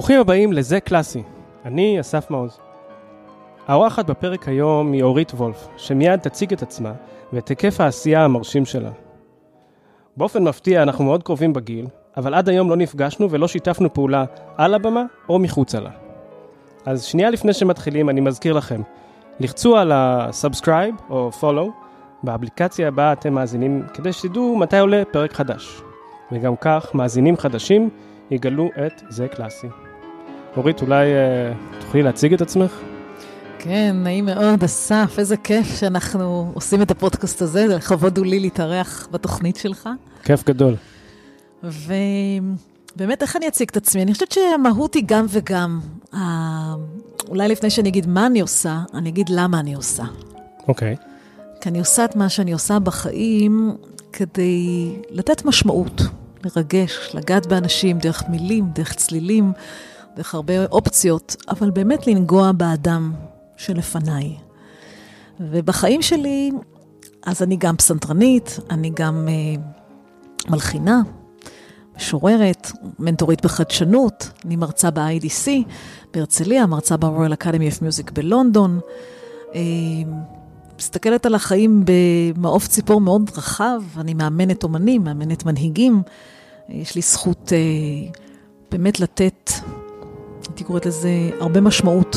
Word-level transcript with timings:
ברוכים 0.00 0.20
הבאים 0.20 0.52
לזה 0.52 0.80
קלאסי, 0.80 1.22
אני 1.64 2.00
אסף 2.00 2.30
מעוז. 2.30 2.58
האורחת 3.68 4.04
בפרק 4.10 4.48
היום 4.48 4.92
היא 4.92 5.02
אורית 5.02 5.30
וולף, 5.30 5.68
שמיד 5.76 6.20
תציג 6.20 6.52
את 6.52 6.62
עצמה 6.62 6.92
ואת 7.32 7.48
היקף 7.48 7.80
העשייה 7.80 8.24
המרשים 8.24 8.64
שלה. 8.64 8.90
באופן 10.16 10.44
מפתיע 10.44 10.82
אנחנו 10.82 11.04
מאוד 11.04 11.22
קרובים 11.22 11.52
בגיל, 11.52 11.86
אבל 12.16 12.34
עד 12.34 12.48
היום 12.48 12.70
לא 12.70 12.76
נפגשנו 12.76 13.30
ולא 13.30 13.48
שיתפנו 13.48 13.94
פעולה 13.94 14.24
על 14.56 14.74
הבמה 14.74 15.04
או 15.28 15.38
מחוצה 15.38 15.80
לה. 15.80 15.90
אז 16.86 17.04
שנייה 17.04 17.30
לפני 17.30 17.52
שמתחילים 17.52 18.10
אני 18.10 18.20
מזכיר 18.20 18.52
לכם, 18.52 18.82
לחצו 19.40 19.76
על 19.76 19.92
ה-subscribe 19.92 21.10
או 21.10 21.30
follow 21.40 21.70
באפליקציה 22.22 22.88
הבאה 22.88 23.12
אתם 23.12 23.34
מאזינים 23.34 23.82
כדי 23.94 24.12
שתדעו 24.12 24.56
מתי 24.56 24.78
עולה 24.78 25.02
פרק 25.12 25.32
חדש. 25.32 25.82
וגם 26.32 26.56
כך 26.56 26.94
מאזינים 26.94 27.36
חדשים 27.36 27.90
יגלו 28.30 28.68
את 28.86 29.02
זה 29.08 29.28
קלאסי. 29.28 29.89
אורית, 30.56 30.82
אולי 30.82 31.06
אה, 31.06 31.52
תוכלי 31.80 32.02
להציג 32.02 32.34
את 32.34 32.40
עצמך? 32.40 32.80
כן, 33.58 33.96
נעים 34.02 34.26
מאוד, 34.26 34.64
אסף, 34.64 35.14
איזה 35.18 35.36
כיף 35.36 35.78
שאנחנו 35.80 36.50
עושים 36.54 36.82
את 36.82 36.90
הפודקאסט 36.90 37.42
הזה, 37.42 37.68
זה 37.68 37.76
לכבוד 37.76 38.18
הוא 38.18 38.26
לי 38.26 38.40
להתארח 38.40 39.08
בתוכנית 39.10 39.56
שלך. 39.56 39.88
כיף 40.24 40.44
גדול. 40.44 40.76
ובאמת, 41.62 43.22
איך 43.22 43.36
אני 43.36 43.48
אציג 43.48 43.68
את 43.70 43.76
עצמי? 43.76 44.02
אני 44.02 44.12
חושבת 44.12 44.32
שהמהות 44.32 44.94
היא 44.94 45.02
גם 45.06 45.26
וגם. 45.28 45.80
אה, 46.14 46.74
אולי 47.28 47.48
לפני 47.48 47.70
שאני 47.70 47.88
אגיד 47.88 48.06
מה 48.06 48.26
אני 48.26 48.40
עושה, 48.40 48.82
אני 48.94 49.08
אגיד 49.08 49.28
למה 49.28 49.60
אני 49.60 49.74
עושה. 49.74 50.04
אוקיי. 50.68 50.96
כי 51.60 51.68
אני 51.68 51.78
עושה 51.78 52.04
את 52.04 52.16
מה 52.16 52.28
שאני 52.28 52.52
עושה 52.52 52.78
בחיים 52.78 53.76
כדי 54.12 54.92
לתת 55.10 55.44
משמעות, 55.44 56.02
לרגש, 56.44 57.10
לגעת 57.14 57.46
באנשים 57.46 57.98
דרך 57.98 58.22
מילים, 58.28 58.64
דרך 58.72 58.94
צלילים, 58.94 59.52
דרך 60.16 60.34
הרבה 60.34 60.66
אופציות, 60.66 61.36
אבל 61.48 61.70
באמת 61.70 62.06
לנגוע 62.06 62.52
באדם 62.52 63.12
שלפניי. 63.56 64.36
ובחיים 65.40 66.02
שלי, 66.02 66.50
אז 67.26 67.42
אני 67.42 67.56
גם 67.56 67.76
פסנתרנית, 67.76 68.58
אני 68.70 68.90
גם 68.94 69.28
אה, 69.28 69.62
מלחינה, 70.50 71.02
משוררת, 71.96 72.72
מנטורית 72.98 73.44
בחדשנות, 73.44 74.30
אני 74.44 74.56
מרצה 74.56 74.90
ב-IDC 74.90 75.48
בהרצליה, 76.14 76.66
מרצה 76.66 76.96
ב-Royal 76.96 77.42
Academy 77.42 77.74
of 77.74 77.78
Music 77.78 78.12
בלונדון. 78.12 78.80
אה, 79.54 79.60
מסתכלת 80.78 81.26
על 81.26 81.34
החיים 81.34 81.84
במעוף 81.84 82.66
ציפור 82.66 83.00
מאוד 83.00 83.30
רחב, 83.36 83.82
אני 83.96 84.14
מאמנת 84.14 84.62
אומנים, 84.64 85.04
מאמנת 85.04 85.44
מנהיגים. 85.44 86.02
יש 86.68 86.94
לי 86.94 87.02
זכות 87.02 87.52
אה, 87.52 88.10
באמת 88.70 89.00
לתת, 89.00 89.50
הייתי 90.48 90.64
קוראת 90.64 90.86
לזה, 90.86 91.10
הרבה 91.40 91.60
משמעות 91.60 92.16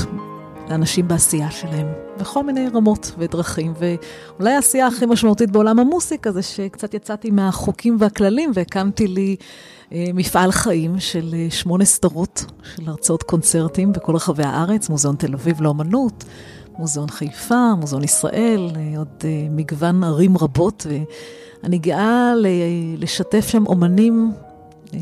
לאנשים 0.70 1.08
בעשייה 1.08 1.52
שלהם, 1.52 1.88
בכל 2.20 2.44
מיני 2.44 2.70
רמות 2.74 3.12
ודרכים. 3.18 3.74
ואולי 3.80 4.52
העשייה 4.52 4.88
הכי 4.88 5.06
משמעותית 5.06 5.52
בעולם 5.52 5.80
המוסיקה 5.80 6.32
זה 6.32 6.42
שקצת 6.42 6.94
יצאתי 6.94 7.32
מהחוקים 7.32 7.98
והכללים 8.00 8.52
והקמתי 8.54 9.08
לי 9.08 9.36
אה, 9.94 10.06
מפעל 10.14 10.52
חיים 10.52 11.00
של 11.00 11.34
אה, 11.34 11.48
שמונה 11.50 11.86
סדרות 11.86 12.46
של 12.76 12.90
הרצאות 12.90 13.24
קונצרטים 13.24 13.92
בכל 13.92 14.16
רחבי 14.16 14.44
הארץ, 14.44 14.90
מוזיאון 14.90 15.16
תל 15.16 15.34
אביב 15.34 15.62
לאומנות. 15.62 16.24
מוזיאון 16.78 17.10
חיפה, 17.10 17.76
מוזיאון 17.80 18.04
ישראל, 18.04 18.70
אה, 18.76 18.98
עוד 18.98 19.08
אה, 19.24 19.48
מגוון 19.50 20.04
ערים 20.04 20.38
רבות, 20.38 20.88
ואני 21.64 21.78
גאה 21.78 22.34
לשתף 22.98 23.48
שם 23.48 23.68
אומנים 23.68 24.32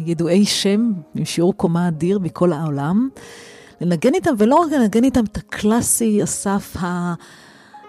ידועי 0.05 0.45
שם, 0.45 0.91
עם 1.15 1.25
שיעור 1.25 1.53
קומה 1.53 1.87
אדיר 1.87 2.19
מכל 2.19 2.53
העולם, 2.53 3.09
לנגן 3.81 4.13
איתם, 4.13 4.33
ולא 4.37 4.55
רק 4.55 4.71
לנגן 4.71 5.03
איתם 5.03 5.23
את 5.23 5.37
הקלאסי, 5.37 6.23
אסף 6.23 6.75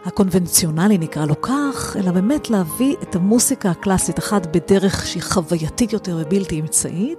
הקונבנציונלי 0.04 0.98
נקרא 0.98 1.26
לו 1.26 1.40
כך, 1.42 1.96
אלא 1.98 2.10
באמת 2.10 2.50
להביא 2.50 2.96
את 3.02 3.16
המוסיקה 3.16 3.70
הקלאסית, 3.70 4.18
אחת 4.18 4.46
בדרך 4.56 5.06
שהיא 5.06 5.22
חווייתית 5.22 5.92
יותר 5.92 6.18
ובלתי 6.20 6.60
אמצעית, 6.60 7.18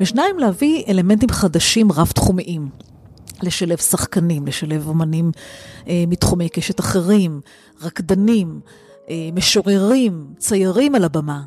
ושניים 0.00 0.38
להביא 0.38 0.84
אלמנטים 0.88 1.28
חדשים 1.28 1.92
רב-תחומיים. 1.92 2.68
לשלב 3.42 3.78
שחקנים, 3.78 4.46
לשלב 4.46 4.88
אומנים 4.88 5.30
אה, 5.88 6.04
מתחומי 6.08 6.48
קשת 6.48 6.80
אחרים, 6.80 7.40
רקדנים, 7.82 8.60
אה, 9.10 9.28
משוררים, 9.34 10.26
ציירים 10.38 10.94
על 10.94 11.04
הבמה. 11.04 11.42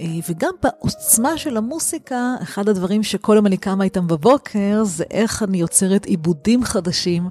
אה, 0.00 0.06
וגם 0.30 0.54
בעוצמה 0.62 1.38
של 1.38 1.56
המוסיקה, 1.56 2.34
אחד 2.42 2.68
הדברים 2.68 3.02
שכל 3.02 3.32
יום 3.36 3.46
אני 3.46 3.56
קמה 3.56 3.84
איתם 3.84 4.06
בבוקר, 4.06 4.84
זה 4.84 5.04
איך 5.10 5.42
אני 5.42 5.58
יוצרת 5.58 6.06
עיבודים 6.06 6.64
חדשים 6.64 7.28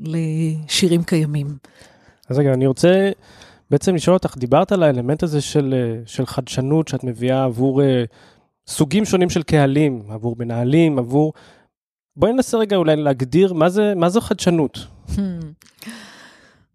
לשירים 0.00 1.02
קיימים. 1.02 1.46
אז 2.28 2.38
רגע, 2.38 2.52
אני 2.52 2.66
רוצה 2.66 3.10
בעצם 3.70 3.94
לשאול 3.94 4.14
אותך, 4.14 4.36
דיברת 4.36 4.72
על 4.72 4.82
האלמנט 4.82 5.22
הזה 5.22 5.40
של, 5.40 5.74
אה, 5.76 6.02
של 6.06 6.26
חדשנות 6.26 6.88
שאת 6.88 7.04
מביאה 7.04 7.44
עבור 7.44 7.82
uh, 7.82 7.84
סוגים 8.66 9.04
שונים 9.04 9.30
של 9.30 9.42
קהלים, 9.42 10.02
עבור 10.08 10.36
מנהלים, 10.38 10.98
עבור 10.98 11.32
בואי 12.16 12.32
ננסה 12.32 12.58
רגע 12.58 12.76
אולי 12.76 12.96
להגדיר 12.96 13.52
מה 13.52 13.68
זה, 13.68 13.92
מה 13.96 14.08
זו 14.08 14.20
חדשנות. 14.20 14.78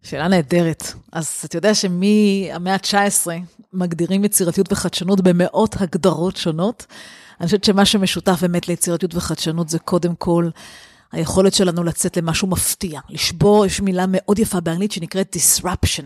שאלה 0.03 0.27
נהדרת. 0.27 0.83
אז 1.11 1.41
אתה 1.45 1.57
יודע 1.57 1.75
שמהמאה 1.75 2.73
ה-19 2.73 3.27
מגדירים 3.73 4.25
יצירתיות 4.25 4.71
וחדשנות 4.71 5.21
במאות 5.21 5.75
הגדרות 5.81 6.35
שונות. 6.35 6.85
אני 7.39 7.45
חושבת 7.45 7.63
שמה 7.63 7.85
שמשותף 7.85 8.37
באמת 8.41 8.67
ליצירתיות 8.67 9.15
וחדשנות 9.15 9.69
זה 9.69 9.79
קודם 9.79 10.15
כל 10.15 10.49
היכולת 11.11 11.53
שלנו 11.53 11.83
לצאת 11.83 12.17
למשהו 12.17 12.47
מפתיע. 12.47 12.99
לשבור, 13.09 13.65
יש 13.65 13.81
מילה 13.81 14.05
מאוד 14.07 14.39
יפה 14.39 14.59
באנגלית 14.59 14.91
שנקראת 14.91 15.35
disruption, 15.35 16.05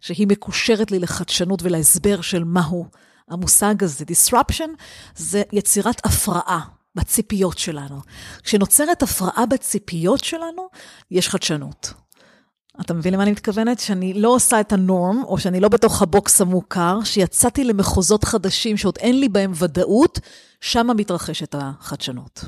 שהיא 0.00 0.26
מקושרת 0.26 0.90
לי 0.90 0.98
לחדשנות 0.98 1.62
ולהסבר 1.62 2.20
של 2.20 2.44
מהו 2.44 2.86
המושג 3.30 3.84
הזה. 3.84 4.04
disruption 4.04 4.68
זה 5.16 5.42
יצירת 5.52 6.06
הפרעה. 6.06 6.60
בציפיות 6.96 7.58
שלנו. 7.58 8.00
כשנוצרת 8.42 9.02
הפרעה 9.02 9.46
בציפיות 9.46 10.24
שלנו, 10.24 10.68
יש 11.10 11.28
חדשנות. 11.28 11.92
אתה 12.80 12.94
מבין 12.94 13.14
למה 13.14 13.22
אני 13.22 13.30
מתכוונת? 13.30 13.78
שאני 13.78 14.14
לא 14.14 14.34
עושה 14.34 14.60
את 14.60 14.72
הנורם, 14.72 15.22
או 15.26 15.38
שאני 15.38 15.60
לא 15.60 15.68
בתוך 15.68 16.02
הבוקס 16.02 16.40
המוכר, 16.40 16.98
שיצאתי 17.04 17.64
למחוזות 17.64 18.24
חדשים 18.24 18.76
שעוד 18.76 18.98
אין 19.00 19.20
לי 19.20 19.28
בהם 19.28 19.52
ודאות, 19.54 20.20
שם 20.60 20.86
מתרחשת 20.96 21.54
החדשנות. 21.58 22.44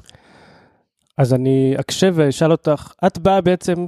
אז 1.18 1.34
אני 1.34 1.74
אקשב 1.80 2.12
ואשאל 2.16 2.52
אותך, 2.52 2.92
את 3.06 3.18
באה 3.18 3.40
בעצם 3.40 3.86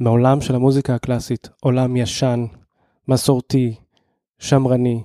מעולם 0.00 0.40
של 0.40 0.54
המוזיקה 0.54 0.94
הקלאסית, 0.94 1.48
עולם 1.60 1.96
ישן, 1.96 2.46
מסורתי, 3.08 3.74
שמרני. 4.38 5.02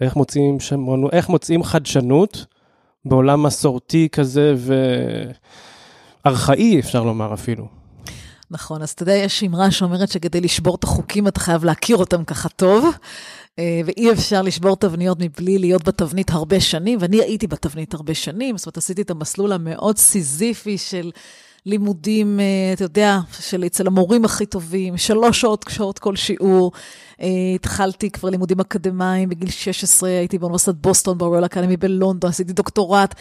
איך 0.00 0.16
מוצאים 0.16 0.60
שמרנות, 0.60 1.12
איך 1.12 1.28
מוצאים 1.28 1.62
חדשנות 1.62 2.46
בעולם 3.04 3.42
מסורתי 3.42 4.08
כזה 4.12 4.54
וארכאי, 6.24 6.80
אפשר 6.80 7.04
לומר 7.04 7.34
אפילו. 7.34 7.83
נכון, 8.50 8.82
אז 8.82 8.90
אתה 8.90 9.02
יודע, 9.02 9.12
יש 9.12 9.42
אמרה 9.42 9.70
שאומרת 9.70 10.08
שכדי 10.08 10.40
לשבור 10.40 10.74
את 10.74 10.84
החוקים 10.84 11.28
אתה 11.28 11.40
חייב 11.40 11.64
להכיר 11.64 11.96
אותם 11.96 12.24
ככה 12.24 12.48
טוב, 12.48 12.88
אה, 13.58 13.80
ואי 13.84 14.12
אפשר 14.12 14.42
לשבור 14.42 14.76
תבניות 14.76 15.18
מבלי 15.20 15.58
להיות 15.58 15.84
בתבנית 15.84 16.30
הרבה 16.30 16.60
שנים, 16.60 16.98
ואני 17.02 17.22
הייתי 17.22 17.46
בתבנית 17.46 17.94
הרבה 17.94 18.14
שנים, 18.14 18.58
זאת 18.58 18.66
אומרת, 18.66 18.76
עשיתי 18.76 19.02
את 19.02 19.10
המסלול 19.10 19.52
המאוד 19.52 19.98
סיזיפי 19.98 20.78
של 20.78 21.10
לימודים, 21.66 22.40
אה, 22.40 22.72
אתה 22.72 22.84
יודע, 22.84 23.18
של 23.40 23.64
אצל 23.66 23.86
המורים 23.86 24.24
הכי 24.24 24.46
טובים, 24.46 24.96
שלוש 24.96 25.40
שעות, 25.40 25.64
שעות 25.68 25.98
כל 25.98 26.16
שיעור. 26.16 26.72
אה, 27.20 27.26
התחלתי 27.54 28.10
כבר 28.10 28.30
לימודים 28.30 28.60
אקדמיים 28.60 29.28
בגיל 29.28 29.50
16, 29.50 30.08
הייתי 30.08 30.38
באוניברסיטת 30.38 30.74
בוסטון, 30.74 31.18
ברויאל 31.18 31.44
אקדמי 31.44 31.76
בלונדון, 31.76 32.30
עשיתי 32.30 32.52
דוקטורט. 32.52 33.14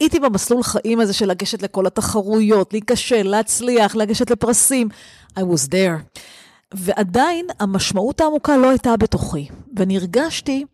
הייתי 0.00 0.20
במסלול 0.20 0.62
חיים 0.62 1.00
הזה 1.00 1.12
של 1.12 1.26
לגשת 1.26 1.62
לכל 1.62 1.86
התחרויות, 1.86 2.72
להיכשל, 2.72 3.22
להצליח, 3.22 3.96
לגשת 3.96 4.30
לפרסים. 4.30 4.88
I 5.38 5.42
was 5.42 5.68
there. 5.70 6.20
ועדיין 6.74 7.46
המשמעות 7.60 8.20
העמוקה 8.20 8.56
לא 8.56 8.70
הייתה 8.70 8.96
בתוכי. 8.96 9.48
ואני 9.76 9.96
הרגשתי 9.96 10.64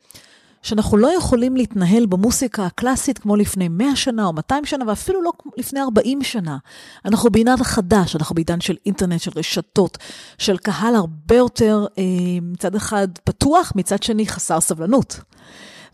שאנחנו 0.65 0.97
לא 0.97 1.17
יכולים 1.17 1.57
להתנהל 1.57 2.07
במוסיקה 2.07 2.67
הקלאסית 2.67 3.19
כמו 3.19 3.37
לפני 3.37 3.69
100 3.69 3.97
שנה 3.97 4.27
או 4.27 4.33
200 4.33 4.65
שנה, 4.65 4.85
ואפילו 4.89 5.23
לא 5.23 5.33
לפני 5.57 5.81
40 5.81 6.23
שנה. 6.23 6.59
אנחנו 7.05 7.31
בעידן 7.31 7.57
חדש, 7.63 8.17
אנחנו 8.17 8.35
בעידן 8.35 8.61
של 8.61 8.77
אינטרנט, 8.87 9.21
של 9.21 9.31
רשתות, 9.37 9.99
של 10.39 10.57
קהל 10.57 10.95
הרבה 10.95 11.37
יותר, 11.37 11.87
אה, 11.99 12.05
מצד 12.43 12.75
אחד 12.75 13.09
פתוח, 13.25 13.73
מצד 13.77 14.03
שני 14.03 14.27
חסר 14.27 14.61
סבלנות. 14.61 15.21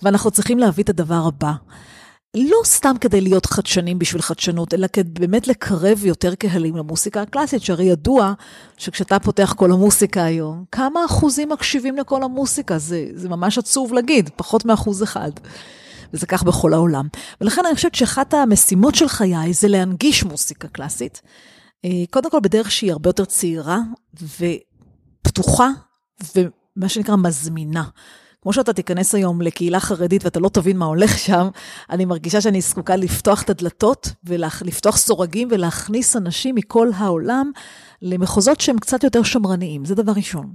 ואנחנו 0.03 0.31
צריכים 0.31 0.59
להביא 0.59 0.85
את 0.85 0.89
הדבר 0.89 1.27
הבא. 1.27 1.53
לא 2.37 2.57
סתם 2.65 2.95
כדי 3.01 3.21
להיות 3.21 3.47
חדשנים 3.47 3.99
בשביל 3.99 4.23
חדשנות, 4.23 4.75
אלא 4.75 4.87
כדי 4.93 5.21
באמת 5.21 5.49
לקרב 5.49 6.05
יותר 6.05 6.35
קהלים 6.35 6.77
למוסיקה 6.77 7.23
הקלאסית, 7.23 7.63
שהרי 7.63 7.85
ידוע 7.85 8.33
שכשאתה 8.77 9.19
פותח 9.19 9.55
כל 9.57 9.73
המוסיקה 9.73 10.25
היום, 10.25 10.65
כמה 10.73 11.05
אחוזים 11.05 11.49
מקשיבים 11.49 11.97
לכל 11.97 12.23
המוסיקה? 12.23 12.79
זה, 12.79 13.07
זה 13.15 13.29
ממש 13.29 13.59
עצוב 13.59 13.93
להגיד, 13.93 14.31
פחות 14.37 14.65
מאחוז 14.65 15.03
אחד. 15.03 15.31
וזה 16.13 16.27
כך 16.27 16.43
בכל 16.43 16.75
העולם. 16.75 17.09
ולכן 17.41 17.63
אני 17.67 17.75
חושבת 17.75 17.95
שאחת 17.95 18.35
המשימות 18.35 18.95
של 18.95 19.09
חיי 19.09 19.53
זה 19.53 19.69
להנגיש 19.69 20.25
מוסיקה 20.25 20.69
קלאסית. 20.69 21.23
אה, 21.85 21.91
קודם 22.11 22.31
כל 22.31 22.41
בדרך 22.41 22.71
שהיא 22.71 22.93
הרבה 22.93 23.09
יותר 23.09 23.25
צעירה 23.25 23.79
ופתוחה, 25.25 25.69
ומה 26.37 26.89
שנקרא 26.89 27.17
מזמינה. 27.17 27.85
כמו 28.43 28.53
שאתה 28.53 28.73
תיכנס 28.73 29.15
היום 29.15 29.43
לקהילה 29.43 29.81
חרדית 29.81 30.25
ואתה 30.25 30.41
לא 30.41 30.49
תבין 30.49 30.77
מה 30.77 30.85
הולך 30.85 31.19
שם, 31.19 31.49
אני 31.91 32.05
מרגישה 32.05 32.41
שאני 32.41 32.61
זקוקה 32.61 32.97
לפתוח 32.97 33.43
את 33.43 33.51
הדלתות 33.51 34.13
ולפתוח 34.25 34.97
סורגים 34.97 35.49
ולהכניס 35.51 36.17
אנשים 36.17 36.55
מכל 36.55 36.89
העולם 36.97 37.51
למחוזות 38.03 38.61
שהם 38.61 38.79
קצת 38.79 39.05
יותר 39.05 39.23
שמרניים. 39.23 39.85
זה 39.85 39.95
דבר 39.95 40.13
ראשון. 40.13 40.53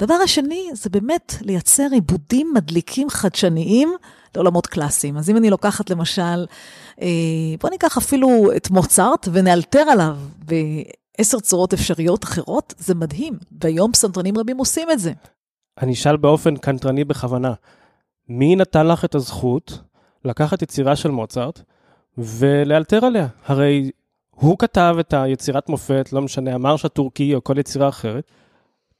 הדבר 0.00 0.14
השני 0.14 0.70
זה 0.72 0.90
באמת 0.90 1.34
לייצר 1.40 1.86
עיבודים 1.92 2.52
מדליקים 2.54 3.10
חדשניים 3.10 3.92
לעולמות 4.34 4.66
קלאסיים. 4.66 5.16
אז 5.16 5.30
אם 5.30 5.36
אני 5.36 5.50
לוקחת 5.50 5.90
למשל, 5.90 6.46
אה, 7.02 7.08
בוא 7.60 7.70
ניקח 7.70 7.96
אפילו 7.96 8.50
את 8.56 8.70
מוצרט 8.70 9.28
ונאלתר 9.32 9.80
עליו 9.80 10.16
בעשר 10.38 11.40
צורות 11.40 11.72
אפשריות 11.72 12.24
אחרות, 12.24 12.74
זה 12.78 12.94
מדהים. 12.94 13.38
והיום 13.62 13.92
פסנתרנים 13.92 14.38
רבים 14.38 14.58
עושים 14.58 14.90
את 14.90 14.98
זה. 14.98 15.12
אני 15.82 15.92
אשאל 15.92 16.16
באופן 16.16 16.56
קנטרני 16.56 17.04
בכוונה, 17.04 17.52
מי 18.28 18.56
נתן 18.56 18.86
לך 18.86 19.04
את 19.04 19.14
הזכות 19.14 19.80
לקחת 20.24 20.62
יצירה 20.62 20.96
של 20.96 21.10
מוצרט 21.10 21.60
ולאלתר 22.18 23.04
עליה? 23.04 23.26
הרי 23.46 23.90
הוא 24.30 24.58
כתב 24.58 24.96
את 25.00 25.14
היצירת 25.16 25.68
מופת, 25.68 26.08
לא 26.12 26.22
משנה, 26.22 26.54
המרש 26.54 26.84
הטורקי 26.84 27.34
או 27.34 27.44
כל 27.44 27.58
יצירה 27.58 27.88
אחרת. 27.88 28.30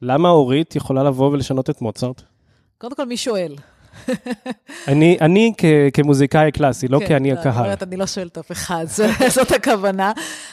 למה 0.02 0.28
אורית 0.28 0.76
יכולה 0.76 1.02
לבוא 1.02 1.30
ולשנות 1.30 1.70
את 1.70 1.80
מוצרט? 1.82 2.22
קודם 2.78 2.94
כל, 2.96 3.06
מי 3.06 3.16
שואל? 3.16 3.54
אני, 4.88 5.16
אני 5.20 5.52
כ, 5.58 5.64
כמוזיקאי 5.92 6.52
קלאסי, 6.52 6.88
לא 6.88 6.98
כן, 6.98 7.06
כי 7.06 7.16
אני 7.16 7.34
לא, 7.34 7.38
הקהל. 7.38 7.64
אומרת, 7.64 7.82
אני 7.82 7.96
לא 7.96 8.06
שואלת 8.06 8.38
אף 8.38 8.52
אחד, 8.52 8.86
זאת 9.36 9.52
הכוונה. 9.52 10.12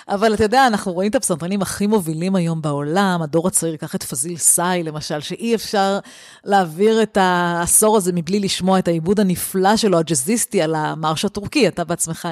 אבל 0.10 0.34
אתה 0.34 0.44
יודע, 0.44 0.68
אנחנו 0.68 0.94
רואים 0.94 1.10
את 1.10 1.16
הפסנתרנים 1.16 1.62
הכי 1.62 1.88
מובילים 1.88 2.36
היום 2.36 2.62
בעולם, 2.62 3.22
הדור 3.22 3.48
הצעיר, 3.48 3.76
קח 3.76 3.96
את 3.96 4.04
פזיל 4.04 4.38
סאי, 4.38 4.84
למשל, 4.84 5.20
שאי 5.20 5.56
אפשר 5.56 6.00
להעביר 6.44 7.04
את 7.04 7.18
העשור 7.22 7.98
הזה 7.98 8.12
מבלי 8.14 8.40
לשמוע 8.40 8.80
את 8.80 8.88
העיבוד 8.88 9.20
הנפלא 9.20 9.78
שלו, 9.78 9.98
הג'אזיסטי, 9.98 10.62
על 10.62 10.76
המרש 10.76 11.26
הטורקי. 11.26 11.68
אתה 11.68 11.84
בעצמך 11.84 12.28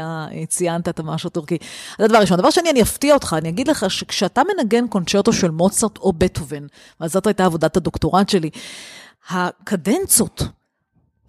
ציינת 0.48 0.90
את 0.90 1.00
המרש 1.00 1.26
הטורקי. 1.26 1.58
זה 1.98 2.06
הדבר 2.06 2.18
הראשון. 2.18 2.38
דבר 2.38 2.50
שני, 2.50 2.70
אני 2.70 2.82
אפתיע 2.82 3.14
אותך, 3.14 3.36
אני 3.38 3.50
אגיד 3.50 3.68
לך 3.68 3.92
שכשאתה 3.92 4.42
מנגן 4.58 4.88
קונצ'רטו 4.88 5.34
של 5.34 5.52
מוצרט 5.52 5.98
או 5.98 6.14
בטהובן, 6.14 6.66
וזאת 7.02 7.28
הייתה 7.28 7.46
עבודת 7.46 7.78
הדוקטורט 7.78 8.30
שלי, 8.30 8.50
הקדנצות, 9.30 10.44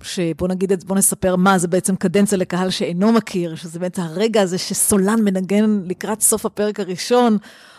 שבוא 0.04 0.48
נגיד, 0.48 0.72
בוא 0.86 0.96
נספר 0.96 1.36
מה 1.36 1.58
זה 1.58 1.68
בעצם 1.68 1.96
קדנציה 1.96 2.38
לקהל 2.38 2.70
שאינו 2.70 3.12
מכיר, 3.12 3.54
שזה 3.54 3.78
בעצם 3.78 4.02
הרגע 4.02 4.42
הזה 4.42 4.58
שסולן 4.58 5.24
מנגן 5.24 5.80
לקראת 5.84 6.20
סוף 6.20 6.46
הפרק 6.46 6.80
הראשון, 6.80 7.38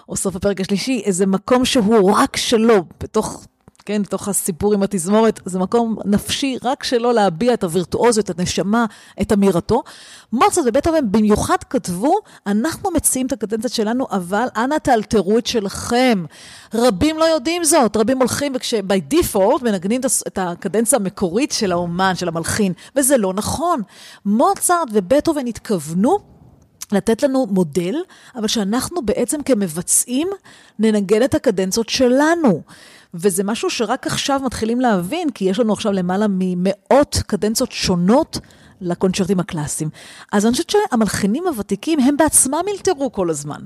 או 0.10 0.16
סוף 0.16 0.36
הפרק 0.36 0.62
השלישי, 0.62 1.01
איזה 1.06 1.25
מקום 1.25 1.66
שהוא 1.66 2.12
רק 2.12 2.38
שלו, 2.38 2.86
בתוך 3.04 3.45
כן, 3.85 4.01
בתוך 4.01 4.27
הסיפור 4.27 4.73
עם 4.73 4.83
התזמורת, 4.83 5.39
זה 5.45 5.59
מקום 5.59 5.95
נפשי 6.05 6.57
רק 6.63 6.83
שלו 6.83 7.11
להביע 7.11 7.53
את 7.53 7.63
הווירטואוזיות, 7.63 8.29
את 8.29 8.39
הנשמה, 8.39 8.85
את 9.21 9.31
אמירתו. 9.31 9.83
מוצרט 10.33 10.65
ובטהובן 10.67 11.11
במיוחד 11.11 11.57
כתבו, 11.69 12.19
אנחנו 12.47 12.91
מציעים 12.91 13.27
את 13.27 13.31
הקדנציה 13.31 13.69
שלנו, 13.69 14.07
אבל 14.11 14.47
אנא 14.55 14.75
תאלתרו 14.75 15.37
את 15.37 15.47
שלכם. 15.47 16.25
רבים 16.73 17.17
לא 17.17 17.25
יודעים 17.25 17.63
זאת, 17.63 17.97
רבים 17.97 18.17
הולכים 18.17 18.53
וכש-by 18.55 19.13
default 19.13 19.63
מנגנים 19.63 20.01
את 20.27 20.37
הקדנציה 20.37 20.99
המקורית 20.99 21.51
של 21.51 21.71
האומן, 21.71 22.15
של 22.15 22.27
המלחין, 22.27 22.73
וזה 22.95 23.17
לא 23.17 23.33
נכון. 23.33 23.81
מוצרט 24.25 24.87
ובטהובן 24.93 25.47
התכוונו 25.47 26.35
לתת 26.91 27.23
לנו 27.23 27.45
מודל, 27.49 27.95
אבל 28.35 28.47
שאנחנו 28.47 29.01
בעצם 29.01 29.43
כמבצעים 29.43 30.27
ננגן 30.79 31.23
את 31.23 31.35
הקדנציות 31.35 31.89
שלנו. 31.89 32.61
וזה 33.15 33.44
משהו 33.44 33.69
שרק 33.69 34.07
עכשיו 34.07 34.41
מתחילים 34.45 34.81
להבין, 34.81 35.29
כי 35.29 35.45
יש 35.45 35.59
לנו 35.59 35.73
עכשיו 35.73 35.91
למעלה 35.91 36.25
ממאות 36.29 37.17
קדנציות 37.27 37.71
שונות 37.71 38.39
לקונצ'רטים 38.81 39.39
הקלאסיים. 39.39 39.89
אז 40.31 40.45
אני 40.45 40.51
חושבת 40.51 40.69
שהמלחינים 40.69 41.47
הוותיקים, 41.47 42.00
הם 42.00 42.17
בעצמם 42.17 42.62
אלתרו 42.67 43.12
כל 43.12 43.29
הזמן. 43.29 43.59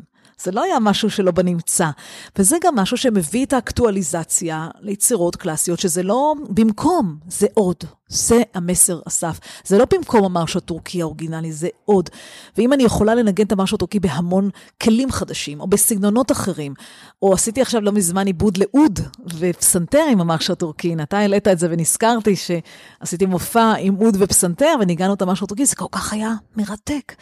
זה 0.44 0.52
לא 0.52 0.64
היה 0.64 0.80
משהו 0.80 1.10
שלא 1.10 1.32
בנמצא. 1.32 1.90
וזה 2.38 2.58
גם 2.64 2.76
משהו 2.76 2.98
שמביא 2.98 3.46
את 3.46 3.54
האקטואליזציה 3.54 4.68
ליצירות 4.80 5.36
קלאסיות, 5.36 5.80
שזה 5.80 6.04
לא 6.04 6.34
במקום, 6.50 7.18
זה 7.28 7.48
עוד. 7.54 7.76
זה 8.10 8.42
המסר, 8.54 9.00
אסף. 9.08 9.40
זה 9.66 9.78
לא 9.78 9.86
במקום 9.94 10.26
המרש 10.26 10.56
הטורקי 10.56 11.02
האורגינלי, 11.02 11.52
זה 11.52 11.68
עוד. 11.86 12.10
ואם 12.58 12.74
אני 12.74 12.84
יכולה 12.84 13.16
לנגן 13.16 13.46
את 13.46 13.52
המרש 13.52 13.74
הטורקי 13.74 14.00
בהמון 14.00 14.50
כלים 14.84 15.12
חדשים, 15.12 15.60
או 15.60 15.68
בסגנונות 15.68 16.32
אחרים, 16.32 16.74
או 17.22 17.34
עשיתי 17.34 17.62
עכשיו 17.62 17.82
לא 17.82 17.92
מזמן 17.92 18.28
עיבוד 18.28 18.58
לאוד 18.58 19.00
ופסנתר 19.40 20.04
עם 20.12 20.22
המרש 20.22 20.50
הטורקי, 20.50 20.96
אתה 21.04 21.18
העלית 21.18 21.48
את 21.48 21.60
זה 21.60 21.68
ונזכרתי 21.72 22.36
שעשיתי 22.36 23.26
מופע 23.26 23.74
עם 23.80 23.96
אוד 23.96 24.18
ופסנתר 24.20 24.76
וניגענו 24.82 25.14
את 25.14 25.22
המרש 25.22 25.44
הטורקי, 25.44 25.66
זה 25.66 25.76
כל 25.76 25.86
כך 25.92 26.14
היה 26.14 26.34
מרתק. 26.56 27.16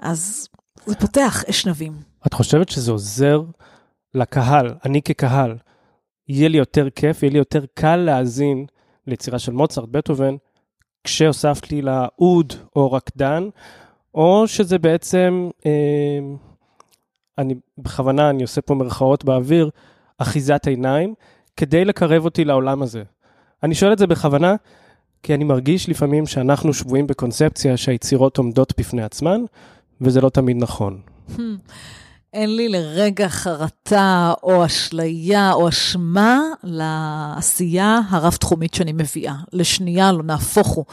אז 0.00 0.48
זה 0.86 0.94
פותח 0.94 1.44
אשנבים. 1.50 1.92
את 2.26 2.34
חושבת 2.34 2.68
שזה 2.68 2.92
עוזר 2.92 3.42
לקהל, 4.14 4.74
אני 4.84 5.02
כקהל, 5.02 5.56
יהיה 6.28 6.48
לי 6.48 6.58
יותר 6.58 6.90
כיף, 6.90 7.22
יהיה 7.22 7.32
לי 7.32 7.38
יותר 7.38 7.64
קל 7.74 7.96
להאזין 7.96 8.66
ליצירה 9.06 9.38
של 9.38 9.52
מוצרט, 9.52 9.88
בטהובן, 9.88 10.34
כשהוספת 11.04 11.70
לי 11.70 11.82
לאוד 11.82 12.52
או 12.76 12.92
רקדן, 12.92 13.48
או 14.14 14.44
שזה 14.46 14.78
בעצם, 14.78 15.50
אה, 15.66 16.18
אני 17.38 17.54
בכוונה, 17.78 18.30
אני 18.30 18.42
עושה 18.42 18.60
פה 18.60 18.74
מרכאות 18.74 19.24
באוויר, 19.24 19.70
אחיזת 20.18 20.66
עיניים, 20.66 21.14
כדי 21.56 21.84
לקרב 21.84 22.24
אותי 22.24 22.44
לעולם 22.44 22.82
הזה. 22.82 23.02
אני 23.62 23.74
שואל 23.74 23.92
את 23.92 23.98
זה 23.98 24.06
בכוונה, 24.06 24.54
כי 25.22 25.34
אני 25.34 25.44
מרגיש 25.44 25.88
לפעמים 25.88 26.26
שאנחנו 26.26 26.74
שבויים 26.74 27.06
בקונספציה 27.06 27.76
שהיצירות 27.76 28.38
עומדות 28.38 28.72
בפני 28.78 29.02
עצמן, 29.02 29.40
וזה 30.00 30.20
לא 30.20 30.28
תמיד 30.28 30.56
נכון. 30.56 31.00
אין 32.32 32.56
לי 32.56 32.68
לרגע 32.68 33.28
חרטה 33.28 34.32
או 34.42 34.64
אשליה 34.64 35.52
או 35.52 35.68
אשמה 35.68 36.40
לעשייה 36.62 38.00
הרב-תחומית 38.08 38.74
שאני 38.74 38.92
מביאה. 38.92 39.34
לשנייה 39.52 40.12
לא, 40.12 40.22
נהפוך 40.22 40.68
הוא. 40.68 40.84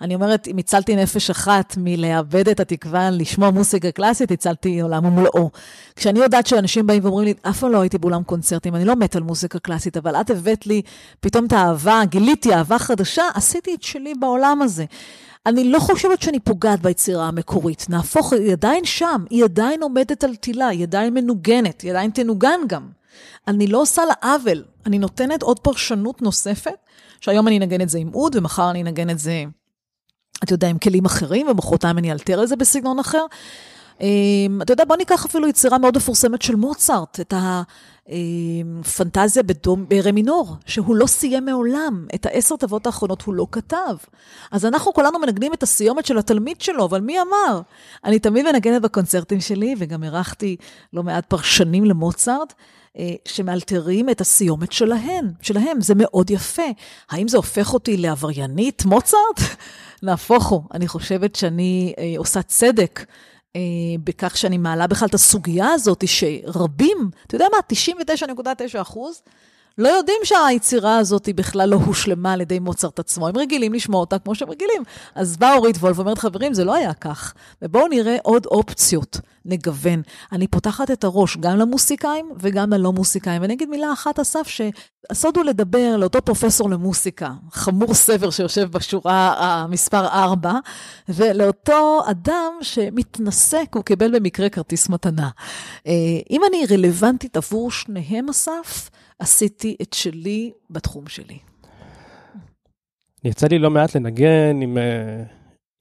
אני 0.00 0.14
אומרת, 0.14 0.48
אם 0.48 0.58
הצלתי 0.58 0.96
נפש 0.96 1.30
אחת 1.30 1.74
מלאבד 1.76 2.48
את 2.48 2.60
התקווה 2.60 3.10
לשמוע 3.10 3.50
מוסיקה 3.50 3.90
קלאסית, 3.90 4.30
הצלתי 4.30 4.80
עולם 4.80 5.04
ומלואו. 5.04 5.50
כשאני 5.96 6.20
יודעת 6.20 6.46
שאנשים 6.46 6.86
באים 6.86 7.04
ואומרים 7.04 7.24
לי, 7.24 7.34
אף 7.42 7.58
פעם 7.58 7.72
לא 7.72 7.80
הייתי 7.80 7.98
באולם 7.98 8.22
קונצרטים, 8.22 8.74
אני 8.74 8.84
לא 8.84 8.96
מת 8.96 9.16
על 9.16 9.22
מוסיקה 9.22 9.58
קלאסית, 9.58 9.96
אבל 9.96 10.16
את 10.16 10.30
הבאת 10.30 10.66
לי 10.66 10.82
פתאום 11.20 11.44
את 11.46 11.52
האהבה, 11.52 12.02
גיליתי 12.08 12.54
אהבה 12.54 12.78
חדשה, 12.78 13.22
עשיתי 13.34 13.74
את 13.74 13.82
שלי 13.82 14.14
בעולם 14.20 14.62
הזה. 14.62 14.84
אני 15.46 15.64
לא 15.64 15.78
חושבת 15.78 16.22
שאני 16.22 16.40
פוגעת 16.40 16.82
ביצירה 16.82 17.28
המקורית. 17.28 17.86
נהפוך, 17.88 18.32
היא 18.32 18.52
עדיין 18.52 18.84
שם, 18.84 19.24
היא 19.30 19.44
עדיין 19.44 19.82
עומדת 19.82 20.24
על 20.24 20.36
תילה, 20.36 20.68
היא 20.68 20.82
עדיין 20.82 21.14
מנוגנת, 21.14 21.80
היא 21.80 21.90
עדיין 21.90 22.10
תנוגן 22.10 22.60
גם. 22.66 22.88
אני 23.48 23.66
לא 23.66 23.80
עושה 23.80 24.04
לה 24.04 24.14
עוול, 24.22 24.64
אני 24.86 24.98
נותנת 24.98 25.42
עוד 25.42 25.58
פרשנות 25.58 26.22
נוספת, 26.22 26.74
שהיום 27.20 27.48
אני 27.48 27.58
אנגן 27.58 27.80
את 27.80 27.88
זה 27.88 27.98
עם 27.98 28.14
אוד, 28.14 28.36
ומחר 28.36 28.70
אני 28.70 28.82
אנגן 28.82 29.10
את 29.10 29.18
זה, 29.18 29.44
אתה 30.44 30.54
יודע, 30.54 30.68
עם 30.68 30.78
כלים 30.78 31.04
אחרים, 31.04 31.48
ומחרתיים 31.48 31.98
אני 31.98 32.12
אלתר 32.12 32.42
את 32.42 32.48
זה 32.48 32.56
בסגנון 32.56 32.98
אחר. 32.98 33.26
אמ, 34.00 34.58
אתה 34.62 34.72
יודע, 34.72 34.84
בוא 34.84 34.96
ניקח 34.96 35.26
אפילו 35.26 35.48
יצירה 35.48 35.78
מאוד 35.78 35.96
מפורסמת 35.96 36.42
של 36.42 36.56
מוצרט, 36.56 37.20
את 37.20 37.34
הפנטזיה 38.80 39.42
בדום, 39.42 39.88
ברמינור, 39.88 40.56
שהוא 40.66 40.96
לא 40.96 41.06
סיים 41.06 41.44
מעולם. 41.44 42.06
את 42.14 42.26
העשר 42.26 42.56
תוות 42.56 42.86
האחרונות 42.86 43.22
הוא 43.22 43.34
לא 43.34 43.46
כתב. 43.52 43.96
אז 44.50 44.64
אנחנו 44.64 44.92
כולנו 44.92 45.18
מנגנים 45.18 45.52
את 45.52 45.62
הסיומת 45.62 46.06
של 46.06 46.18
התלמיד 46.18 46.60
שלו, 46.60 46.84
אבל 46.84 47.00
מי 47.00 47.20
אמר? 47.20 47.60
אני 48.04 48.18
תמיד 48.18 48.46
מנגנת 48.46 48.82
בקונצרטים 48.82 49.40
שלי, 49.40 49.74
וגם 49.78 50.04
אירחתי 50.04 50.56
לא 50.92 51.02
מעט 51.02 51.26
פרשנים 51.26 51.84
למוצרט. 51.84 52.52
אה, 52.98 53.14
שמאלתרים 53.24 54.10
את 54.10 54.20
הסיומת 54.20 54.72
שלהם, 54.72 55.30
שלהם, 55.40 55.80
זה 55.80 55.94
מאוד 55.96 56.30
יפה. 56.30 56.62
האם 57.10 57.28
זה 57.28 57.36
הופך 57.36 57.74
אותי 57.74 57.96
לעבריינית 57.96 58.84
מוצרט? 58.84 59.40
נהפוך 60.02 60.48
הוא, 60.48 60.62
אני 60.74 60.88
חושבת 60.88 61.34
שאני 61.34 61.94
אה, 61.98 62.14
עושה 62.16 62.42
צדק 62.42 63.00
אה, 63.00 63.14
בכך 64.04 64.36
שאני 64.36 64.58
מעלה 64.58 64.86
בכלל 64.86 65.08
את 65.08 65.14
הסוגיה 65.14 65.68
הזאת, 65.68 66.04
שרבים, 66.06 67.10
אתה 67.26 67.34
יודע 67.34 67.46
מה, 67.52 67.58
99.9 67.72 68.80
אחוז, 68.80 69.22
לא 69.78 69.88
יודעים 69.88 70.20
שהיצירה 70.24 70.98
הזאת 70.98 71.26
היא 71.26 71.34
בכלל 71.34 71.68
לא 71.68 71.76
הושלמה 71.76 72.32
על 72.32 72.40
ידי 72.40 72.58
מוצרט 72.58 72.98
עצמו. 72.98 73.28
הם 73.28 73.36
רגילים 73.38 73.74
לשמוע 73.74 74.00
אותה 74.00 74.18
כמו 74.18 74.34
שהם 74.34 74.50
רגילים. 74.50 74.82
אז 75.14 75.36
באה 75.36 75.54
אורית 75.54 75.76
וולף 75.76 75.98
ואומרת, 75.98 76.18
חברים, 76.18 76.54
זה 76.54 76.64
לא 76.64 76.74
היה 76.74 76.94
כך. 76.94 77.34
ובואו 77.62 77.88
נראה 77.88 78.16
עוד 78.22 78.46
אופציות 78.46 79.20
נגוון. 79.44 80.02
אני 80.32 80.46
פותחת 80.46 80.90
את 80.90 81.04
הראש 81.04 81.36
גם 81.36 81.58
למוסיקאים 81.58 82.32
וגם 82.40 82.70
ללא 82.72 82.92
מוסיקאים. 82.92 83.42
ואני 83.42 83.54
אגיד 83.54 83.68
מילה 83.68 83.92
אחת, 83.92 84.18
אסף, 84.18 84.48
שהסוד 84.48 85.36
הוא 85.36 85.44
לדבר 85.44 85.96
לאותו 85.96 86.22
פרופסור 86.22 86.70
למוסיקה, 86.70 87.30
חמור 87.50 87.94
סבר 87.94 88.30
שיושב 88.30 88.70
בשורה 88.70 89.34
המספר 89.38 90.06
4, 90.06 90.52
ולאותו 91.08 92.00
אדם 92.10 92.52
שמתנשא, 92.62 93.62
הוא 93.74 93.84
קיבל 93.84 94.18
במקרה 94.18 94.48
כרטיס 94.48 94.88
מתנה. 94.88 95.30
אה, 95.86 95.92
אם 96.30 96.40
אני 96.48 96.64
רלוונטית 96.70 97.36
עבור 97.36 97.70
שניהם, 97.70 98.28
אסף, 98.28 98.90
עשיתי 99.18 99.76
את 99.82 99.92
שלי 99.92 100.52
בתחום 100.70 101.06
שלי. 101.06 101.38
יצא 103.24 103.46
לי 103.46 103.58
לא 103.58 103.70
מעט 103.70 103.96
לנגן 103.96 104.60
עם, 104.62 104.78
אה, 104.78 105.24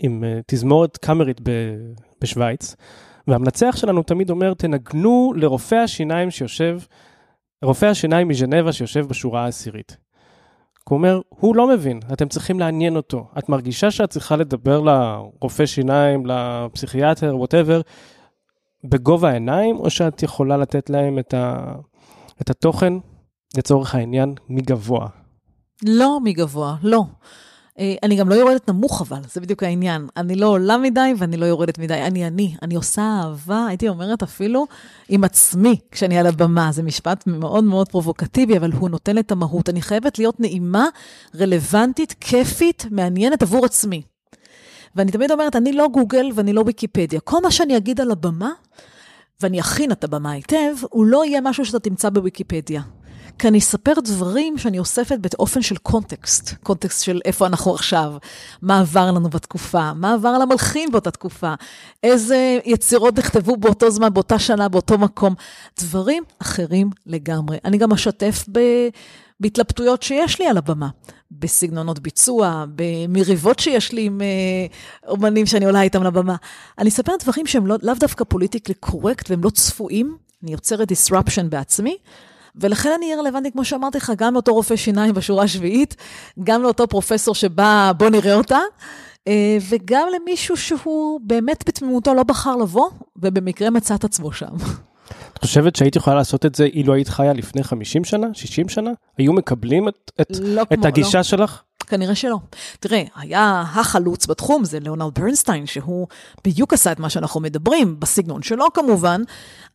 עם 0.03 0.23
אה, 0.23 0.39
תזמורת 0.47 0.97
קאמרית 0.97 1.41
בשוויץ, 2.21 2.75
והמנצח 3.27 3.75
שלנו 3.75 4.03
תמיד 4.03 4.29
אומר, 4.29 4.53
תנגנו 4.53 5.33
לרופא 5.35 5.75
השיניים 5.75 6.31
שיושב, 6.31 6.79
רופא 7.63 7.85
השיניים 7.85 8.27
מז'נבה 8.27 8.71
שיושב 8.71 9.05
בשורה 9.07 9.45
העשירית. 9.45 9.97
הוא 10.89 10.97
אומר, 10.97 11.21
הוא 11.29 11.55
לא 11.55 11.67
מבין, 11.67 11.99
אתם 12.13 12.27
צריכים 12.27 12.59
לעניין 12.59 12.95
אותו. 12.95 13.27
את 13.37 13.49
מרגישה 13.49 13.91
שאת 13.91 14.09
צריכה 14.09 14.35
לדבר 14.35 14.79
לרופא 14.79 15.65
שיניים, 15.65 16.25
לפסיכיאטר, 16.25 17.37
ווטאבר, 17.37 17.81
בגובה 18.83 19.29
העיניים, 19.29 19.75
או 19.75 19.89
שאת 19.89 20.23
יכולה 20.23 20.57
לתת 20.57 20.89
להם 20.89 21.19
את, 21.19 21.33
ה, 21.33 21.73
את 22.41 22.49
התוכן, 22.49 22.93
לצורך 23.57 23.95
העניין, 23.95 24.33
מגבוה? 24.49 25.07
לא 25.85 26.19
מגבוה, 26.23 26.75
לא. 26.83 27.01
אה, 27.79 27.95
אני 28.03 28.15
גם 28.15 28.29
לא 28.29 28.35
יורדת 28.35 28.69
נמוך, 28.69 29.01
אבל, 29.01 29.19
זה 29.33 29.41
בדיוק 29.41 29.63
העניין. 29.63 30.07
אני 30.17 30.35
לא 30.35 30.47
עולה 30.47 30.77
מדי 30.77 31.13
ואני 31.17 31.37
לא 31.37 31.45
יורדת 31.45 31.77
מדי. 31.77 31.93
אני 31.93 32.27
אני, 32.27 32.55
אני 32.61 32.75
עושה 32.75 33.01
אהבה, 33.01 33.65
הייתי 33.67 33.89
אומרת 33.89 34.23
אפילו, 34.23 34.67
עם 35.09 35.23
עצמי 35.23 35.75
כשאני 35.91 36.17
על 36.17 36.27
הבמה. 36.27 36.71
זה 36.71 36.83
משפט 36.83 37.27
מאוד 37.27 37.63
מאוד 37.63 37.89
פרובוקטיבי, 37.89 38.57
אבל 38.57 38.71
הוא 38.71 38.89
נותן 38.89 39.17
את 39.17 39.31
המהות. 39.31 39.69
אני 39.69 39.81
חייבת 39.81 40.19
להיות 40.19 40.39
נעימה, 40.39 40.85
רלוונטית, 41.39 42.15
כיפית, 42.19 42.85
מעניינת 42.91 43.41
עבור 43.41 43.65
עצמי. 43.65 44.01
ואני 44.95 45.11
תמיד 45.11 45.31
אומרת, 45.31 45.55
אני 45.55 45.73
לא 45.73 45.87
גוגל 45.87 46.31
ואני 46.35 46.53
לא 46.53 46.63
ויקיפדיה. 46.65 47.19
כל 47.19 47.37
מה 47.43 47.51
שאני 47.51 47.77
אגיד 47.77 48.01
על 48.01 48.11
הבמה, 48.11 48.51
ואני 49.41 49.59
אכין 49.59 49.91
את 49.91 50.03
הבמה 50.03 50.31
היטב, 50.31 50.75
הוא 50.89 51.05
לא 51.05 51.25
יהיה 51.25 51.41
משהו 51.41 51.65
שאתה 51.65 51.79
תמצא 51.79 52.09
בוויקיפדיה. 52.09 52.81
כי 53.39 53.47
אני 53.47 53.57
אספר 53.57 53.93
דברים 54.03 54.57
שאני 54.57 54.79
אוספת 54.79 55.17
באופן 55.19 55.61
של 55.61 55.77
קונטקסט, 55.77 56.53
קונטקסט 56.63 57.03
של 57.03 57.19
איפה 57.25 57.47
אנחנו 57.47 57.73
עכשיו, 57.73 58.13
מה 58.61 58.79
עבר 58.79 59.11
לנו 59.11 59.29
בתקופה, 59.29 59.93
מה 59.93 60.13
עבר 60.13 60.38
למלחין 60.38 60.91
באותה 60.91 61.11
תקופה, 61.11 61.53
איזה 62.03 62.59
יצירות 62.65 63.19
נכתבו 63.19 63.57
באותו 63.57 63.91
זמן, 63.91 64.13
באותה 64.13 64.39
שנה, 64.39 64.69
באותו 64.69 64.97
מקום, 64.97 65.33
דברים 65.79 66.23
אחרים 66.41 66.89
לגמרי. 67.05 67.57
אני 67.65 67.77
גם 67.77 67.91
אשתף 67.91 68.45
ב... 68.51 68.59
בהתלבטויות 69.41 70.03
שיש 70.03 70.39
לי 70.39 70.47
על 70.47 70.57
הבמה, 70.57 70.89
בסגנונות 71.31 72.00
ביצוע, 72.00 72.65
במריבות 72.75 73.59
שיש 73.59 73.91
לי 73.91 74.01
עם 74.01 74.21
אה, 74.21 74.27
אומנים 75.07 75.45
שאני 75.45 75.65
עולה 75.65 75.81
איתם 75.81 76.03
לבמה. 76.03 76.35
אני 76.77 76.89
אספר 76.89 77.11
דברים 77.23 77.45
שהם 77.45 77.67
לא, 77.67 77.75
לאו 77.81 77.93
דווקא 78.00 78.23
פוליטיקלי 78.23 78.75
קורקט 78.75 79.29
והם 79.29 79.43
לא 79.43 79.50
צפויים, 79.50 80.17
אני 80.43 80.51
יוצרת 80.51 80.91
disruption 80.91 81.43
בעצמי, 81.50 81.97
ולכן 82.55 82.89
אני 82.98 83.05
אהיה 83.05 83.20
רלוונטי, 83.20 83.51
כמו 83.51 83.65
שאמרתי 83.65 83.98
לך, 83.98 84.12
גם 84.17 84.34
לאותו 84.34 84.53
רופא 84.53 84.75
שיניים 84.75 85.13
בשורה 85.13 85.43
השביעית, 85.43 85.96
גם 86.43 86.63
לאותו 86.63 86.88
פרופסור 86.88 87.36
שבא, 87.36 87.91
בוא 87.98 88.10
נראה 88.10 88.34
אותה, 88.34 88.60
אה, 89.27 89.58
וגם 89.70 90.08
למישהו 90.15 90.58
שהוא 90.58 91.20
באמת 91.24 91.63
בתמימותו 91.67 92.13
לא 92.13 92.24
בחר 92.24 92.55
לבוא, 92.55 92.89
ובמקרה 93.15 93.70
מצא 93.70 93.96
את 93.96 94.03
עצמו 94.03 94.31
שם. 94.31 94.55
את 95.34 95.46
חושבת 95.46 95.75
שהיית 95.75 95.96
יכולה 95.96 96.15
לעשות 96.15 96.46
את 96.46 96.55
זה 96.55 96.65
אילו 96.65 96.93
היית 96.93 97.08
חיה 97.08 97.34
לפני 97.34 97.63
50 97.63 98.03
שנה, 98.03 98.27
60 98.34 98.70
שנה? 98.70 98.91
היו 99.17 99.34
מקבלים 99.34 99.88
את, 99.88 100.12
את, 100.22 100.27
לא 100.41 100.62
את 100.62 100.67
כמו, 100.74 100.88
הגישה 100.88 101.17
לא. 101.17 101.24
שלך? 101.24 101.62
כנראה 101.83 102.15
שלא. 102.15 102.38
תראה, 102.79 103.03
היה 103.15 103.63
החלוץ 103.67 104.25
בתחום, 104.25 104.65
זה 104.65 104.79
ליאונרד 104.79 105.19
ברנסטיין, 105.19 105.65
שהוא 105.65 106.07
בדיוק 106.45 106.73
עשה 106.73 106.91
את 106.91 107.00
מה 107.00 107.09
שאנחנו 107.09 107.39
מדברים, 107.39 108.00
בסגנון 108.00 108.41
שלו 108.41 108.73
כמובן, 108.73 109.21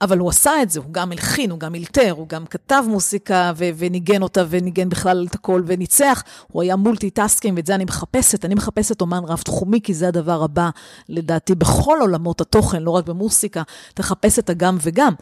אבל 0.00 0.18
הוא 0.18 0.28
עשה 0.28 0.62
את 0.62 0.70
זה, 0.70 0.80
הוא 0.80 0.92
גם 0.92 1.12
הלחין, 1.12 1.50
הוא 1.50 1.58
גם 1.58 1.74
אילתר, 1.74 2.14
הוא 2.16 2.28
גם 2.28 2.46
כתב 2.46 2.84
מוסיקה 2.88 3.52
ו- 3.56 3.70
וניגן 3.76 4.22
אותה 4.22 4.44
וניגן 4.48 4.88
בכלל 4.88 5.26
את 5.30 5.34
הכל 5.34 5.62
וניצח. 5.66 6.22
הוא 6.52 6.62
היה 6.62 6.76
multitasking, 6.76 7.56
ואת 7.56 7.66
זה 7.66 7.74
אני 7.74 7.84
מחפשת. 7.84 8.44
אני 8.44 8.54
מחפשת 8.54 9.00
אומן 9.00 9.24
רב-תחומי, 9.24 9.80
כי 9.80 9.94
זה 9.94 10.08
הדבר 10.08 10.42
הבא, 10.42 10.70
לדעתי, 11.08 11.54
בכל 11.54 11.98
עולמות 12.00 12.40
התוכן, 12.40 12.82
לא 12.82 12.90
רק 12.90 13.06
במוסיקה, 13.06 13.62
תחפש 13.94 14.38
את 14.38 14.50
הגם 14.50 14.76
וגם. 14.82 15.12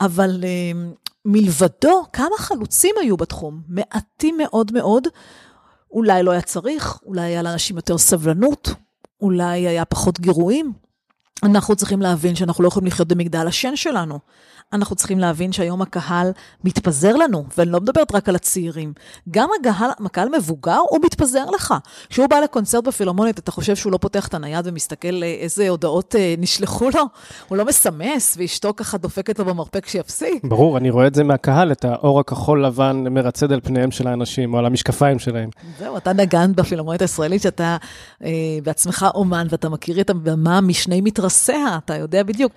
אבל 0.00 0.44
uh, 0.44 0.98
מלבדו, 1.24 2.04
כמה 2.12 2.36
חלוצים 2.38 2.94
היו 3.00 3.16
בתחום? 3.16 3.60
מעטים 3.68 4.36
מאוד 4.38 4.72
מאוד. 4.72 5.08
אולי 5.92 6.22
לא 6.22 6.30
היה 6.30 6.42
צריך, 6.42 6.98
אולי 7.06 7.20
היה 7.22 7.42
לאנשים 7.42 7.76
יותר 7.76 7.98
סבלנות, 7.98 8.68
אולי 9.20 9.68
היה 9.68 9.84
פחות 9.84 10.20
גירויים. 10.20 10.87
אנחנו 11.42 11.76
צריכים 11.76 12.02
להבין 12.02 12.34
שאנחנו 12.34 12.64
לא 12.64 12.68
יכולים 12.68 12.86
לחיות 12.86 13.08
במגדל 13.08 13.46
השן 13.46 13.76
שלנו. 13.76 14.18
אנחנו 14.72 14.96
צריכים 14.96 15.18
להבין 15.18 15.52
שהיום 15.52 15.82
הקהל 15.82 16.30
מתפזר 16.64 17.16
לנו, 17.16 17.44
ואני 17.58 17.70
לא 17.70 17.80
מדברת 17.80 18.14
רק 18.14 18.28
על 18.28 18.36
הצעירים. 18.36 18.92
גם 19.30 19.48
הקהל, 19.60 19.90
הקהל 20.06 20.28
מבוגר, 20.36 20.78
הוא 20.90 21.00
מתפזר 21.04 21.44
לך. 21.50 21.74
כשהוא 22.08 22.26
בא 22.26 22.36
לקונצרט 22.36 22.84
בפילהרמונית, 22.84 23.38
אתה 23.38 23.52
חושב 23.52 23.76
שהוא 23.76 23.92
לא 23.92 23.98
פותח 23.98 24.26
את 24.28 24.34
הנייד 24.34 24.66
ומסתכל 24.66 25.22
איזה 25.22 25.68
הודעות 25.68 26.14
אה, 26.18 26.34
נשלחו 26.38 26.90
לו? 26.94 27.02
הוא 27.48 27.58
לא 27.58 27.64
מסמס, 27.64 28.36
ואשתו 28.38 28.72
ככה 28.76 28.98
דופקת 28.98 29.38
לו 29.38 29.44
במרפק 29.44 29.88
שיפסיק. 29.88 30.44
ברור, 30.44 30.78
אני 30.78 30.90
רואה 30.90 31.06
את 31.06 31.14
זה 31.14 31.24
מהקהל, 31.24 31.72
את 31.72 31.84
האור 31.84 32.20
הכחול 32.20 32.66
לבן 32.66 33.04
מרצד 33.10 33.52
על 33.52 33.60
פניהם 33.60 33.90
של 33.90 34.08
האנשים, 34.08 34.54
או 34.54 34.58
על 34.58 34.66
המשקפיים 34.66 35.18
שלהם. 35.18 35.50
זהו, 35.78 35.96
אתה 35.96 36.12
נגן 36.12 36.52
בפילהרמונית 36.54 37.02
הישראלית, 37.02 37.42
שאתה 37.42 37.76
אה, 38.24 38.30
בעצמך 38.62 39.06
אומן, 39.14 39.46
ואתה 39.50 39.68
מכיר 39.68 40.00
את 40.00 40.10
הבמה 40.10 40.60
משני 40.60 41.00
מתרסיה, 41.28 41.78
אתה 41.84 41.96
יודע 41.96 42.22
בדיוק. 42.22 42.52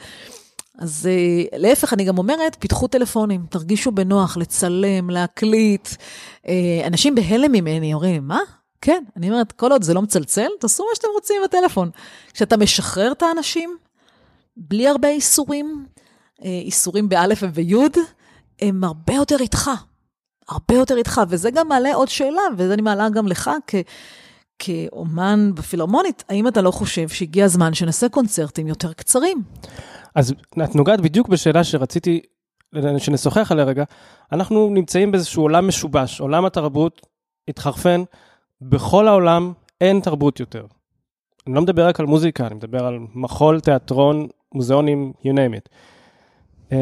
אז 0.79 1.09
uh, 1.09 1.57
להפך, 1.57 1.93
אני 1.93 2.03
גם 2.03 2.17
אומרת, 2.17 2.57
פיתחו 2.59 2.87
טלפונים, 2.87 3.45
תרגישו 3.49 3.91
בנוח 3.91 4.37
לצלם, 4.37 5.09
להקליט. 5.09 5.87
Uh, 5.87 6.47
אנשים 6.87 7.15
בהלם 7.15 7.51
ממני 7.51 7.93
אומרים, 7.93 8.27
מה? 8.27 8.39
כן, 8.81 9.03
אני 9.17 9.29
אומרת, 9.29 9.51
כל 9.51 9.71
עוד 9.71 9.83
זה 9.83 9.93
לא 9.93 10.01
מצלצל, 10.01 10.47
תעשו 10.59 10.83
מה 10.83 10.95
שאתם 10.95 11.07
רוצים 11.13 11.35
עם 11.39 11.43
הטלפון. 11.43 11.89
כשאתה 12.33 12.57
משחרר 12.57 13.11
את 13.11 13.23
האנשים, 13.23 13.77
בלי 14.57 14.87
הרבה 14.87 15.07
איסורים, 15.07 15.85
uh, 16.39 16.43
איסורים 16.43 17.09
באלף 17.09 17.39
וביוד, 17.41 17.97
הם 18.61 18.83
הרבה 18.83 19.13
יותר 19.13 19.39
איתך. 19.39 19.71
הרבה 20.49 20.75
יותר 20.75 20.97
איתך, 20.97 21.21
וזה 21.29 21.51
גם 21.51 21.67
מעלה 21.67 21.93
עוד 21.93 22.07
שאלה, 22.07 22.41
וזה 22.57 22.73
אני 22.73 22.81
מעלה 22.81 23.09
גם 23.09 23.27
לך, 23.27 23.51
כ... 23.67 23.75
כאומן 24.63 25.51
בפילהרמונית, 25.55 26.23
האם 26.29 26.47
אתה 26.47 26.61
לא 26.61 26.71
חושב 26.71 27.09
שהגיע 27.09 27.45
הזמן 27.45 27.73
שנעשה 27.73 28.09
קונצרטים 28.09 28.67
יותר 28.67 28.93
קצרים? 28.93 29.43
אז 30.15 30.33
את 30.63 30.75
נוגעת 30.75 31.01
בדיוק 31.01 31.27
בשאלה 31.27 31.63
שרציתי 31.63 32.21
שנשוחח 32.97 33.51
עליה 33.51 33.65
רגע. 33.65 33.83
אנחנו 34.31 34.69
נמצאים 34.69 35.11
באיזשהו 35.11 35.43
עולם 35.43 35.67
משובש, 35.67 36.19
עולם 36.19 36.45
התרבות 36.45 37.07
התחרפן, 37.47 38.03
בכל 38.61 39.07
העולם 39.07 39.53
אין 39.81 39.99
תרבות 39.99 40.39
יותר. 40.39 40.65
אני 41.47 41.55
לא 41.55 41.61
מדבר 41.61 41.87
רק 41.87 41.99
על 41.99 42.05
מוזיקה, 42.05 42.47
אני 42.47 42.55
מדבר 42.55 42.85
על 42.85 42.99
מחול, 43.13 43.59
תיאטרון, 43.59 44.27
מוזיאונים, 44.53 45.13
you 45.23 45.29
name 45.29 45.55
it. 45.55 45.69
Um, 46.69 46.73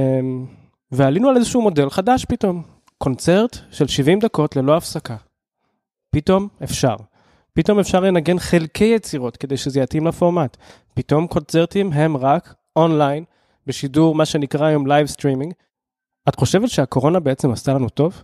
ועלינו 0.92 1.30
על 1.30 1.38
איזשהו 1.38 1.62
מודל 1.62 1.90
חדש 1.90 2.26
פתאום, 2.26 2.64
קונצרט 2.98 3.58
של 3.72 3.88
70 3.88 4.20
דקות 4.20 4.56
ללא 4.56 4.78
הפסקה. 4.78 5.16
פתאום 6.12 6.48
אפשר. 6.64 6.96
פתאום 7.60 7.80
אפשר 7.80 8.00
לנגן 8.00 8.40
חלקי 8.40 8.86
יצירות 8.86 9.38
כדי 9.38 9.58
שזה 9.58 9.80
יתאים 9.80 10.08
לפורמט. 10.08 10.58
פתאום 10.94 11.28
קונצרטים 11.28 11.94
הם 11.94 12.18
רק 12.18 12.54
אונליין, 12.76 13.24
בשידור, 13.68 14.16
מה 14.16 14.26
שנקרא 14.26 14.66
היום 14.66 14.88
live 14.88 15.08
streaming. 15.08 15.54
את 16.30 16.36
חושבת 16.36 16.70
שהקורונה 16.70 17.20
בעצם 17.20 17.52
עשתה 17.52 17.74
לנו 17.74 17.90
טוב? 17.90 18.24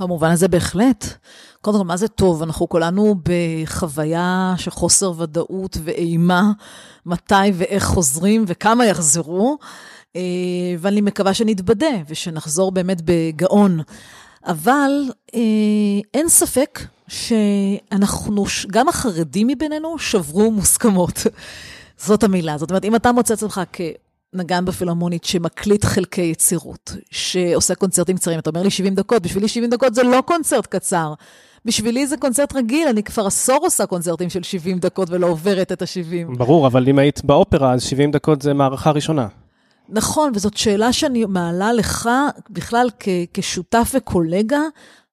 במובן 0.00 0.30
הזה 0.30 0.48
בהחלט. 0.48 1.04
קודם 1.60 1.78
כל, 1.78 1.84
מה 1.84 1.96
זה 1.96 2.08
טוב? 2.08 2.42
אנחנו 2.42 2.68
כולנו 2.68 3.14
בחוויה 3.22 4.54
של 4.56 4.70
חוסר 4.70 5.12
ודאות 5.18 5.76
ואימה, 5.84 6.52
מתי 7.06 7.34
ואיך 7.54 7.84
חוזרים 7.84 8.44
וכמה 8.46 8.86
יחזרו, 8.86 9.58
אה, 10.16 10.20
ואני 10.78 11.00
מקווה 11.00 11.34
שנתבדה 11.34 11.96
ושנחזור 12.08 12.72
באמת 12.72 13.02
בגאון. 13.04 13.80
אבל 14.46 14.90
אה, 15.34 15.40
אין 16.14 16.28
ספק 16.28 16.80
שאנחנו, 17.08 18.44
גם 18.70 18.88
החרדים 18.88 19.46
מבינינו 19.46 19.98
שברו 19.98 20.50
מוסכמות. 20.50 21.26
זאת 22.06 22.22
המילה. 22.24 22.58
זאת 22.58 22.70
אומרת, 22.70 22.84
אם 22.84 22.96
אתה 22.96 23.12
מוצא 23.12 23.34
את 23.34 23.38
עצמך 23.38 23.60
כנגן 23.72 24.64
בפילהרמונית 24.64 25.24
שמקליט 25.24 25.84
חלקי 25.84 26.22
יצירות, 26.22 26.92
שעושה 27.10 27.74
קונצרטים 27.74 28.16
קצרים, 28.16 28.38
אתה 28.38 28.50
אומר 28.50 28.62
לי 28.62 28.70
70 28.70 28.94
דקות, 28.94 29.22
בשבילי 29.22 29.48
70 29.48 29.70
דקות 29.70 29.94
זה 29.94 30.02
לא 30.02 30.22
קונצרט 30.26 30.66
קצר. 30.66 31.14
בשבילי 31.64 32.06
זה 32.06 32.16
קונצרט 32.16 32.56
רגיל, 32.56 32.88
אני 32.88 33.02
כבר 33.02 33.26
עשור 33.26 33.58
עושה 33.62 33.86
קונצרטים 33.86 34.30
של 34.30 34.42
70 34.42 34.78
דקות 34.78 35.10
ולא 35.10 35.26
עוברת 35.26 35.72
את 35.72 35.82
ה-70. 35.82 36.36
ברור, 36.36 36.66
אבל 36.66 36.88
אם 36.88 36.98
היית 36.98 37.24
באופרה, 37.24 37.72
אז 37.72 37.82
70 37.82 38.10
דקות 38.10 38.42
זה 38.42 38.54
מערכה 38.54 38.90
ראשונה. 38.90 39.26
נכון, 39.88 40.32
וזאת 40.34 40.56
שאלה 40.56 40.92
שאני 40.92 41.24
מעלה 41.24 41.72
לך 41.72 42.08
בכלל 42.50 42.88
כ- 43.00 43.08
כשותף 43.34 43.92
וקולגה, 43.94 44.60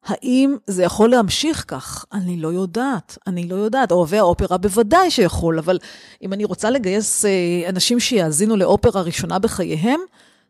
האם 0.05 0.55
זה 0.67 0.83
יכול 0.83 1.09
להמשיך 1.09 1.65
כך? 1.67 2.05
אני 2.13 2.37
לא 2.37 2.47
יודעת, 2.47 3.17
אני 3.27 3.47
לא 3.47 3.55
יודעת. 3.55 3.91
אוהבי 3.91 4.17
האופרה 4.17 4.57
בוודאי 4.57 5.11
שיכול, 5.11 5.59
אבל 5.59 5.79
אם 6.21 6.33
אני 6.33 6.45
רוצה 6.45 6.69
לגייס 6.69 7.25
אה, 7.25 7.69
אנשים 7.69 7.99
שיאזינו 7.99 8.57
לאופרה 8.57 9.01
ראשונה 9.01 9.39
בחייהם, 9.39 9.99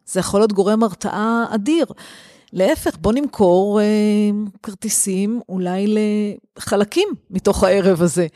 זה 0.05 0.19
יכול 0.19 0.39
להיות 0.39 0.53
גורם 0.53 0.83
הרתעה 0.83 1.45
אדיר. 1.49 1.85
להפך, 2.53 2.97
בוא 3.01 3.13
נמכור 3.13 3.81
אה, 3.81 3.85
כרטיסים 4.63 5.41
אולי 5.49 5.95
לחלקים 6.57 7.09
מתוך 7.29 7.63
הערב 7.63 8.01
הזה. 8.01 8.27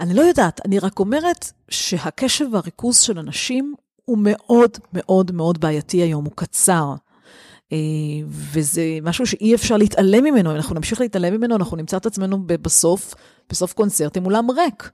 אני 0.00 0.14
לא 0.14 0.22
יודעת, 0.22 0.60
אני 0.66 0.78
רק 0.78 0.98
אומרת 0.98 1.50
שהקשב 1.68 2.44
והריכוז 2.52 3.00
של 3.00 3.18
אנשים 3.18 3.74
הוא 4.04 4.18
מאוד 4.20 4.70
מאוד 4.92 5.32
מאוד 5.32 5.60
בעייתי 5.60 5.96
היום, 5.96 6.24
הוא 6.24 6.32
קצר. 6.36 6.94
אה, 7.74 8.26
וזה 8.28 8.82
משהו 9.02 9.26
שאי 9.26 9.54
אפשר 9.54 9.76
להתעלם 9.76 10.24
ממנו, 10.24 10.50
אם 10.50 10.56
אנחנו 10.56 10.74
נמשיך 10.74 11.00
להתעלם 11.00 11.34
ממנו, 11.34 11.56
אנחנו 11.56 11.76
נמצא 11.76 11.96
את 11.96 12.06
עצמנו 12.06 12.38
בסוף, 12.46 13.14
בסוף 13.50 13.72
קונצרט 13.72 14.16
עם 14.16 14.26
אולם 14.26 14.50
ריק. 14.50 14.90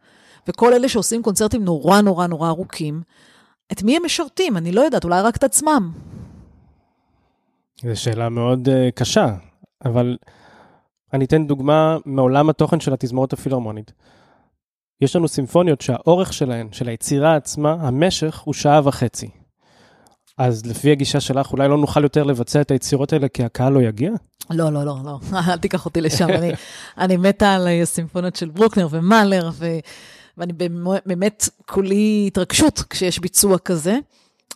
וכל 0.49 0.75
אלה 0.75 0.89
שעושים 0.89 1.23
קונצרטים 1.23 1.65
נורא 1.65 2.01
נורא 2.01 2.27
נורא 2.27 2.49
ארוכים, 2.49 3.03
את 3.73 3.83
מי 3.83 3.97
הם 3.97 4.05
משרתים? 4.05 4.57
אני 4.57 4.73
לא 4.73 4.81
יודעת, 4.81 5.05
אולי 5.05 5.23
רק 5.23 5.37
את 5.37 5.45
עצמם. 5.45 5.93
זו 7.83 8.01
שאלה 8.01 8.29
מאוד 8.29 8.69
uh, 8.69 8.71
קשה, 8.95 9.35
אבל 9.85 10.17
אני 11.13 11.25
אתן 11.25 11.47
דוגמה 11.47 11.99
מעולם 12.05 12.51
התוכן 12.51 12.81
של 12.81 12.93
התזמורת 12.93 13.33
הפילהרמונית. 13.33 13.93
יש 15.01 15.17
לנו 15.17 15.29
סימפוניות 15.29 15.81
שהאורך 15.81 16.33
שלהן, 16.33 16.69
של 16.73 16.89
היצירה 16.89 17.37
עצמה, 17.37 17.77
המשך 17.81 18.39
הוא 18.39 18.55
שעה 18.55 18.81
וחצי. 18.85 19.31
אז 20.41 20.67
לפי 20.67 20.93
הגישה 20.93 21.21
שלך, 21.21 21.53
אולי 21.53 21.69
לא 21.69 21.79
נוכל 21.79 22.03
יותר 22.03 22.23
לבצע 22.23 22.61
את 22.61 22.71
היצירות 22.71 23.13
האלה 23.13 23.29
כי 23.29 23.45
הקהל 23.45 23.73
לא 23.73 23.83
יגיע? 23.83 24.11
לא, 24.51 24.73
לא, 24.73 24.85
לא, 24.85 24.97
לא, 25.05 25.19
אל 25.49 25.57
תיקח 25.57 25.85
אותי 25.85 26.01
לשם. 26.01 26.29
אני, 26.29 26.53
אני 26.99 27.17
מתה 27.17 27.55
על 27.55 27.69
הסימפוניות 27.83 28.37
של 28.37 28.49
ברוקנר 28.49 28.89
ומאלר, 28.91 29.51
ו, 29.53 29.67
ואני 30.39 30.53
באמת 31.07 31.49
כולי 31.67 32.25
התרגשות 32.27 32.83
כשיש 32.91 33.19
ביצוע 33.19 33.59
כזה. 33.59 33.99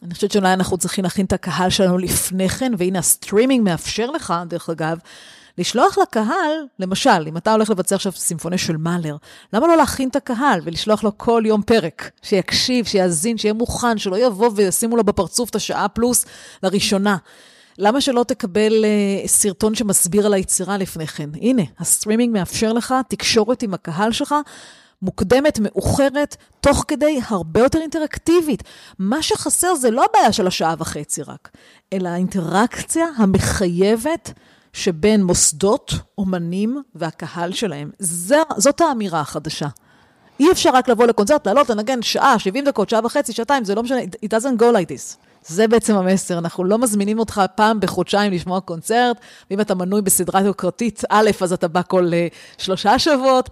אני 0.02 0.14
חושבת 0.14 0.32
שאולי 0.32 0.52
אנחנו 0.52 0.78
צריכים 0.78 1.04
להכין 1.04 1.26
את 1.26 1.32
הקהל 1.32 1.70
שלנו 1.70 1.98
לפני 1.98 2.48
כן, 2.48 2.72
והנה 2.78 2.98
הסטרימינג 2.98 3.64
מאפשר 3.64 4.10
לך, 4.10 4.34
דרך 4.48 4.70
אגב, 4.70 4.98
לשלוח 5.58 5.98
לקהל, 5.98 6.66
למשל, 6.78 7.28
אם 7.28 7.36
אתה 7.36 7.52
הולך 7.52 7.70
לבצע 7.70 7.94
עכשיו 7.94 8.12
סימפוניה 8.12 8.58
של 8.58 8.76
מאלר, 8.76 9.16
למה 9.52 9.66
לא 9.66 9.76
להכין 9.76 10.08
את 10.08 10.16
הקהל 10.16 10.60
ולשלוח 10.64 11.04
לו 11.04 11.18
כל 11.18 11.42
יום 11.46 11.62
פרק? 11.62 12.10
שיקשיב, 12.22 12.84
שיאזין, 12.84 13.38
שיהיה 13.38 13.54
מוכן, 13.54 13.98
שלא 13.98 14.18
יבוא 14.18 14.50
וישימו 14.54 14.96
לו 14.96 15.04
בפרצוף 15.04 15.50
את 15.50 15.54
השעה 15.54 15.88
פלוס 15.88 16.24
לראשונה. 16.62 17.16
למה 17.78 18.00
שלא 18.00 18.24
תקבל 18.28 18.84
uh, 18.84 19.28
סרטון 19.28 19.74
שמסביר 19.74 20.26
על 20.26 20.34
היצירה 20.34 20.78
לפני 20.78 21.06
כן? 21.06 21.30
הנה, 21.34 21.62
הסטרימינג 21.78 22.32
מאפשר 22.32 22.72
לך 22.72 22.94
תקשורת 23.08 23.62
עם 23.62 23.74
הקהל 23.74 24.12
שלך. 24.12 24.34
מוקדמת, 25.02 25.58
מאוחרת, 25.62 26.36
תוך 26.60 26.84
כדי 26.88 27.20
הרבה 27.28 27.60
יותר 27.60 27.80
אינטראקטיבית. 27.80 28.62
מה 28.98 29.22
שחסר 29.22 29.74
זה 29.74 29.90
לא 29.90 30.04
הבעיה 30.04 30.32
של 30.32 30.46
השעה 30.46 30.74
וחצי 30.78 31.22
רק, 31.22 31.50
אלא 31.92 32.08
האינטראקציה 32.08 33.06
המחייבת 33.16 34.32
שבין 34.74 35.24
מוסדות, 35.24 35.92
אומנים 36.18 36.82
והקהל 36.94 37.52
שלהם. 37.52 37.90
זו, 37.98 38.42
זאת 38.56 38.80
האמירה 38.80 39.20
החדשה. 39.20 39.68
אי 40.40 40.52
אפשר 40.52 40.70
רק 40.74 40.88
לבוא 40.88 41.06
לקונצרט, 41.06 41.46
לעלות, 41.46 41.70
לנגן 41.70 42.02
שעה, 42.02 42.38
70 42.38 42.64
דקות, 42.64 42.88
שעה 42.88 43.00
וחצי, 43.04 43.32
שעתיים, 43.32 43.64
זה 43.64 43.74
לא 43.74 43.82
משנה, 43.82 44.00
it 44.02 44.28
doesn't 44.28 44.60
go 44.60 44.62
like 44.62 44.88
this. 44.88 45.16
זה 45.46 45.68
בעצם 45.68 45.96
המסר, 45.96 46.38
אנחנו 46.38 46.64
לא 46.64 46.78
מזמינים 46.78 47.18
אותך 47.18 47.42
פעם 47.54 47.80
בחודשיים 47.80 48.32
לשמוע 48.32 48.60
קונצרט, 48.60 49.16
ואם 49.50 49.60
אתה 49.60 49.74
מנוי 49.74 50.02
בסדרה 50.02 50.40
יוקרתית 50.40 51.02
א', 51.08 51.30
אז 51.40 51.52
אתה 51.52 51.68
בא 51.68 51.80
כל 51.88 52.08
uh, 52.08 52.62
שלושה 52.62 52.98
שבועות. 52.98 53.50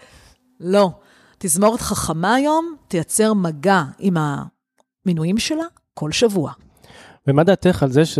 לא. 0.60 0.90
תזמורת 1.38 1.80
חכמה 1.80 2.34
היום 2.34 2.74
תייצר 2.88 3.34
מגע 3.34 3.82
עם 3.98 4.16
המינויים 4.16 5.38
שלה 5.38 5.64
כל 5.94 6.12
שבוע. 6.12 6.52
ומה 7.26 7.44
דעתך 7.44 7.82
על 7.82 7.92
זה 7.92 8.04
ש... 8.04 8.18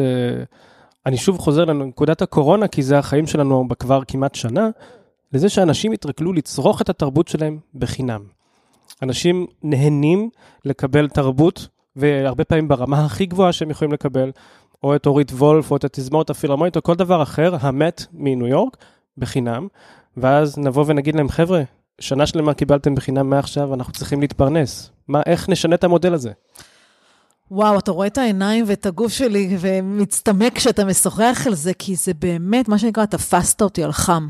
אני 1.07 1.17
שוב 1.17 1.39
חוזר 1.39 1.65
לנקודת 1.65 2.23
הקורונה, 2.23 2.69
כי 2.69 2.83
זה 2.83 2.99
החיים 2.99 3.27
שלנו 3.27 3.69
כבר 3.79 4.01
כמעט 4.09 4.35
שנה, 4.35 4.69
לזה 5.33 5.49
שאנשים 5.49 5.93
יתרגלו 5.93 6.33
לצרוך 6.33 6.83
את 6.83 6.89
התרבות 6.89 7.29
שלהם 7.29 7.59
בחינם. 7.75 8.21
אנשים 9.03 9.47
נהנים 9.63 10.31
לקבל 10.65 11.09
תרבות, 11.09 11.69
והרבה 11.97 12.45
פעמים 12.45 12.69
ברמה 12.69 13.05
הכי 13.05 13.27
גבוהה 13.27 13.53
שהם 13.53 13.71
יכולים 13.71 13.93
לקבל, 13.93 14.31
או 14.83 14.97
את 14.97 15.07
אורית 15.07 15.31
וולף, 15.33 15.71
או 15.71 15.77
את 15.77 15.85
התזמורת 15.85 16.31
הפילהרמונית, 16.31 16.77
או 16.77 16.83
כל 16.83 16.95
דבר 16.95 17.23
אחר, 17.23 17.57
המת 17.61 18.07
מניו 18.13 18.47
יורק, 18.47 18.77
בחינם, 19.19 19.67
ואז 20.17 20.59
נבוא 20.59 20.85
ונגיד 20.87 21.17
להם, 21.17 21.29
חבר'ה, 21.29 21.63
שנה 22.01 22.27
שלמה 22.27 22.55
קיבלתם 22.55 22.95
בחינם 22.95 23.31
מעכשיו, 23.31 23.75
אנחנו 23.75 23.93
צריכים 23.93 24.21
להתפרנס. 24.21 24.91
מה, 25.09 25.23
איך 25.27 25.49
נשנה 25.49 25.75
את 25.75 25.85
המודל 25.85 26.15
הזה? 26.15 26.31
וואו, 27.55 27.79
אתה 27.79 27.91
רואה 27.91 28.07
את 28.07 28.19
העיניים 28.19 28.65
ואת 28.69 28.87
הגוף 28.87 29.13
שלי 29.13 29.57
ומצטמק 29.61 30.57
כשאתה 30.57 30.85
משוחח 30.85 31.43
על 31.47 31.55
זה, 31.55 31.75
כי 31.75 31.97
זה 31.97 32.15
באמת, 32.15 32.69
מה 32.69 32.79
שנקרא, 32.79 33.05
תפסת 33.05 33.63
אותי 33.63 33.85
על 33.85 33.93
חם. 33.93 34.29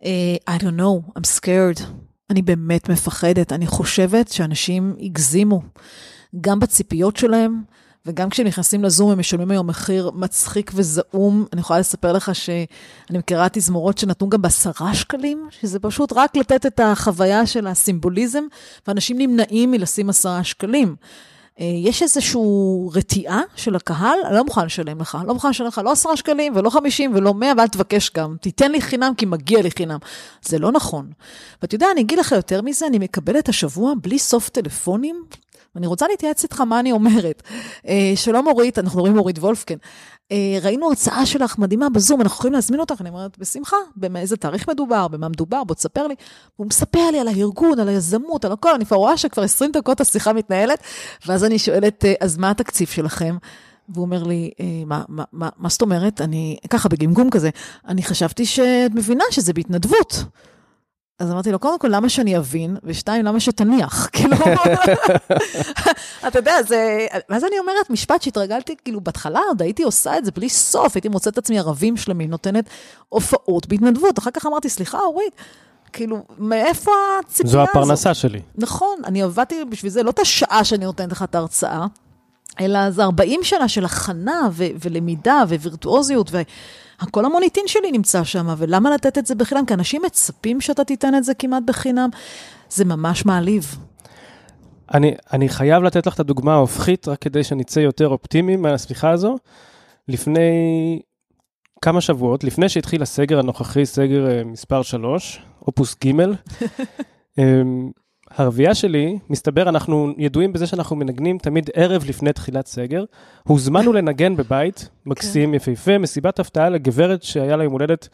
Uh, 0.00 0.04
I 0.50 0.62
don't 0.62 0.80
know, 0.80 1.18
I'm 1.18 1.40
scared. 1.40 1.82
אני 2.30 2.42
באמת 2.42 2.88
מפחדת. 2.88 3.52
אני 3.52 3.66
חושבת 3.66 4.28
שאנשים 4.32 4.96
הגזימו, 5.00 5.62
גם 6.40 6.60
בציפיות 6.60 7.16
שלהם, 7.16 7.62
וגם 8.06 8.30
כשנכנסים 8.30 8.84
לזום 8.84 9.10
הם 9.10 9.18
משלמים 9.18 9.50
היום 9.50 9.66
מחיר 9.66 10.10
מצחיק 10.14 10.70
וזעום. 10.74 11.46
אני 11.52 11.60
יכולה 11.60 11.80
לספר 11.80 12.12
לך 12.12 12.34
שאני 12.34 13.18
מכירה 13.18 13.48
תזמורות 13.52 13.98
שנתנו 13.98 14.28
גם 14.28 14.42
בעשרה 14.42 14.94
שקלים, 14.94 15.48
שזה 15.50 15.78
פשוט 15.78 16.12
רק 16.16 16.36
לתת 16.36 16.66
את 16.66 16.80
החוויה 16.80 17.46
של 17.46 17.66
הסימבוליזם, 17.66 18.44
ואנשים 18.86 19.18
נמנעים 19.18 19.70
מלשים 19.70 20.10
עשרה 20.10 20.44
שקלים. 20.44 20.96
אה, 21.60 21.64
יש 21.64 22.02
איזושהי 22.02 22.40
רתיעה 22.92 23.40
של 23.56 23.76
הקהל, 23.76 24.18
אני 24.24 24.36
לא 24.36 24.44
מוכן 24.44 24.64
לשלם 24.66 25.00
לך, 25.00 25.18
לא 25.26 25.34
מוכן 25.34 25.50
לשלם 25.50 25.66
לך 25.66 25.80
לא 25.84 25.92
עשרה 25.92 26.16
שקלים 26.16 26.56
ולא 26.56 26.70
חמישים 26.70 27.14
ולא 27.14 27.34
מאה, 27.34 27.52
ואל 27.56 27.68
תבקש 27.68 28.10
גם, 28.16 28.36
תיתן 28.40 28.72
לי 28.72 28.80
חינם 28.80 29.12
כי 29.16 29.26
מגיע 29.26 29.62
לי 29.62 29.70
חינם. 29.70 29.98
זה 30.42 30.58
לא 30.58 30.72
נכון. 30.72 31.10
ואתה 31.62 31.74
יודע, 31.74 31.86
אני 31.92 32.00
אגיד 32.00 32.18
לך 32.18 32.32
יותר 32.32 32.62
מזה, 32.62 32.86
אני 32.86 32.98
מקבלת 32.98 33.48
השבוע 33.48 33.92
בלי 34.02 34.18
סוף 34.18 34.48
טלפונים 34.48 35.24
ואני 35.74 35.86
רוצה 35.86 36.08
להתייעץ 36.08 36.42
איתך 36.42 36.60
מה 36.60 36.80
אני 36.80 36.92
אומרת. 36.92 37.42
אה, 37.88 38.12
שלום 38.14 38.46
אורית, 38.46 38.78
אנחנו 38.78 39.00
רואים 39.00 39.18
אורית 39.18 39.38
וולפקן. 39.38 39.76
אה, 40.32 40.58
ראינו 40.62 40.88
הרצאה 40.88 41.26
שלך 41.26 41.58
מדהימה 41.58 41.88
בזום, 41.88 42.20
אנחנו 42.20 42.34
יכולים 42.34 42.52
להזמין 42.52 42.80
אותך? 42.80 43.00
אני 43.00 43.08
אומרת, 43.08 43.38
בשמחה, 43.38 43.76
באיזה 43.96 44.36
תאריך 44.36 44.68
מדובר, 44.68 45.08
במה 45.08 45.28
מדובר, 45.28 45.64
בוא 45.64 45.74
תספר 45.74 46.06
לי. 46.06 46.14
הוא 46.56 46.66
מספר 46.66 47.10
לי 47.12 47.20
על 47.20 47.28
הארגון, 47.28 47.80
על 47.80 47.88
היזמות, 47.88 48.44
על 48.44 48.52
הכל, 48.52 48.74
אני 48.74 48.86
כבר 48.86 48.96
רואה 48.96 49.16
שכבר 49.16 49.42
20 49.42 49.72
דקות 49.72 50.00
השיחה 50.00 50.32
מתנהלת, 50.32 50.82
ואז 51.26 51.44
אני 51.44 51.58
שואלת, 51.58 52.04
אה, 52.04 52.14
אז 52.20 52.38
מה 52.38 52.50
התקציב 52.50 52.88
שלכם? 52.88 53.36
והוא 53.88 54.04
אומר 54.04 54.22
לי, 54.22 54.50
מה, 54.86 55.02
מה, 55.08 55.24
מה, 55.32 55.48
מה 55.56 55.68
זאת 55.68 55.82
אומרת? 55.82 56.20
אני, 56.20 56.56
ככה 56.70 56.88
בגמגום 56.88 57.30
כזה, 57.30 57.50
אני 57.88 58.02
חשבתי 58.02 58.46
שאת 58.46 58.94
מבינה 58.94 59.24
שזה 59.30 59.52
בהתנדבות. 59.52 60.24
אז 61.22 61.30
אמרתי 61.30 61.52
לו, 61.52 61.58
קודם 61.58 61.78
כל, 61.78 61.88
למה 61.88 62.08
שאני 62.08 62.36
אבין? 62.36 62.76
ושתיים, 62.84 63.24
למה 63.24 63.40
שתניח? 63.40 64.06
כאילו, 64.12 64.36
אתה 66.28 66.38
יודע, 66.38 66.62
זה... 66.62 67.06
ואז 67.28 67.44
אני 67.44 67.58
אומרת, 67.58 67.90
משפט 67.90 68.22
שהתרגלתי, 68.22 68.74
כאילו, 68.84 69.00
בהתחלה 69.00 69.40
עוד 69.48 69.62
הייתי 69.62 69.82
עושה 69.82 70.18
את 70.18 70.24
זה 70.24 70.30
בלי 70.30 70.48
סוף, 70.48 70.96
הייתי 70.96 71.08
מוצאת 71.08 71.32
את 71.32 71.38
עצמי 71.38 71.58
ערבים 71.58 71.96
שלמים, 71.96 72.30
נותנת 72.30 72.64
הופעות 73.08 73.66
בהתנדבות. 73.66 74.18
אחר 74.18 74.30
כך 74.30 74.46
אמרתי, 74.46 74.68
סליחה, 74.68 74.98
אורית, 74.98 75.32
כאילו, 75.92 76.22
מאיפה 76.38 76.90
הציפייה 77.20 77.62
הזאת? 77.62 77.72
זו 77.74 77.80
הפרנסה 77.80 78.14
שלי. 78.14 78.40
נכון, 78.54 78.96
אני 79.04 79.22
עבדתי 79.22 79.64
בשביל 79.64 79.92
זה, 79.92 80.02
לא 80.02 80.10
את 80.10 80.18
השעה 80.18 80.64
שאני 80.64 80.84
נותנת 80.84 81.12
לך 81.12 81.22
את 81.22 81.34
ההרצאה, 81.34 81.86
אלא 82.60 82.90
זה 82.90 83.04
40 83.04 83.40
שנה 83.42 83.68
של 83.68 83.84
הכנה 83.84 84.48
ו- 84.52 84.64
ולמידה 84.84 85.42
ווירטואוזיות. 85.48 86.28
ו- 86.32 86.42
כל 87.10 87.24
המוניטין 87.24 87.64
שלי 87.66 87.92
נמצא 87.92 88.24
שם, 88.24 88.54
ולמה 88.58 88.90
לתת 88.90 89.18
את 89.18 89.26
זה 89.26 89.34
בחינם? 89.34 89.66
כי 89.66 89.74
אנשים 89.74 90.02
מצפים 90.06 90.60
שאתה 90.60 90.84
תיתן 90.84 91.14
את 91.14 91.24
זה 91.24 91.34
כמעט 91.34 91.62
בחינם. 91.66 92.08
זה 92.70 92.84
ממש 92.84 93.26
מעליב. 93.26 93.76
אני, 94.94 95.14
אני 95.32 95.48
חייב 95.48 95.82
לתת 95.82 96.06
לך 96.06 96.14
את 96.14 96.20
הדוגמה 96.20 96.52
ההופכית, 96.52 97.08
רק 97.08 97.18
כדי 97.18 97.44
שנצא 97.44 97.80
יותר 97.80 98.08
אופטימיים 98.08 98.62
מהשיחה 98.62 99.10
הזו. 99.10 99.36
לפני 100.08 101.00
כמה 101.82 102.00
שבועות, 102.00 102.44
לפני 102.44 102.68
שהתחיל 102.68 103.02
הסגר 103.02 103.38
הנוכחי, 103.38 103.86
סגר 103.86 104.26
uh, 104.26 104.44
מספר 104.44 104.82
3, 104.82 105.42
אופוס 105.66 105.96
ג', 106.04 106.10
הרבייה 108.36 108.74
שלי, 108.74 109.18
מסתבר, 109.30 109.68
אנחנו 109.68 110.12
ידועים 110.18 110.52
בזה 110.52 110.66
שאנחנו 110.66 110.96
מנגנים 110.96 111.38
תמיד 111.38 111.70
ערב 111.74 112.04
לפני 112.08 112.32
תחילת 112.32 112.66
סגר. 112.66 113.04
הוזמנו 113.42 113.92
לנגן 113.92 114.36
בבית, 114.36 114.88
מקסים, 115.06 115.48
כן. 115.50 115.54
יפהפה, 115.54 115.98
מסיבת 115.98 116.40
הפתעה 116.40 116.68
לגברת 116.68 117.22
שהיה 117.22 117.56
לה 117.56 117.64
יום 117.64 117.72
הולדת 117.72 118.08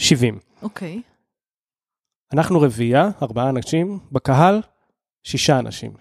70. 0.00 0.38
אוקיי. 0.62 1.02
אנחנו 2.32 2.60
רביעייה, 2.60 3.10
ארבעה 3.22 3.48
אנשים, 3.48 3.98
בקהל, 4.12 4.60
שישה 5.22 5.58
אנשים. 5.58 5.92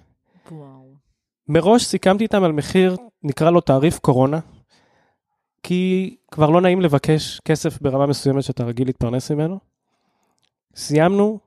וואו. 0.52 0.93
מראש 1.48 1.84
סיכמתי 1.84 2.24
איתם 2.24 2.43
על 2.43 2.52
מחיר, 2.52 2.98
נקרא 3.24 3.50
לו 3.50 3.62
תעריף 3.62 4.00
קורונה, 4.00 4.39
כי 5.63 6.15
כבר 6.32 6.50
לא 6.50 6.62
נעים 6.62 6.82
לבקש 6.82 7.39
כסף 7.39 7.82
ברמה 7.82 8.06
מסוימת 8.06 8.43
שאתה 8.43 8.63
רגיל 8.63 8.88
להתפרנס 8.88 9.32
ממנו. 9.32 9.60
סיימנו, 10.76 11.39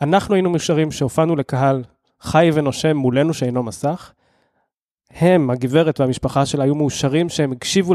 אנחנו 0.00 0.34
היינו 0.34 0.50
מאושרים 0.50 0.90
שהופענו 0.90 1.36
לקהל 1.36 1.84
חי 2.20 2.50
ונושם 2.54 2.96
מולנו 2.96 3.34
שאינו 3.34 3.62
מסך. 3.62 4.12
הם, 5.10 5.50
הגברת 5.50 6.00
והמשפחה 6.00 6.46
שלה, 6.46 6.64
היו 6.64 6.74
מאושרים 6.74 7.28
שהם 7.28 7.52
הקשיבו 7.52 7.94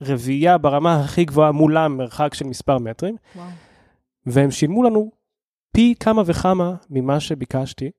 לרביעייה 0.00 0.58
ברמה 0.58 1.00
הכי 1.00 1.24
גבוהה 1.24 1.52
מולם, 1.52 1.96
מרחק 1.96 2.34
של 2.34 2.44
מספר 2.44 2.78
מטרים. 2.78 3.16
וואו. 3.36 3.46
והם 4.26 4.50
שילמו 4.50 4.82
לנו 4.82 5.10
פי 5.72 5.94
כמה 6.00 6.22
וכמה 6.26 6.74
ממה 6.90 7.20
שביקשתי. 7.20 7.90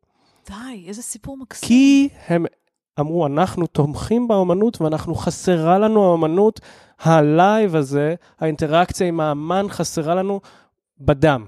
די, 0.48 0.86
איזה 0.88 1.02
סיפור 1.02 1.38
מקסים. 1.38 1.68
כי 1.68 2.10
הם 2.28 2.46
אמרו, 3.00 3.26
אנחנו 3.26 3.68
תומכים 3.68 4.28
באומנות 4.28 4.82
ואנחנו 4.82 5.16
חסרה 5.16 5.80
לנו 5.80 6.04
האומנות, 6.04 6.60
ה 7.00 7.15
live 7.15 7.76
הזה, 7.76 8.16
האינטראקציה 8.40 9.08
עם 9.08 9.20
האמן 9.20 9.66
חסרה 9.70 10.16
לנו 10.16 10.42
בדם. 11.00 11.46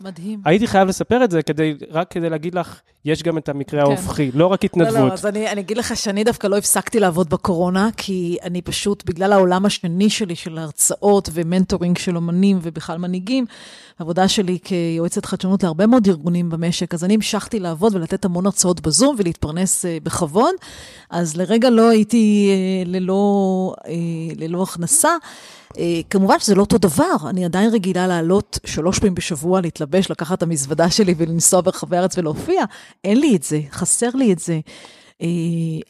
מדהים. 0.00 0.40
הייתי 0.44 0.66
חייב 0.66 0.88
לספר 0.88 1.24
את 1.24 1.30
זה 1.30 1.42
כדי, 1.42 1.74
רק 1.90 2.10
כדי 2.10 2.30
להגיד 2.30 2.54
לך, 2.54 2.80
יש 3.06 3.22
גם 3.22 3.38
את 3.38 3.48
המקרה 3.48 3.80
כן. 3.80 3.86
ההופכי, 3.86 4.30
לא 4.34 4.46
רק 4.46 4.64
התנדבות. 4.64 4.94
לא, 4.94 5.08
לא, 5.08 5.12
אז 5.12 5.26
אני, 5.26 5.48
אני 5.48 5.60
אגיד 5.60 5.76
לך 5.76 5.96
שאני 5.96 6.24
דווקא 6.24 6.46
לא 6.46 6.56
הפסקתי 6.56 7.00
לעבוד 7.00 7.30
בקורונה, 7.30 7.88
כי 7.96 8.36
אני 8.42 8.62
פשוט, 8.62 9.04
בגלל 9.06 9.32
העולם 9.32 9.66
השני 9.66 10.10
שלי 10.10 10.36
של 10.36 10.58
הרצאות 10.58 11.28
ו 11.32 11.39
mentoring 11.39 11.98
של 11.98 12.16
אומנים 12.16 12.58
ובכלל 12.62 12.98
מנהיגים, 12.98 13.46
העבודה 13.98 14.28
שלי 14.28 14.58
כיועצת 14.64 15.24
חדשנות 15.24 15.62
להרבה 15.62 15.86
מאוד 15.86 16.08
ארגונים 16.08 16.50
במשק, 16.50 16.94
אז 16.94 17.04
אני 17.04 17.14
המשכתי 17.14 17.60
לעבוד 17.60 17.94
ולתת 17.94 18.24
המון 18.24 18.46
הרצאות 18.46 18.80
בזום 18.80 19.16
ולהתפרנס 19.18 19.84
uh, 19.84 19.88
בכבוד. 20.04 20.54
אז 21.10 21.36
לרגע 21.36 21.70
לא 21.70 21.88
הייתי 21.88 22.50
uh, 22.84 22.88
ללא, 22.88 23.74
uh, 23.78 23.88
ללא 24.38 24.62
הכנסה. 24.62 25.10
Uh, 25.72 25.78
כמובן 26.10 26.38
שזה 26.38 26.54
לא 26.54 26.60
אותו 26.60 26.78
דבר, 26.78 27.16
אני 27.28 27.44
עדיין 27.44 27.70
רגילה 27.70 28.06
לעלות 28.06 28.58
שלוש 28.66 28.98
פעמים 28.98 29.14
בשבוע, 29.14 29.60
להתלבש, 29.60 30.10
לקחת 30.10 30.38
את 30.38 30.42
המזוודה 30.42 30.90
שלי 30.90 31.14
ולנסוע 31.16 31.60
ברחבי 31.60 31.96
הארץ 31.96 32.18
ולהופיע. 32.18 32.64
אין 33.04 33.20
לי 33.20 33.36
את 33.36 33.42
זה, 33.42 33.60
חסר 33.70 34.10
לי 34.14 34.32
את 34.32 34.38
זה. 34.38 34.60
אה, 35.22 35.26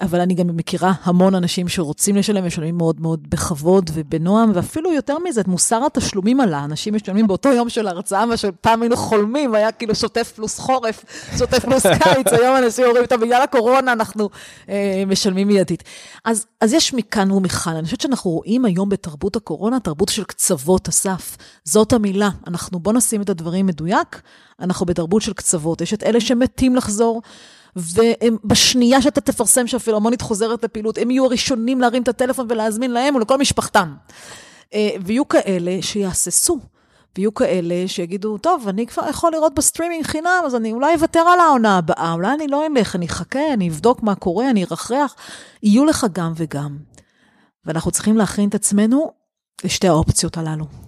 אבל 0.06 0.20
אני 0.20 0.34
גם 0.34 0.56
מכירה 0.56 0.92
המון 1.02 1.34
אנשים 1.34 1.68
שרוצים 1.68 2.16
לשלם, 2.16 2.46
משלמים 2.46 2.76
מאוד 2.76 3.00
מאוד 3.00 3.30
בכבוד 3.30 3.90
ובנועם, 3.94 4.52
ואפילו 4.54 4.92
יותר 4.92 5.18
מזה, 5.18 5.40
את 5.40 5.48
מוסר 5.48 5.86
התשלומים 5.86 6.40
עלה. 6.40 6.64
אנשים 6.64 6.94
משלמים 6.94 7.26
באותו 7.26 7.48
יום 7.48 7.68
של 7.68 7.88
ההרצאה, 7.88 8.26
מה 8.26 8.36
שפעם 8.36 8.82
היינו 8.82 8.96
חולמים, 8.96 9.54
היה 9.54 9.72
כאילו 9.72 9.94
שוטף 9.94 10.32
פלוס 10.36 10.58
חורף, 10.58 11.04
שוטף 11.38 11.58
פלוס 11.58 11.82
קיץ, 11.86 12.32
היום 12.32 12.56
אנשים 12.56 12.84
אומרים, 12.84 13.06
טוב, 13.06 13.20
בגלל 13.20 13.42
הקורונה 13.42 13.92
אנחנו 13.92 14.28
אה, 14.68 15.02
משלמים 15.06 15.48
מיידית. 15.48 15.84
אז, 16.24 16.46
אז 16.60 16.72
יש 16.72 16.94
מכאן 16.94 17.30
ומכאן. 17.30 17.76
אני 17.76 17.84
חושבת 17.84 18.00
שאנחנו 18.00 18.30
רואים 18.30 18.64
היום 18.64 18.88
בתרבות 18.88 19.36
הקורונה, 19.36 19.80
תרבות 19.80 20.08
של 20.08 20.24
קצוות, 20.24 20.88
אסף. 20.88 21.36
זאת 21.64 21.92
המילה. 21.92 22.30
אנחנו, 22.46 22.80
בוא 22.80 22.92
נשים 22.92 23.22
את 23.22 23.30
הדברים 23.30 23.66
מדויק, 23.66 24.20
אנחנו 24.60 24.86
בתרבות 24.86 25.22
של 25.22 25.32
קצוות. 25.32 25.80
יש 25.80 25.94
את 25.94 26.02
אלה 26.02 26.20
שמתים 26.20 26.76
לחזור. 26.76 27.22
ובשנייה 27.76 29.02
שאתה 29.02 29.20
תפרסם 29.20 29.66
שהפילהרמונית 29.66 30.20
חוזרת 30.20 30.64
לפעילות, 30.64 30.98
הם 30.98 31.10
יהיו 31.10 31.24
הראשונים 31.24 31.80
להרים 31.80 32.02
את 32.02 32.08
הטלפון 32.08 32.46
ולהזמין 32.50 32.90
להם 32.90 33.14
ולכל 33.14 33.38
משפחתם. 33.38 33.94
אה, 34.74 34.90
ויהיו 35.04 35.28
כאלה 35.28 35.82
שיהססו. 35.82 36.60
ויהיו 37.16 37.34
כאלה 37.34 37.88
שיגידו, 37.88 38.38
טוב, 38.38 38.68
אני 38.68 38.86
כבר 38.86 39.08
יכול 39.08 39.32
לראות 39.32 39.54
בסטרימינג 39.54 40.04
חינם, 40.04 40.42
אז 40.46 40.54
אני 40.54 40.72
אולי 40.72 40.94
אוותר 40.94 41.20
על 41.20 41.40
העונה 41.40 41.78
הבאה, 41.78 42.12
אולי 42.12 42.34
אני 42.34 42.48
לא 42.48 42.66
אלך, 42.66 42.96
אני 42.96 43.06
אחכה, 43.06 43.52
אני 43.52 43.68
אבדוק 43.68 44.02
מה 44.02 44.14
קורה, 44.14 44.50
אני 44.50 44.64
ארחרח. 44.64 45.14
יהיו 45.62 45.84
לך 45.84 46.06
גם 46.12 46.32
וגם. 46.36 46.76
ואנחנו 47.64 47.90
צריכים 47.90 48.16
להכין 48.16 48.48
את 48.48 48.54
עצמנו 48.54 49.12
לשתי 49.64 49.88
האופציות 49.88 50.36
הללו. 50.36 50.85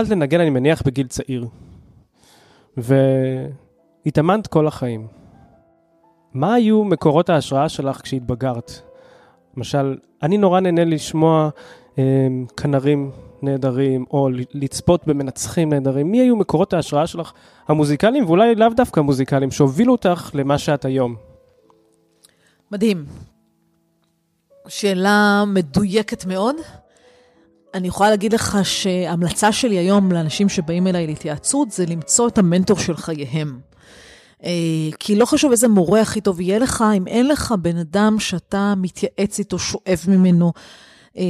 התחלת 0.00 0.16
לנגן, 0.16 0.40
אני 0.40 0.50
מניח, 0.50 0.82
בגיל 0.82 1.06
צעיר, 1.06 1.46
והתאמנת 2.76 4.46
כל 4.46 4.66
החיים. 4.66 5.06
מה 6.34 6.54
היו 6.54 6.84
מקורות 6.84 7.30
ההשראה 7.30 7.68
שלך 7.68 8.00
כשהתבגרת? 8.02 8.72
למשל, 9.56 9.98
אני 10.22 10.38
נורא 10.38 10.60
נהנה 10.60 10.84
לשמוע 10.84 11.48
אה, 11.98 12.26
כנרים 12.56 13.10
נהדרים, 13.42 14.04
או 14.10 14.28
לצפות 14.54 15.06
במנצחים 15.06 15.72
נהדרים. 15.72 16.10
מי 16.10 16.20
היו 16.20 16.36
מקורות 16.36 16.72
ההשראה 16.72 17.06
שלך 17.06 17.32
המוזיקליים, 17.68 18.24
ואולי 18.24 18.54
לאו 18.54 18.68
דווקא 18.68 19.00
המוזיקליים, 19.00 19.50
שהובילו 19.50 19.92
אותך 19.92 20.30
למה 20.34 20.58
שאת 20.58 20.84
היום? 20.84 21.16
מדהים. 22.72 23.04
שאלה 24.68 25.44
מדויקת 25.46 26.26
מאוד. 26.26 26.56
אני 27.74 27.88
יכולה 27.88 28.10
להגיד 28.10 28.32
לך 28.32 28.58
שההמלצה 28.62 29.52
שלי 29.52 29.78
היום 29.78 30.12
לאנשים 30.12 30.48
שבאים 30.48 30.86
אליי 30.86 31.06
להתייעצות 31.06 31.70
זה 31.70 31.86
למצוא 31.86 32.28
את 32.28 32.38
המנטור 32.38 32.78
של 32.78 32.96
חייהם. 32.96 33.60
אה, 34.44 34.50
כי 34.98 35.16
לא 35.16 35.24
חשוב 35.24 35.50
איזה 35.50 35.68
מורה 35.68 36.00
הכי 36.00 36.20
טוב 36.20 36.40
יהיה 36.40 36.58
לך, 36.58 36.84
אם 36.96 37.06
אין 37.06 37.28
לך 37.28 37.54
בן 37.62 37.76
אדם 37.76 38.16
שאתה 38.18 38.74
מתייעץ 38.76 39.38
איתו, 39.38 39.58
שואב 39.58 40.04
ממנו. 40.08 40.52
אה, 41.18 41.22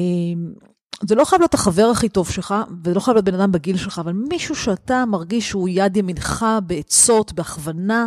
זה 1.06 1.14
לא 1.14 1.24
חייב 1.24 1.40
להיות 1.40 1.54
החבר 1.54 1.86
הכי 1.92 2.08
טוב 2.08 2.30
שלך, 2.30 2.54
ולא 2.84 3.00
חייב 3.00 3.14
להיות 3.14 3.24
בן 3.24 3.34
אדם 3.34 3.52
בגיל 3.52 3.76
שלך, 3.76 3.98
אבל 3.98 4.12
מישהו 4.12 4.54
שאתה 4.54 5.04
מרגיש 5.04 5.48
שהוא 5.48 5.68
יד 5.68 5.96
ימינך 5.96 6.46
בעצות, 6.66 7.32
בהכוונה, 7.32 8.06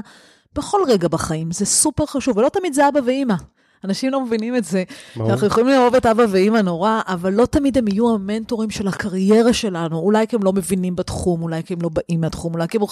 בכל 0.55 0.79
רגע 0.87 1.07
בחיים. 1.07 1.51
זה 1.51 1.65
סופר 1.65 2.05
חשוב, 2.05 2.37
ולא 2.37 2.49
תמיד 2.49 2.73
זה 2.73 2.87
אבא 2.87 2.99
ואימא. 3.05 3.35
אנשים 3.83 4.11
לא 4.11 4.25
מבינים 4.25 4.55
את 4.55 4.63
זה. 4.63 4.83
אנחנו 5.19 5.47
יכולים 5.47 5.69
לאהוב 5.69 5.95
את 5.95 6.05
אבא 6.05 6.23
ואימא 6.29 6.57
נורא, 6.57 7.01
אבל 7.07 7.33
לא 7.33 7.45
תמיד 7.45 7.77
הם 7.77 7.87
יהיו 7.87 8.15
המנטורים 8.15 8.69
של 8.69 8.87
הקריירה 8.87 9.53
שלנו. 9.53 9.99
אולי 9.99 10.27
כי 10.27 10.35
הם 10.35 10.43
לא 10.43 10.53
מבינים 10.53 10.95
בתחום, 10.95 11.41
אולי 11.41 11.63
כי 11.63 11.73
הם 11.73 11.81
לא 11.81 11.89
באים 11.89 12.21
מהתחום, 12.21 12.53
אולי 12.53 12.67
כי 12.67 12.77
הם 12.77 12.83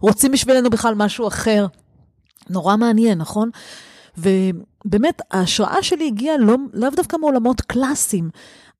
רוצים 0.00 0.32
בשבילנו 0.32 0.70
בכלל 0.70 0.94
משהו 0.94 1.28
אחר. 1.28 1.66
נורא 2.50 2.76
מעניין, 2.76 3.18
נכון? 3.18 3.50
ובאמת, 4.18 5.22
ההשראה 5.30 5.82
שלי 5.82 6.06
הגיעה 6.06 6.36
לא, 6.38 6.56
לאו 6.72 6.90
דווקא 6.96 7.16
מעולמות 7.16 7.60
קלאסיים. 7.60 8.30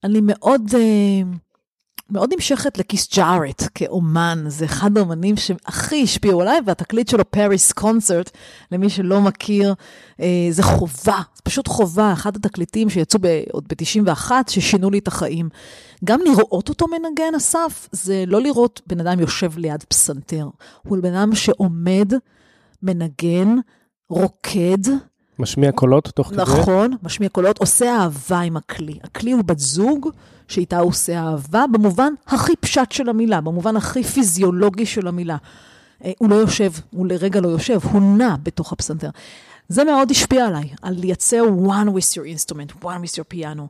אני 0.05 0.21
מאוד... 0.23 0.63
Uh, 0.71 1.37
מאוד 2.11 2.33
נמשכת 2.35 2.79
לכיס 2.79 3.15
ג'ארט 3.17 3.63
כאומן, 3.75 4.45
זה 4.47 4.65
אחד 4.65 4.99
האומנים 4.99 5.37
שהכי 5.37 6.03
השפיעו 6.03 6.41
עליי, 6.41 6.61
והתקליט 6.67 7.09
שלו, 7.09 7.31
פריס 7.31 7.73
קונצרט, 7.73 8.31
למי 8.73 8.91
שלא 8.91 9.21
מכיר, 9.21 9.75
אה, 10.21 10.27
זה 10.51 10.63
חובה, 10.63 11.19
זה 11.35 11.43
פשוט 11.45 11.69
חובה, 11.69 12.13
אחד 12.13 12.37
התקליטים 12.37 12.91
שיצאו 12.91 13.19
ב, 13.23 13.27
עוד 13.53 13.65
ב-91, 13.69 14.31
ששינו 14.49 14.91
לי 14.91 14.99
את 14.99 15.09
החיים. 15.09 15.49
גם 16.05 16.21
לראות 16.25 16.69
אותו 16.69 16.87
מנגן, 16.87 17.35
אסף, 17.37 17.89
זה 17.93 18.25
לא 18.27 18.41
לראות 18.41 18.81
בן 18.87 19.01
אדם 19.01 19.21
יושב 19.21 19.59
ליד 19.59 19.85
פסנתר, 19.89 20.49
הוא 20.83 20.99
בן 20.99 21.15
אדם 21.15 21.35
שעומד, 21.35 22.13
מנגן, 22.83 23.57
רוקד, 24.09 24.91
משמיע 25.41 25.73
קולות 25.73 26.09
תוך 26.09 26.29
כדי? 26.29 26.43
נכון, 26.43 26.97
משמיע 27.03 27.29
קולות, 27.29 27.59
עושה 27.59 27.97
אהבה 27.97 28.41
עם 28.41 28.57
הכלי. 28.57 28.99
הכלי 29.03 29.33
הוא 29.33 29.45
בת 29.45 29.59
זוג 29.59 30.09
שאיתה 30.51 30.79
הוא 30.79 30.89
עושה 30.89 31.21
אהבה, 31.21 31.65
במובן 31.73 32.13
הכי 32.27 32.57
פשט 32.57 32.93
של 32.93 33.09
המילה, 33.09 33.41
במובן 33.41 33.77
הכי 33.77 34.03
פיזיולוגי 34.03 34.87
של 34.87 35.09
המילה. 35.09 35.37
אה, 36.05 36.13
הוא 36.19 36.31
לא 36.31 36.35
יושב, 36.35 36.73
הוא 36.91 37.07
לרגע 37.07 37.41
לא 37.41 37.49
יושב, 37.49 37.79
הוא 37.93 38.19
נע 38.19 38.37
בתוך 38.43 38.73
הפסנתר. 38.73 39.11
זה 39.69 39.85
מאוד 39.85 40.11
השפיע 40.11 40.47
עליי, 40.47 40.69
על 40.83 40.95
לייצר 40.95 41.43
one 41.67 41.89
with 41.89 42.17
your 42.17 42.39
instrument, 42.39 42.85
one 42.85 43.05
with 43.05 43.17
your 43.17 43.35
piano. 43.35 43.63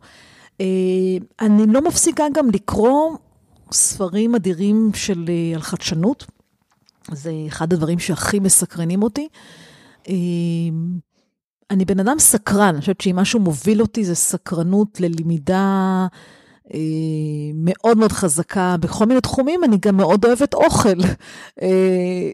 אה, 0.60 0.66
אני 1.40 1.66
לא 1.66 1.80
מפסיקה 1.82 2.24
גם 2.34 2.50
לקרוא 2.50 3.16
ספרים 3.72 4.34
אדירים 4.34 4.90
של, 4.94 5.24
אה, 5.28 5.54
על 5.54 5.62
חדשנות. 5.62 6.26
זה 7.12 7.32
אחד 7.48 7.72
הדברים 7.72 7.98
שהכי 7.98 8.40
מסקרנים 8.40 9.02
אותי. 9.02 9.28
אני 11.70 11.84
בן 11.84 12.00
אדם 12.00 12.18
סקרן, 12.18 12.68
אני 12.68 12.80
חושבת 12.80 13.00
שאם 13.00 13.16
משהו 13.16 13.40
מוביל 13.40 13.80
אותי 13.80 14.04
זה 14.04 14.14
סקרנות 14.14 15.00
ללמידה 15.00 16.06
מאוד 17.54 17.98
מאוד 17.98 18.12
חזקה 18.12 18.76
בכל 18.80 19.06
מיני 19.06 19.20
תחומים, 19.20 19.64
אני 19.64 19.76
גם 19.80 19.96
מאוד 19.96 20.24
אוהבת 20.24 20.54
אוכל. 20.54 20.98
אה, 21.62 22.30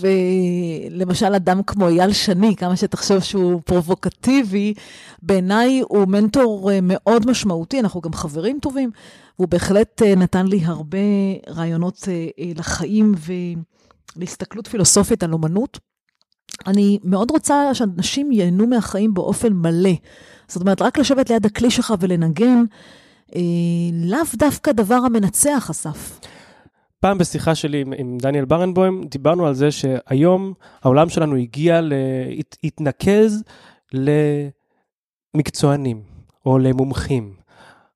ולמשל, 0.00 1.34
אדם 1.34 1.62
כמו 1.62 1.88
אייל 1.88 2.12
שני, 2.12 2.56
כמה 2.56 2.76
שתחשוב 2.76 3.20
שהוא 3.20 3.60
פרובוקטיבי, 3.64 4.74
בעיניי 5.22 5.82
הוא 5.88 6.08
מנטור 6.08 6.70
אה, 6.72 6.78
מאוד 6.82 7.30
משמעותי, 7.30 7.80
אנחנו 7.80 8.00
גם 8.00 8.12
חברים 8.12 8.58
טובים, 8.62 8.90
והוא 9.38 9.48
בהחלט 9.48 10.02
נתן 10.02 10.46
לי 10.46 10.60
הרבה 10.64 10.98
רעיונות 11.48 12.08
לחיים 12.56 13.14
ולהסתכלות 14.16 14.66
פילוסופית 14.66 15.22
על 15.22 15.32
אומנות. 15.32 15.78
אני 16.66 16.98
מאוד 17.04 17.30
רוצה 17.30 17.74
שאנשים 17.74 18.32
ייהנו 18.32 18.66
מהחיים 18.66 19.14
באופן 19.14 19.52
מלא. 19.52 19.90
זאת 20.48 20.60
אומרת, 20.60 20.82
רק 20.82 20.98
לשבת 20.98 21.30
ליד 21.30 21.46
הכלי 21.46 21.70
שלך 21.70 21.94
ולנגן, 22.00 22.64
אה, 23.36 23.40
לאו 23.92 24.18
דווקא 24.34 24.72
דבר 24.72 24.94
המנצח, 24.94 25.70
אסף. 25.70 26.20
פעם 27.00 27.18
בשיחה 27.18 27.54
שלי 27.54 27.80
עם, 27.80 27.92
עם 27.96 28.18
דניאל 28.18 28.44
ברנבוים, 28.44 29.04
דיברנו 29.04 29.46
על 29.46 29.54
זה 29.54 29.70
שהיום 29.70 30.52
העולם 30.82 31.08
שלנו 31.08 31.36
הגיע, 31.36 31.80
ל... 31.80 31.92
הת, 32.38 32.56
התנקז 32.64 33.42
למקצוענים 35.34 36.02
או 36.46 36.58
למומחים. 36.58 37.34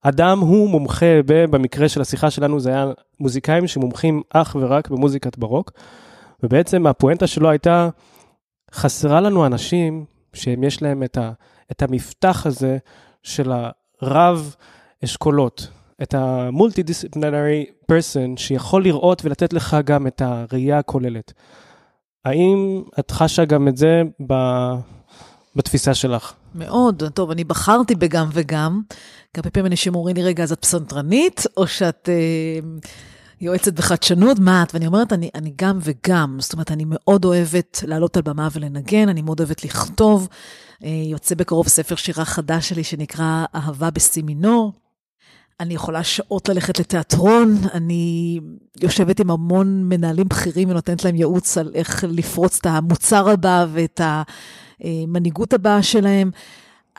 אדם 0.02 0.38
הוא 0.40 0.70
מומחה, 0.70 1.22
במקרה 1.26 1.88
של 1.88 2.00
השיחה 2.00 2.30
שלנו 2.30 2.60
זה 2.60 2.70
היה 2.70 2.86
מוזיקאים 3.20 3.66
שמומחים 3.66 4.22
אך 4.30 4.56
ורק 4.60 4.88
במוזיקת 4.90 5.38
ברוק, 5.38 5.72
ובעצם 6.42 6.86
הפואנטה 6.86 7.26
שלו 7.26 7.50
הייתה, 7.50 7.88
חסרה 8.72 9.20
לנו 9.20 9.46
אנשים 9.46 10.04
שיש 10.34 10.82
להם 10.82 11.02
את, 11.02 11.16
ה, 11.16 11.32
את 11.70 11.82
המפתח 11.82 12.46
הזה 12.46 12.78
של 13.22 13.52
הרב 14.00 14.54
אשכולות, 15.04 15.68
את 16.02 16.14
המולטי-דיסציפלינרי 16.14 17.66
פרסון 17.86 18.36
שיכול 18.36 18.82
לראות 18.82 19.24
ולתת 19.24 19.52
לך 19.52 19.76
גם 19.84 20.06
את 20.06 20.22
הראייה 20.24 20.78
הכוללת. 20.78 21.32
האם 22.24 22.82
את 22.98 23.10
חשה 23.10 23.44
גם 23.44 23.68
את 23.68 23.76
זה 23.76 24.02
ב... 24.26 24.34
בתפיסה 25.56 25.94
שלך? 25.94 26.32
מאוד. 26.54 27.02
טוב, 27.14 27.30
אני 27.30 27.44
בחרתי 27.44 27.94
בגם 27.94 28.28
וגם. 28.32 28.82
הרבה 29.36 29.50
פעמים 29.50 29.66
אנשים 29.66 29.94
אומרים 29.94 30.16
לי, 30.16 30.22
רגע, 30.22 30.42
אז 30.42 30.52
את 30.52 30.62
פסנתרנית, 30.62 31.46
או 31.56 31.66
שאת 31.66 32.08
אה, 32.08 32.68
יועצת 33.40 33.72
בחדשנות? 33.72 34.38
מה 34.38 34.62
את? 34.62 34.74
ואני 34.74 34.86
אומרת, 34.86 35.12
אני, 35.12 35.30
אני 35.34 35.52
גם 35.56 35.78
וגם. 35.82 36.36
זאת 36.40 36.52
אומרת, 36.52 36.70
אני 36.70 36.84
מאוד 36.86 37.24
אוהבת 37.24 37.84
לעלות 37.86 38.16
על 38.16 38.22
במה 38.22 38.48
ולנגן, 38.52 39.08
אני 39.08 39.22
מאוד 39.22 39.40
אוהבת 39.40 39.64
לכתוב. 39.64 40.28
אה, 40.84 40.88
יוצא 40.88 41.34
בקרוב 41.34 41.68
ספר 41.68 41.94
שירה 41.94 42.24
חדש 42.24 42.68
שלי 42.68 42.84
שנקרא 42.84 43.44
אהבה 43.54 43.90
בסי 43.90 44.22
מינור. 44.22 44.72
אני 45.62 45.74
יכולה 45.74 46.04
שעות 46.04 46.48
ללכת 46.48 46.80
לתיאטרון, 46.80 47.56
אני 47.74 48.40
יושבת 48.82 49.20
עם 49.20 49.30
המון 49.30 49.84
מנהלים 49.88 50.28
בכירים 50.28 50.70
ונותנת 50.70 51.04
להם 51.04 51.14
ייעוץ 51.14 51.58
על 51.58 51.70
איך 51.74 52.04
לפרוץ 52.08 52.58
את 52.60 52.66
המוצר 52.66 53.28
הבא 53.28 53.66
ואת 53.72 54.00
המנהיגות 54.80 55.52
הבאה 55.52 55.82
שלהם. 55.82 56.30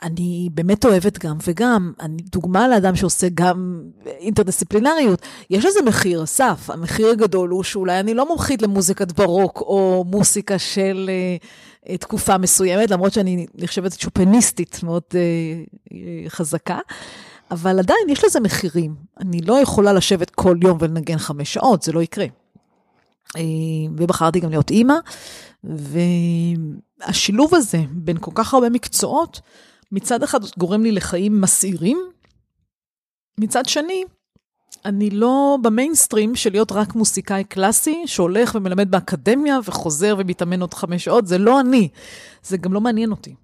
אני 0.02 0.48
באמת 0.54 0.84
אוהבת 0.84 1.18
גם 1.18 1.36
וגם. 1.46 1.92
אני 2.00 2.22
דוגמה 2.32 2.68
לאדם 2.68 2.96
שעושה 2.96 3.26
גם 3.34 3.82
אינטרדיסציפלינריות. 4.06 5.22
יש 5.50 5.64
לזה 5.64 5.80
מחיר, 5.86 6.24
אסף. 6.24 6.70
המחיר 6.70 7.08
הגדול 7.08 7.50
הוא 7.50 7.62
שאולי 7.62 8.00
אני 8.00 8.14
לא 8.14 8.28
מומחית 8.28 8.62
למוזיקת 8.62 9.12
ברוק 9.12 9.60
או 9.60 10.04
מוסיקה 10.08 10.58
של 10.58 11.10
uh, 11.86 11.96
תקופה 11.96 12.38
מסוימת, 12.38 12.90
למרות 12.90 13.12
שאני 13.12 13.46
נחשבת 13.54 14.00
שופניסטית 14.00 14.80
מאוד 14.82 15.02
uh, 15.10 15.90
חזקה. 16.28 16.78
אבל 17.54 17.78
עדיין 17.78 18.08
יש 18.08 18.24
לזה 18.24 18.40
מחירים. 18.40 18.94
אני 19.20 19.40
לא 19.40 19.60
יכולה 19.60 19.92
לשבת 19.92 20.30
כל 20.30 20.56
יום 20.62 20.78
ולנגן 20.80 21.18
חמש 21.18 21.54
שעות, 21.54 21.82
זה 21.82 21.92
לא 21.92 22.02
יקרה. 22.02 22.26
אה, 23.36 23.42
ובחרתי 23.96 24.40
גם 24.40 24.50
להיות 24.50 24.70
אימא, 24.70 24.94
והשילוב 25.64 27.54
הזה 27.54 27.78
בין 27.90 28.16
כל 28.20 28.30
כך 28.34 28.54
הרבה 28.54 28.70
מקצועות, 28.70 29.40
מצד 29.92 30.22
אחד 30.22 30.38
גורם 30.58 30.82
לי 30.82 30.92
לחיים 30.92 31.40
מסעירים, 31.40 31.98
מצד 33.40 33.66
שני, 33.66 34.04
אני 34.84 35.10
לא 35.10 35.58
במיינסטרים 35.62 36.34
של 36.34 36.50
להיות 36.50 36.72
רק 36.72 36.94
מוסיקאי 36.94 37.44
קלאסי, 37.44 38.02
שהולך 38.06 38.54
ומלמד 38.54 38.90
באקדמיה 38.90 39.58
וחוזר 39.64 40.16
ומתאמן 40.18 40.60
עוד 40.60 40.74
חמש 40.74 41.04
שעות, 41.04 41.26
זה 41.26 41.38
לא 41.38 41.60
אני, 41.60 41.88
זה 42.42 42.56
גם 42.56 42.72
לא 42.72 42.80
מעניין 42.80 43.10
אותי. 43.10 43.34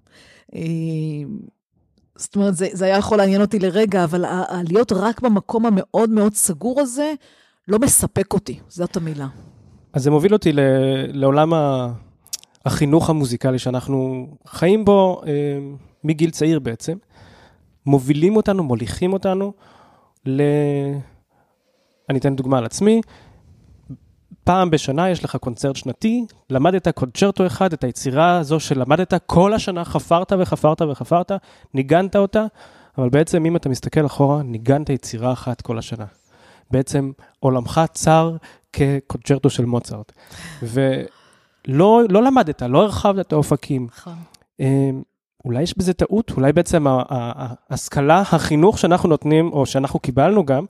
זאת 2.21 2.35
אומרת, 2.35 2.55
זה, 2.55 2.67
זה 2.71 2.85
היה 2.85 2.97
יכול 2.97 3.17
לעניין 3.17 3.41
אותי 3.41 3.59
לרגע, 3.59 4.03
אבל 4.03 4.25
להיות 4.69 4.91
רק 4.91 5.21
במקום 5.21 5.65
המאוד 5.65 6.09
מאוד 6.09 6.33
סגור 6.33 6.81
הזה, 6.81 7.13
לא 7.67 7.79
מספק 7.79 8.33
אותי, 8.33 8.59
זאת 8.67 8.97
המילה. 8.97 9.27
אז 9.93 10.03
זה 10.03 10.11
מוביל 10.11 10.33
אותי 10.33 10.53
ל, 10.53 10.59
לעולם 11.07 11.53
החינוך 12.65 13.09
המוזיקלי 13.09 13.59
שאנחנו 13.59 14.27
חיים 14.47 14.85
בו 14.85 15.21
אה, 15.27 15.31
מגיל 16.03 16.29
צעיר 16.29 16.59
בעצם. 16.59 16.97
מובילים 17.85 18.35
אותנו, 18.35 18.63
מוליכים 18.63 19.13
אותנו 19.13 19.53
ל... 20.25 20.41
אני 22.09 22.19
אתן 22.19 22.35
דוגמה 22.35 22.57
על 22.57 22.65
עצמי, 22.65 23.01
פעם 24.43 24.69
בשנה 24.69 25.09
יש 25.09 25.23
לך 25.23 25.35
קונצרט 25.35 25.75
שנתי, 25.75 26.25
למדת 26.49 26.87
קונצ'רטו 26.87 27.45
אחד, 27.45 27.73
את 27.73 27.83
היצירה 27.83 28.37
הזו 28.37 28.59
שלמדת 28.59 29.13
כל 29.25 29.53
השנה, 29.53 29.85
חפרת 29.85 30.33
וחפרת 30.39 30.81
וחפרת, 30.81 31.31
ניגנת 31.73 32.15
אותה, 32.15 32.45
אבל 32.97 33.09
בעצם 33.09 33.45
אם 33.45 33.55
אתה 33.55 33.69
מסתכל 33.69 34.05
אחורה, 34.05 34.43
ניגנת 34.43 34.89
יצירה 34.89 35.33
אחת 35.33 35.61
כל 35.61 35.77
השנה. 35.77 36.05
בעצם 36.71 37.11
עולמך 37.39 37.81
צר 37.93 38.35
כקונצ'רטו 38.73 39.49
של 39.49 39.65
מוצרט. 39.65 40.11
ולא 40.63 42.01
לא 42.09 42.23
למדת, 42.23 42.61
לא 42.61 42.81
הרחבת 42.81 43.27
את 43.27 43.33
האופקים. 43.33 43.87
נכון. 43.97 44.13
אמ, 44.59 45.01
אולי 45.45 45.61
יש 45.61 45.77
בזה 45.77 45.93
טעות, 45.93 46.31
אולי 46.37 46.53
בעצם 46.53 46.85
ההשכלה, 47.09 48.19
החינוך 48.19 48.79
שאנחנו 48.79 49.09
נותנים, 49.09 49.53
או 49.53 49.65
שאנחנו 49.65 49.99
קיבלנו 49.99 50.45
גם, 50.45 50.65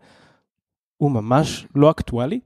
הוא 0.98 1.12
ממש 1.12 1.68
לא 1.76 1.92
אקטואלי? 1.92 2.40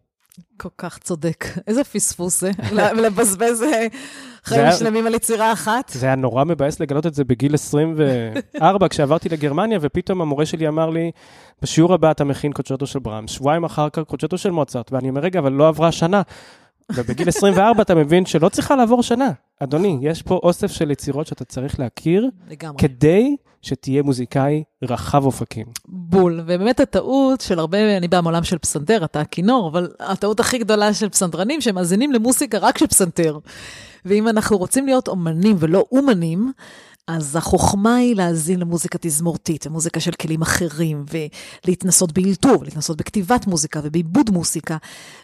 כל 0.58 0.70
כך 0.78 0.98
צודק. 0.98 1.46
איזה 1.68 1.84
פספוס 1.84 2.42
זה, 2.42 2.52
לבזבז 3.04 3.64
אה, 3.64 3.88
חיים 4.44 4.72
שלמים 4.80 5.08
על 5.08 5.16
יצירה 5.16 5.54
אחת. 5.54 5.90
זה 5.90 6.06
היה 6.06 6.16
נורא 6.16 6.44
מבאס 6.44 6.80
לגלות 6.80 7.06
את 7.06 7.14
זה 7.14 7.24
בגיל 7.24 7.54
24, 7.54 8.88
כשעברתי 8.88 9.30
לגרמניה, 9.30 9.80
ופתאום 9.82 10.22
המורה 10.22 10.46
שלי 10.46 10.68
אמר 10.68 10.90
לי, 10.90 11.12
בשיעור 11.62 11.94
הבא 11.94 12.12
אתה 12.12 12.24
מכין 12.24 12.52
קונצ'רטו 12.52 12.88
של 12.88 13.00
ברהמס, 13.00 13.28
שבועיים 13.28 13.64
אחר 13.64 13.90
כך 13.90 14.04
קונצ'רטו 14.04 14.38
של 14.38 14.52
מוצרט, 14.52 14.92
ואני 14.92 15.10
אומר, 15.10 15.22
רגע, 15.22 15.40
אבל 15.40 15.52
לא 15.52 15.68
עברה 15.68 15.92
שנה. 15.92 16.22
ובגיל 16.94 17.28
24 17.28 17.82
אתה 17.82 17.96
מבין 17.96 18.26
שלא 18.26 18.50
צריכה 18.50 18.76
לעבור 18.76 19.04
שנה. 19.04 19.32
אדוני, 19.60 19.98
יש 20.02 20.22
פה 20.22 20.40
אוסף 20.44 20.72
של 20.72 20.92
יצירות 20.92 21.28
שאתה 21.28 21.46
צריך 21.46 21.80
להכיר, 21.80 22.30
לגמרי. 22.50 22.78
כדי 22.78 23.36
שתהיה 23.62 24.04
מוזיקאי 24.04 24.64
רחב 24.84 25.26
אופקים. 25.26 25.66
בול, 25.88 26.40
ובאמת 26.44 26.80
הטעות 26.80 27.42
של 27.42 27.60
הרבה, 27.60 27.98
אני 27.98 28.08
באה 28.08 28.22
מעולם 28.22 28.44
של 28.44 28.58
פסנתר, 28.58 29.06
אתה 29.06 29.22
הכינור, 29.22 29.70
אבל 29.70 29.90
הטעות 30.00 30.40
הכי 30.40 30.58
גדולה 30.58 30.94
של 30.94 31.10
פסנתרנים, 31.10 31.62
שהם 31.62 31.76
מאזינים 31.76 32.12
למוסיקה 32.12 32.58
רק 32.58 32.78
של 32.78 32.88
פסנתר. 32.88 33.40
ואם 34.06 34.28
אנחנו 34.28 34.58
רוצים 34.58 34.86
להיות 34.86 35.08
אומנים 35.08 35.56
ולא 35.60 35.86
אומנים, 35.92 36.52
אז 37.08 37.36
החוכמה 37.36 37.96
היא 37.96 38.16
להאזין 38.16 38.60
למוזיקה 38.60 38.98
תזמורתית 39.02 39.68
ומוזיקה 39.68 40.00
של 40.00 40.12
כלים 40.12 40.42
אחרים, 40.42 41.06
ולהתנסות 41.66 42.12
באלתור, 42.12 42.64
להתנסות 42.64 42.98
בכתיבת 42.98 43.48
מוזיקה 43.48 43.80
ובעיבוד 43.84 44.30
מוזיקה, 44.30 44.78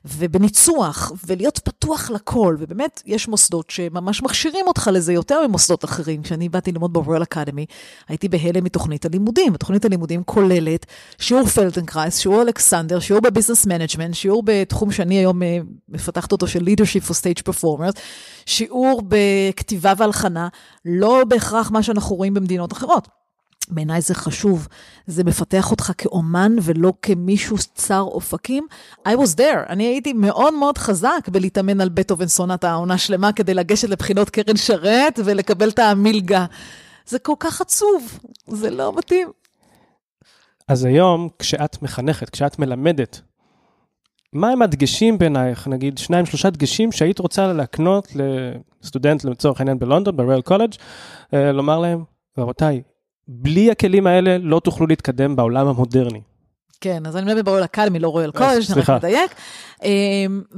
ובניצוח, 0.05 1.11
ולהיות 1.25 1.59
פתוח 1.59 2.09
לכל. 2.09 2.55
ובאמת, 2.59 3.01
יש 3.05 3.27
מוסדות 3.27 3.69
שממש 3.69 4.23
מכשירים 4.23 4.67
אותך 4.67 4.89
לזה 4.93 5.13
יותר 5.13 5.47
ממוסדות 5.47 5.85
אחרים. 5.85 6.21
כשאני 6.21 6.49
באתי 6.49 6.71
ללמוד 6.71 6.93
בוורל 6.93 7.23
אקדמי, 7.23 7.65
הייתי 8.07 8.27
בהלם 8.29 8.63
מתוכנית 8.63 9.05
הלימודים. 9.05 9.53
ותוכנית 9.53 9.85
הלימודים 9.85 10.23
כוללת 10.23 10.85
שיעור 11.19 11.45
פלדנקרייז, 11.45 12.17
שיעור 12.17 12.41
אלכסנדר, 12.41 12.99
שיעור 12.99 13.21
ב 13.21 13.26
business 13.26 13.65
management, 13.65 14.13
שיעור 14.13 14.43
בתחום 14.45 14.91
שאני 14.91 15.15
היום 15.15 15.43
אה, 15.43 15.57
מפתחת 15.89 16.31
אותו 16.31 16.47
של 16.47 16.59
leadership 16.59 17.09
for 17.09 17.13
stage 17.13 17.49
performers, 17.49 17.99
שיעור 18.45 19.01
בכתיבה 19.07 19.93
והלחנה, 19.97 20.47
לא 20.85 21.23
בהכרח 21.27 21.70
מה 21.71 21.83
שאנחנו 21.83 22.15
רואים 22.15 22.33
במדינות 22.33 22.73
אחרות. 22.73 23.07
בעיניי 23.67 24.01
זה 24.01 24.15
חשוב, 24.15 24.67
זה 25.07 25.23
מפתח 25.23 25.71
אותך 25.71 25.91
כאומן 25.97 26.55
ולא 26.61 26.93
כמישהו 27.01 27.57
צר 27.75 28.01
אופקים. 28.01 28.67
I 29.07 29.11
was 29.11 29.35
there, 29.37 29.69
אני 29.69 29.83
הייתי 29.83 30.13
מאוד 30.13 30.53
מאוד 30.53 30.77
חזק 30.77 31.29
בלהתאמן 31.31 31.81
על 31.81 31.89
בטהובן 31.89 32.27
סונטה 32.27 32.63
עונה 32.63 32.97
שלמה 32.97 33.33
כדי 33.33 33.53
לגשת 33.53 33.89
לבחינות 33.89 34.29
קרן 34.29 34.57
שרת 34.57 35.19
ולקבל 35.25 35.69
את 35.69 35.79
המלגה. 35.79 36.45
זה 37.05 37.19
כל 37.19 37.35
כך 37.39 37.61
עצוב, 37.61 38.19
זה 38.47 38.69
לא 38.69 38.93
מתאים. 38.97 39.29
אז 40.67 40.85
היום, 40.85 41.29
כשאת 41.39 41.81
מחנכת, 41.81 42.29
כשאת 42.29 42.59
מלמדת 42.59 43.21
מה 44.33 44.49
הם 44.49 44.61
הדגשים 44.61 45.17
בעינייך, 45.17 45.67
נגיד 45.67 45.97
שניים, 45.97 46.25
שלושה 46.25 46.49
דגשים 46.49 46.91
שהיית 46.91 47.19
רוצה 47.19 47.53
להקנות 47.53 48.07
לסטודנט 48.83 49.23
לצורך 49.23 49.59
העניין 49.59 49.79
בלונדון, 49.79 50.17
בריאל 50.17 50.41
קולג', 50.41 50.71
אה, 51.33 51.51
לומר 51.51 51.79
להם, 51.79 52.03
רבותיי, 52.37 52.81
בלי 53.27 53.71
הכלים 53.71 54.07
האלה 54.07 54.37
לא 54.37 54.59
תוכלו 54.59 54.87
להתקדם 54.87 55.35
בעולם 55.35 55.67
המודרני. 55.67 56.21
כן, 56.81 57.05
אז 57.05 57.17
אני 57.17 57.25
מלמדת 57.25 57.45
ברויאל 57.45 57.63
אקדמי, 57.63 57.99
לא 57.99 58.09
רויאל 58.09 58.31
קולג', 58.31 58.71
אני 58.71 58.81
רק 58.81 58.89
מדייק. 58.89 59.35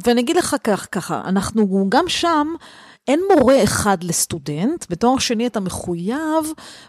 ואני 0.06 0.22
אגיד 0.22 0.36
לך 0.36 0.56
כך, 0.64 0.88
ככה, 0.92 1.22
אנחנו 1.26 1.86
גם 1.90 2.06
שם, 2.08 2.48
אין 3.08 3.20
מורה 3.36 3.64
אחד 3.64 4.04
לסטודנט, 4.04 4.86
בתואר 4.90 5.18
שני 5.18 5.48
אתה 5.48 5.60
מחויב 5.60 6.46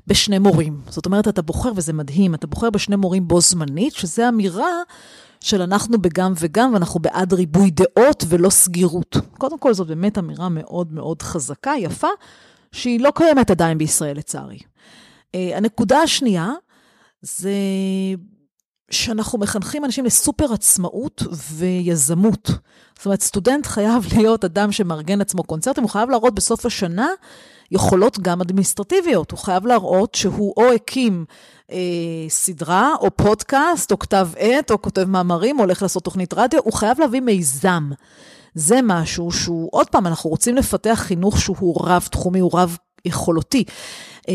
בשני 0.06 0.38
מורים. 0.38 0.80
זאת 0.88 1.06
אומרת, 1.06 1.28
אתה 1.28 1.42
בוחר, 1.42 1.72
וזה 1.76 1.92
מדהים, 1.92 2.34
אתה 2.34 2.46
בוחר 2.46 2.70
בשני 2.70 2.96
מורים 2.96 3.28
בו 3.28 3.40
זמנית, 3.40 3.94
שזה 3.94 4.28
אמירה 4.28 4.82
של 5.44 5.62
אנחנו 5.62 5.98
בגם 5.98 6.32
וגם, 6.40 6.74
ואנחנו 6.74 7.00
בעד 7.00 7.32
ריבוי 7.32 7.70
דעות 7.70 8.24
ולא 8.28 8.50
סגירות. 8.50 9.16
קודם 9.38 9.58
כל, 9.58 9.74
זאת 9.74 9.86
באמת 9.86 10.18
אמירה 10.18 10.48
מאוד 10.48 10.92
מאוד 10.92 11.22
חזקה, 11.22 11.72
יפה, 11.78 12.08
שהיא 12.72 13.00
לא 13.00 13.12
קיימת 13.14 13.50
עדיין 13.50 13.78
בישראל, 13.78 14.16
לצערי. 14.16 14.58
אה, 15.34 15.56
הנקודה 15.56 15.98
השנייה, 15.98 16.50
זה 17.22 17.52
שאנחנו 18.90 19.38
מחנכים 19.38 19.84
אנשים 19.84 20.04
לסופר 20.04 20.52
עצמאות 20.52 21.22
ויזמות. 21.52 22.50
זאת 22.96 23.06
אומרת, 23.06 23.20
סטודנט 23.22 23.66
חייב 23.66 24.06
להיות 24.16 24.44
אדם 24.44 24.72
שמארגן 24.72 25.20
עצמו 25.20 25.42
קונצרטים, 25.42 25.82
הוא 25.82 25.90
חייב 25.90 26.10
להראות 26.10 26.34
בסוף 26.34 26.66
השנה 26.66 27.08
יכולות 27.70 28.18
גם 28.18 28.40
אדמיניסטרטיביות. 28.40 29.30
הוא 29.30 29.38
חייב 29.38 29.66
להראות 29.66 30.14
שהוא 30.14 30.54
או 30.56 30.72
הקים 30.72 31.24
אה, 31.72 31.76
סדרה, 32.28 32.94
או 33.00 33.16
פודקאסט, 33.16 33.92
או 33.92 33.98
כתב 33.98 34.28
עת, 34.36 34.70
או 34.70 34.82
כותב 34.82 35.04
מאמרים, 35.04 35.58
או 35.58 35.64
הולך 35.64 35.82
לעשות 35.82 36.04
תוכנית 36.04 36.34
רדיו, 36.34 36.60
הוא 36.64 36.72
חייב 36.72 37.00
להביא 37.00 37.20
מיזם. 37.20 37.90
זה 38.54 38.80
משהו 38.82 39.32
שהוא, 39.32 39.68
עוד 39.72 39.88
פעם, 39.88 40.06
אנחנו 40.06 40.30
רוצים 40.30 40.56
לפתח 40.56 41.04
חינוך 41.06 41.40
שהוא 41.40 41.76
רב-תחומי, 41.86 42.40
הוא 42.40 42.50
רב-יכולותי. 42.54 43.64
אה, 44.28 44.34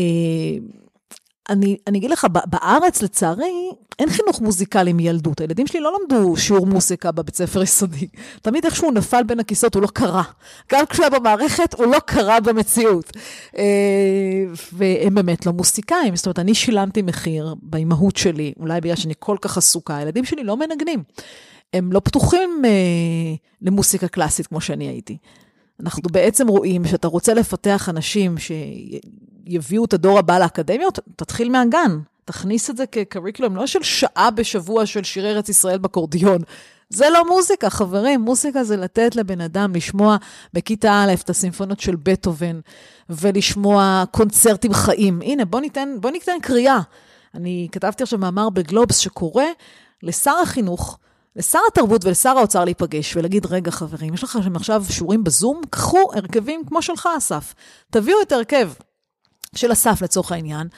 אני, 1.50 1.76
אני 1.86 1.98
אגיד 1.98 2.10
לך, 2.10 2.26
בארץ, 2.46 3.02
לצערי, 3.02 3.70
אין 3.98 4.10
חינוך 4.10 4.40
מוזיקלי 4.40 4.92
מילדות. 4.92 5.40
הילדים 5.40 5.66
שלי 5.66 5.80
לא 5.80 5.92
למדו 6.00 6.36
שיעור 6.36 6.66
מוסיקה 6.66 7.12
בבית 7.12 7.36
ספר 7.36 7.62
יסודי. 7.62 8.08
תמיד 8.42 8.64
איכשהו 8.64 8.90
נפל 8.90 9.22
בין 9.22 9.40
הכיסאות, 9.40 9.74
הוא 9.74 9.82
לא 9.82 9.86
קרא. 9.86 10.22
גם 10.72 10.86
כשהוא 10.86 11.06
היה 11.06 11.20
במערכת, 11.20 11.74
הוא 11.74 11.86
לא 11.86 11.98
קרא 11.98 12.40
במציאות. 12.40 13.16
אה, 13.58 13.64
והם 14.72 15.14
באמת 15.14 15.46
לא 15.46 15.52
מוסיקאים. 15.52 16.16
זאת 16.16 16.26
אומרת, 16.26 16.38
אני 16.38 16.54
שילמתי 16.54 17.02
מחיר 17.02 17.54
באימהות 17.62 18.16
שלי, 18.16 18.52
אולי 18.60 18.80
בגלל 18.80 18.96
שאני 18.96 19.14
כל 19.18 19.36
כך 19.40 19.58
עסוקה, 19.58 19.96
הילדים 19.96 20.24
שלי 20.24 20.44
לא 20.44 20.56
מנגנים. 20.56 21.02
הם 21.72 21.92
לא 21.92 22.00
פתוחים 22.00 22.62
אה, 22.64 22.70
למוסיקה 23.62 24.08
קלאסית 24.08 24.46
כמו 24.46 24.60
שאני 24.60 24.88
הייתי. 24.88 25.16
אנחנו 25.80 26.02
בעצם 26.12 26.48
רואים 26.48 26.84
שאתה 26.84 27.08
רוצה 27.08 27.34
לפתח 27.34 27.88
אנשים 27.88 28.34
שיביאו 29.50 29.84
את 29.84 29.92
הדור 29.92 30.18
הבא 30.18 30.38
לאקדמיות, 30.38 30.98
תתחיל 31.16 31.50
מהגן. 31.50 31.98
תכניס 32.24 32.70
את 32.70 32.76
זה 32.76 32.86
כקריקולום, 32.86 33.56
לא 33.56 33.66
של 33.66 33.82
שעה 33.82 34.30
בשבוע 34.30 34.86
של 34.86 35.04
שירי 35.04 35.30
ארץ 35.30 35.48
ישראל 35.48 35.78
בקורדיון. 35.78 36.38
זה 36.90 37.10
לא 37.10 37.28
מוזיקה, 37.28 37.70
חברים. 37.70 38.20
מוזיקה 38.20 38.64
זה 38.64 38.76
לתת 38.76 39.16
לבן 39.16 39.40
אדם 39.40 39.74
לשמוע 39.74 40.16
בכיתה 40.52 41.04
א' 41.04 41.14
את 41.24 41.30
הסימפונות 41.30 41.80
של 41.80 41.96
בטהובן, 41.96 42.60
ולשמוע 43.08 44.04
קונצרטים 44.10 44.72
חיים. 44.72 45.20
הנה, 45.22 45.44
בוא 45.44 45.60
ניתן, 45.60 45.88
בוא 46.00 46.10
ניתן 46.10 46.36
קריאה. 46.42 46.80
אני 47.34 47.68
כתבתי 47.72 48.02
עכשיו 48.02 48.18
מאמר 48.18 48.50
בגלובס 48.50 48.98
שקורא 48.98 49.44
לשר 50.02 50.34
החינוך, 50.42 50.98
לשר 51.36 51.58
התרבות 51.72 52.04
ולשר 52.04 52.38
האוצר 52.38 52.64
להיפגש 52.64 53.16
ולהגיד, 53.16 53.46
רגע, 53.46 53.70
חברים, 53.70 54.14
יש 54.14 54.24
לכם 54.24 54.56
עכשיו 54.56 54.84
שיעורים 54.90 55.24
בזום? 55.24 55.60
קחו 55.70 56.10
הרכבים 56.14 56.62
כמו 56.68 56.82
שלך, 56.82 57.08
אסף. 57.18 57.54
תביאו 57.90 58.22
את 58.22 58.32
ההרכב 58.32 58.70
של 59.54 59.72
אסף 59.72 60.02
לצורך 60.02 60.32
העניין, 60.32 60.68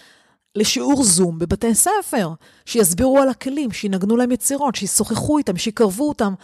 לשיעור 0.56 1.04
זום 1.04 1.38
בבתי 1.38 1.74
ספר, 1.74 2.30
שיסבירו 2.64 3.18
על 3.18 3.28
הכלים, 3.28 3.72
שינגנו 3.72 4.16
להם 4.16 4.32
יצירות, 4.32 4.74
שישוחחו 4.74 5.38
איתם, 5.38 5.56
שיקרבו 5.56 6.08
אותם. 6.08 6.34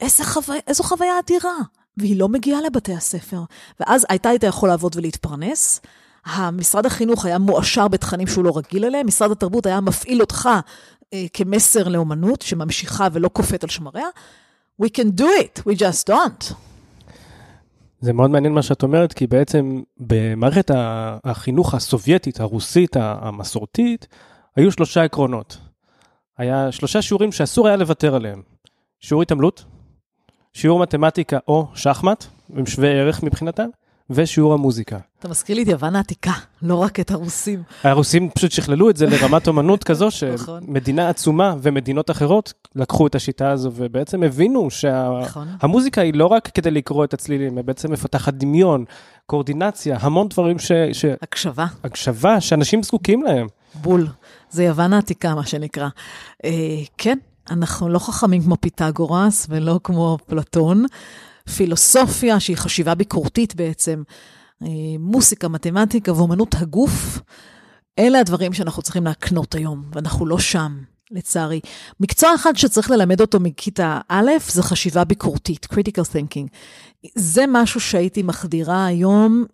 איזה 0.00 0.24
חוויה, 0.24 0.60
איזו 0.66 0.82
חוויה 0.82 1.18
אדירה. 1.18 1.56
והיא 1.96 2.20
לא 2.20 2.28
מגיעה 2.28 2.60
לבתי 2.60 2.94
הספר. 2.94 3.40
ואז 3.80 4.06
הייתה 4.08 4.30
איתה 4.30 4.46
יכול 4.46 4.68
לעבוד 4.68 4.96
ולהתפרנס. 4.96 5.80
המשרד 6.24 6.86
החינוך 6.86 7.24
היה 7.24 7.38
מואשר 7.38 7.88
בתכנים 7.88 8.26
שהוא 8.26 8.44
לא 8.44 8.52
רגיל 8.56 8.84
אליהם, 8.84 9.06
משרד 9.06 9.30
התרבות 9.30 9.66
היה 9.66 9.80
מפעיל 9.80 10.20
אותך 10.20 10.48
אה, 11.14 11.24
כמסר 11.32 11.88
לאומנות 11.88 12.42
שממשיכה 12.42 13.08
ולא 13.12 13.28
קופאת 13.28 13.64
על 13.64 13.70
שמריה. 13.70 14.06
We 14.82 14.86
can 14.86 15.20
do 15.20 15.24
it, 15.24 15.60
we 15.60 15.78
just 15.78 16.12
don't. 16.12 16.54
זה 18.04 18.12
מאוד 18.12 18.30
מעניין 18.30 18.52
מה 18.52 18.62
שאת 18.62 18.82
אומרת, 18.82 19.12
כי 19.12 19.26
בעצם 19.26 19.82
במערכת 19.96 20.70
החינוך 21.24 21.74
הסובייטית, 21.74 22.40
הרוסית, 22.40 22.96
המסורתית, 23.00 24.06
היו 24.56 24.72
שלושה 24.72 25.02
עקרונות. 25.02 25.58
היה 26.38 26.72
שלושה 26.72 27.02
שיעורים 27.02 27.32
שאסור 27.32 27.66
היה 27.68 27.76
לוותר 27.76 28.14
עליהם. 28.14 28.42
שיעור 29.00 29.22
התעמלות, 29.22 29.64
שיעור 30.52 30.78
מתמטיקה 30.78 31.38
או 31.48 31.66
שחמט, 31.74 32.24
הם 32.56 32.66
שווי 32.66 32.88
ערך 32.88 33.22
מבחינתם, 33.22 33.68
ושיעור 34.10 34.54
המוזיקה. 34.54 34.98
אתה 35.18 35.28
מזכיר 35.28 35.56
לי 35.56 35.62
את 35.62 35.68
יוון 35.68 35.96
העתיקה, 35.96 36.32
לא 36.62 36.74
רק 36.74 37.00
את 37.00 37.10
הרוסים. 37.10 37.62
הרוסים 37.82 38.30
פשוט 38.30 38.50
שכללו 38.50 38.90
את 38.90 38.96
זה 38.96 39.06
לרמת 39.06 39.48
אומנות 39.48 39.84
כזו, 39.88 40.08
נכון. 40.34 40.62
שמדינה 40.66 41.08
עצומה 41.08 41.54
ומדינות 41.62 42.10
אחרות 42.10 42.52
לקחו 42.74 43.06
את 43.06 43.14
השיטה 43.14 43.50
הזו, 43.50 43.70
ובעצם 43.74 44.22
הבינו 44.22 44.70
שהמוזיקה 44.70 46.00
שה... 46.00 46.02
נכון. 46.02 46.06
היא 46.06 46.14
לא 46.14 46.26
רק 46.26 46.48
כדי 46.54 46.70
לקרוא 46.70 47.04
את 47.04 47.14
הצלילים, 47.14 47.56
היא 47.56 47.64
בעצם 47.64 47.92
מפתחת 47.92 48.34
דמיון, 48.34 48.84
קואורדינציה, 49.26 49.98
המון 50.00 50.28
דברים 50.28 50.58
ש... 50.58 50.72
ש... 50.92 51.04
הקשבה. 51.22 51.66
הקשבה, 51.84 52.40
שאנשים 52.40 52.82
זקוקים 52.82 53.22
להם. 53.22 53.46
בול. 53.74 54.06
זה 54.50 54.64
יוון 54.64 54.92
העתיקה, 54.92 55.34
מה 55.34 55.46
שנקרא. 55.46 55.88
אה, 56.44 56.50
כן, 56.98 57.18
אנחנו 57.50 57.88
לא 57.88 57.98
חכמים 57.98 58.42
כמו 58.42 58.56
פיתגורס 58.60 59.46
ולא 59.50 59.80
כמו 59.84 60.18
פלטון. 60.26 60.86
פילוסופיה, 61.56 62.40
שהיא 62.40 62.56
חשיבה 62.56 62.94
ביקורתית 62.94 63.54
בעצם, 63.54 64.02
אה, 64.62 64.68
מוסיקה, 64.98 65.48
מתמטיקה 65.48 66.12
ואומנות 66.12 66.54
הגוף, 66.54 67.20
אלה 67.98 68.20
הדברים 68.20 68.52
שאנחנו 68.52 68.82
צריכים 68.82 69.04
להקנות 69.04 69.54
היום, 69.54 69.84
ואנחנו 69.92 70.26
לא 70.26 70.38
שם, 70.38 70.78
לצערי. 71.10 71.60
מקצוע 72.00 72.34
אחד 72.34 72.56
שצריך 72.56 72.90
ללמד 72.90 73.20
אותו 73.20 73.40
מכיתה 73.40 74.00
א', 74.08 74.30
זה 74.48 74.62
חשיבה 74.62 75.04
ביקורתית, 75.04 75.66
critical 75.72 76.04
thinking. 76.12 76.48
זה 77.14 77.44
משהו 77.48 77.80
שהייתי 77.80 78.22
מחדירה 78.22 78.86
היום 78.86 79.44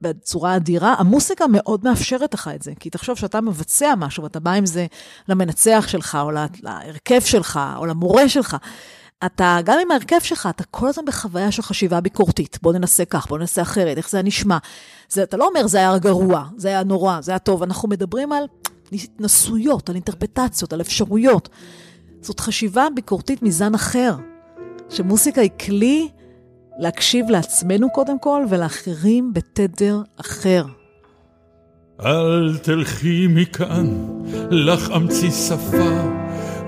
בצורה 0.00 0.56
אדירה. 0.56 0.94
המוסיקה 0.98 1.44
מאוד 1.46 1.80
מאפשרת 1.84 2.34
לך 2.34 2.50
את 2.54 2.62
זה, 2.62 2.72
כי 2.80 2.90
תחשוב 2.90 3.16
שאתה 3.16 3.40
מבצע 3.40 3.94
משהו 3.96 4.22
ואתה 4.22 4.40
בא 4.40 4.50
עם 4.50 4.66
זה 4.66 4.86
למנצח 5.28 5.84
שלך, 5.88 6.18
או 6.22 6.30
להרכב 6.62 7.20
שלך, 7.20 7.60
או 7.76 7.86
למורה 7.86 8.28
שלך. 8.28 8.56
אתה, 9.26 9.58
גם 9.64 9.78
עם 9.82 9.90
ההרכב 9.90 10.18
שלך, 10.20 10.48
אתה 10.50 10.64
כל 10.64 10.88
הזמן 10.88 11.04
בחוויה 11.04 11.52
של 11.52 11.62
חשיבה 11.62 12.00
ביקורתית. 12.00 12.58
בוא 12.62 12.72
ננסה 12.72 13.04
כך, 13.04 13.26
בוא 13.28 13.38
ננסה 13.38 13.62
אחרת, 13.62 13.96
איך 13.96 14.10
זה 14.10 14.16
היה 14.16 14.24
נשמע. 14.24 14.58
זה, 15.08 15.22
אתה 15.22 15.36
לא 15.36 15.46
אומר, 15.48 15.66
זה 15.66 15.78
היה 15.78 15.98
גרוע, 15.98 16.44
זה 16.56 16.68
היה 16.68 16.84
נורא, 16.84 17.20
זה 17.20 17.32
היה 17.32 17.38
טוב. 17.38 17.62
אנחנו 17.62 17.88
מדברים 17.88 18.32
על 18.32 18.44
התנסויות, 18.92 19.88
על 19.88 19.94
אינטרפטציות, 19.94 20.72
על 20.72 20.80
אפשרויות. 20.80 21.48
זאת 22.20 22.40
חשיבה 22.40 22.86
ביקורתית 22.94 23.42
מזן 23.42 23.74
אחר, 23.74 24.14
שמוסיקה 24.88 25.40
היא 25.40 25.50
כלי 25.66 26.08
להקשיב 26.78 27.30
לעצמנו 27.30 27.90
קודם 27.90 28.18
כל, 28.18 28.44
ולאחרים 28.48 29.32
בתדר 29.32 30.02
אחר. 30.16 30.64
אל 32.04 32.58
תלכי 32.62 33.26
מכאן, 33.30 33.86
לך 34.50 34.90
אמצי 34.96 35.30
שפה 35.30 36.08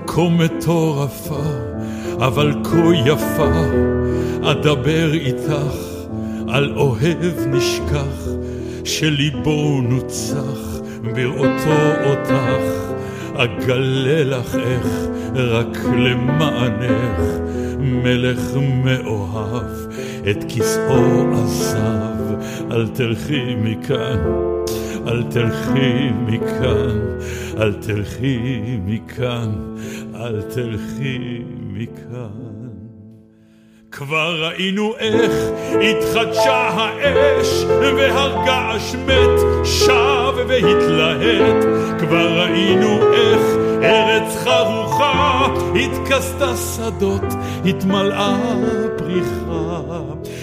כה 0.07 0.21
מטורפה. 0.21 1.70
אבל 2.21 2.53
כה 2.63 2.95
יפה, 3.05 3.51
אדבר 4.43 5.13
איתך 5.13 5.75
על 6.47 6.73
אוהב 6.75 7.47
נשכח, 7.47 8.27
שליבו 8.83 9.81
נוצח 9.81 10.79
בראותו 11.15 12.05
אותך, 12.05 12.93
אגלה 13.33 14.23
לך 14.23 14.55
איך 14.55 14.87
רק 15.35 15.77
למענך, 15.97 17.21
מלך 17.79 18.55
מאוהב 18.83 19.71
את 20.31 20.43
כסאו 20.43 21.33
עזב, 21.33 22.41
אל 22.71 22.87
תלכי 22.87 23.55
מכאן. 23.55 24.19
אל 25.07 25.23
תלכי 25.23 26.09
מכאן, 26.25 26.99
אל 27.57 27.73
תלכי 27.73 28.61
מכאן, 28.85 29.49
אל 30.15 30.41
תלכי 30.41 31.41
מכאן. 31.47 31.70
כבר 33.91 34.45
ראינו 34.45 34.93
איך 34.99 35.33
התחדשה 35.81 36.69
האש 36.73 37.63
והרגש 37.79 38.95
מת 38.95 39.65
שב 39.65 40.33
והתלהט. 40.47 41.65
כבר 41.99 42.39
ראינו 42.39 43.13
איך 43.13 43.41
ארץ 43.83 44.35
חרוכה 44.43 45.47
התכסתה 45.75 46.55
שדות 46.55 47.33
התמלאה 47.65 48.37
פריחה. 48.97 49.81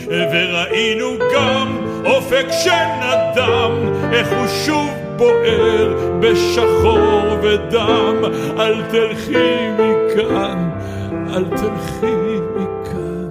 וראינו 0.07 1.11
גם 1.35 1.79
אופק 2.05 2.47
שנדם 2.65 3.73
איך 4.13 4.29
הוא 4.29 4.47
שוב 4.67 4.91
בוער 5.17 5.95
בשחור 6.21 7.39
ודם. 7.43 8.17
אל 8.59 8.83
תלכי 8.91 9.69
מכאן, 9.79 10.71
אל 11.29 11.45
תלכי 11.45 12.41
מכאן, 12.57 13.31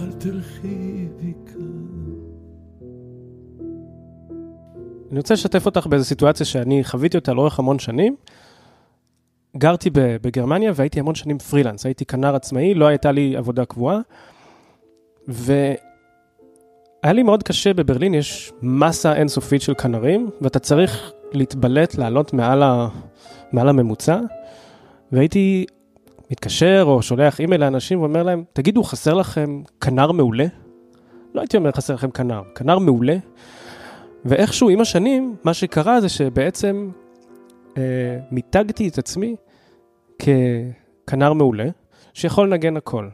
אל 0.00 0.12
תלכי 0.12 1.08
מכאן. 1.18 2.12
אני 5.10 5.18
רוצה 5.18 5.34
לשתף 5.34 5.66
אותך 5.66 5.86
באיזו 5.86 6.04
סיטואציה 6.04 6.46
שאני 6.46 6.84
חוויתי 6.84 7.16
אותה 7.16 7.32
לאורך 7.32 7.58
המון 7.58 7.78
שנים. 7.78 8.16
גרתי 9.56 9.90
בגרמניה 9.94 10.72
והייתי 10.74 11.00
המון 11.00 11.14
שנים 11.14 11.38
פרילנס, 11.38 11.86
הייתי 11.86 12.04
כנר 12.04 12.34
עצמאי, 12.34 12.74
לא 12.74 12.86
הייתה 12.86 13.12
לי 13.12 13.36
עבודה 13.36 13.64
קבועה. 13.64 13.98
והיה 15.28 15.76
לי 17.04 17.22
מאוד 17.22 17.42
קשה, 17.42 17.74
בברלין 17.74 18.14
יש 18.14 18.52
מסה 18.62 19.14
אינסופית 19.14 19.62
של 19.62 19.74
כנרים, 19.74 20.30
ואתה 20.40 20.58
צריך 20.58 21.12
להתבלט, 21.32 21.94
לעלות 21.94 22.32
מעל, 22.32 22.62
ה... 22.62 22.88
מעל 23.52 23.68
הממוצע. 23.68 24.20
והייתי 25.12 25.66
מתקשר 26.32 26.84
או 26.86 27.02
שולח 27.02 27.40
אימייל 27.40 27.60
לאנשים 27.60 28.00
ואומר 28.00 28.22
להם, 28.22 28.44
תגידו, 28.52 28.82
חסר 28.82 29.14
לכם 29.14 29.62
כנר 29.80 30.12
מעולה? 30.12 30.46
לא 31.34 31.40
הייתי 31.40 31.56
אומר 31.56 31.72
חסר 31.72 31.94
לכם 31.94 32.10
כנר, 32.10 32.42
כנר 32.54 32.78
מעולה. 32.78 33.16
ואיכשהו 34.24 34.68
עם 34.68 34.80
השנים, 34.80 35.36
מה 35.44 35.54
שקרה 35.54 36.00
זה 36.00 36.08
שבעצם 36.08 36.90
אה, 37.76 37.82
מיתגתי 38.30 38.88
את 38.88 38.98
עצמי 38.98 39.36
ככנר 40.18 41.32
מעולה, 41.32 41.68
שיכול 42.14 42.46
לנגן 42.46 42.76
הכל. 42.76 43.08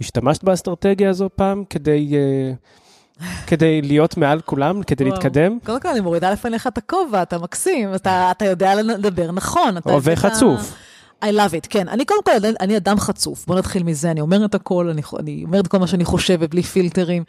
השתמשת 0.00 0.44
באסטרטגיה 0.44 1.10
הזו 1.10 1.28
פעם 1.36 1.64
כדי, 1.70 2.12
uh, 2.12 3.24
כדי 3.48 3.82
להיות 3.82 4.16
מעל 4.16 4.40
כולם, 4.40 4.82
כדי 4.82 5.04
וואו. 5.04 5.14
להתקדם? 5.14 5.58
קודם 5.64 5.80
כל, 5.80 5.88
אני 5.88 6.00
מורידה 6.00 6.30
לפניך 6.30 6.66
את 6.66 6.78
הכובע, 6.78 7.22
אתה 7.22 7.38
מקסים, 7.38 7.94
אתה, 7.94 8.30
אתה 8.30 8.44
יודע 8.44 8.74
לדבר 8.74 9.30
נכון. 9.32 9.76
אתה 9.76 9.96
וחצוף. 10.02 10.74
I 11.24 11.26
love 11.26 11.64
it, 11.64 11.66
כן. 11.70 11.88
אני 11.88 12.04
קודם 12.04 12.22
כל, 12.22 12.30
אני 12.60 12.76
אדם 12.76 12.98
חצוף. 12.98 13.46
בוא 13.46 13.56
נתחיל 13.56 13.82
מזה, 13.82 14.10
אני 14.10 14.20
אומרת 14.20 14.54
הכל, 14.54 14.88
אני, 14.88 15.02
אני 15.18 15.44
אומרת 15.44 15.66
כל 15.66 15.78
מה 15.78 15.86
שאני 15.86 16.04
חושבת, 16.04 16.50
בלי 16.50 16.62
פילטרים. 16.62 17.24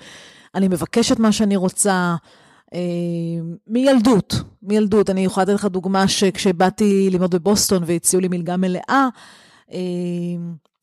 אני 0.56 0.68
מבקשת 0.68 1.20
מה 1.20 1.32
שאני 1.32 1.56
רוצה. 1.56 2.16
אה, 2.74 2.80
מילדות, 3.68 4.36
מילדות. 4.64 5.10
אני 5.10 5.26
יכולה 5.26 5.44
לתת 5.44 5.54
לך 5.54 5.66
דוגמה 5.66 6.08
שכשבאתי 6.08 7.10
ללמוד 7.12 7.36
בבוסטון 7.36 7.84
והציעו 7.86 8.22
לי 8.22 8.28
מלגה 8.28 8.58
מלאה, 8.58 9.08
אה, 9.72 9.80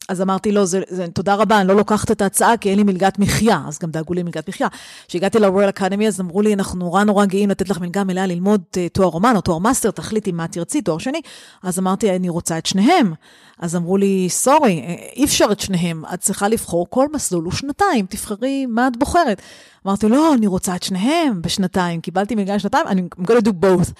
אז 0.08 0.22
אמרתי, 0.22 0.52
לא, 0.52 0.64
זה, 0.64 0.80
זה, 0.88 1.06
תודה 1.14 1.34
רבה, 1.34 1.60
אני 1.60 1.68
לא 1.68 1.76
לוקחת 1.76 2.10
את 2.10 2.22
ההצעה 2.22 2.56
כי 2.56 2.70
אין 2.70 2.78
לי 2.78 2.84
מלגת 2.84 3.18
מחיה, 3.18 3.62
אז 3.68 3.78
גם 3.78 3.90
דאגו 3.90 4.14
לי 4.14 4.22
מלגת 4.22 4.48
מחיה. 4.48 4.68
כשהגעתי 5.08 5.38
ל-Royal 5.38 5.78
Academy, 5.78 6.04
אז 6.08 6.20
אמרו 6.20 6.42
לי, 6.42 6.54
אנחנו 6.54 6.78
נורא 6.78 7.04
נורא 7.04 7.24
גאים 7.24 7.50
לתת 7.50 7.68
לך 7.70 7.80
מלגה 7.80 8.04
מלאה 8.04 8.26
ללמוד 8.26 8.62
אה, 8.70 8.78
תואר 8.92 9.08
אומן 9.08 9.36
או 9.36 9.40
תואר 9.40 9.58
מאסטר, 9.58 9.90
תחליטי 9.90 10.32
מה 10.32 10.48
תרצי, 10.48 10.82
תואר 10.82 10.98
שני. 10.98 11.20
אז 11.62 11.78
אמרתי, 11.78 12.16
אני 12.16 12.28
רוצה 12.28 12.58
את 12.58 12.66
שניהם. 12.66 13.12
אז 13.58 13.76
אמרו 13.76 13.96
לי, 13.96 14.28
סורי, 14.30 14.80
אה, 14.80 14.94
אי 15.16 15.24
אפשר 15.24 15.46
את 15.52 15.60
שניהם, 15.60 16.02
את 16.14 16.20
צריכה 16.20 16.48
לבחור 16.48 16.86
כל 16.90 17.06
מסלול 17.12 17.44
הוא 17.44 17.52
שנתיים, 17.52 18.06
תבחרי 18.06 18.66
מה 18.66 18.88
את 18.88 18.96
בוחרת. 18.96 19.42
אמרתי, 19.86 20.08
לא, 20.08 20.34
אני 20.34 20.46
רוצה 20.46 20.76
את 20.76 20.82
שניהם 20.82 21.42
בשנתיים, 21.42 22.00
קיבלתי 22.00 22.34
מלגה 22.34 22.54
לשנתיים, 22.54 22.86
אני 22.86 23.02
going 23.22 23.44
to 23.44 23.50
both. 23.50 23.92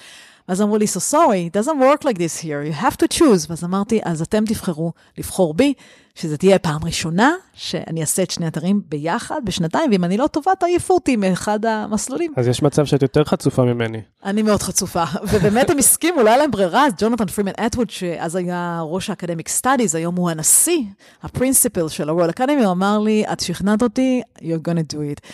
ואז 0.49 0.63
אמרו 0.63 0.77
לי, 0.77 0.85
so 0.85 1.15
sorry, 1.15 1.51
it 1.51 1.59
doesn't 1.59 1.79
work 1.81 2.05
like 2.05 2.19
this 2.19 2.43
here, 2.43 2.63
you 2.71 2.83
have 2.83 2.97
to 2.97 3.19
choose. 3.19 3.47
ואז 3.49 3.65
אמרתי, 3.65 4.01
אז 4.05 4.23
אתם 4.23 4.45
תבחרו 4.45 4.93
לבחור 5.19 5.55
בי, 5.55 5.75
שזה 6.15 6.37
תהיה 6.37 6.59
פעם 6.59 6.85
ראשונה 6.85 7.33
שאני 7.55 8.01
אעשה 8.01 8.23
את 8.23 8.31
שני 8.31 8.47
אתרים 8.47 8.81
ביחד 8.89 9.41
בשנתיים, 9.45 9.91
ואם 9.91 10.05
אני 10.05 10.17
לא 10.17 10.27
טובה, 10.27 10.53
תעיפו 10.59 10.95
אותי 10.95 11.17
מאחד 11.17 11.65
המסלולים. 11.65 12.33
אז 12.37 12.49
יש 12.49 12.63
מצב 12.63 12.85
שאת 12.85 13.03
יותר 13.03 13.25
חצופה 13.25 13.65
ממני. 13.65 14.01
אני 14.25 14.43
מאוד 14.43 14.63
חצופה, 14.63 15.05
ובאמת 15.33 15.71
הם 15.71 15.79
הסכימו, 15.79 16.23
לא 16.23 16.29
היה 16.29 16.39
להם 16.39 16.51
ברירה, 16.51 16.87
אז 16.87 16.93
ג'ונתן 16.99 17.27
פרימן 17.27 17.53
אטווד, 17.67 17.91
שאז 17.91 18.37
היה 18.37 18.81
ראש 18.85 19.11
ה 19.11 19.15
academic 19.15 19.49
studies, 19.49 19.95
היום 19.95 20.17
הוא 20.17 20.31
הנשיא, 20.31 20.83
ה 21.23 21.29
principal 21.29 21.89
של 21.89 22.09
ה-Royal 22.09 22.33
Academy, 22.39 22.65
הוא 22.65 22.73
אמר 22.73 22.99
לי, 22.99 23.25
את 23.33 23.41
שכנעת 23.41 23.83
אותי, 23.83 24.23
you're 24.39 24.69
gonna 24.69 24.95
do 24.95 24.97
it. 24.97 25.29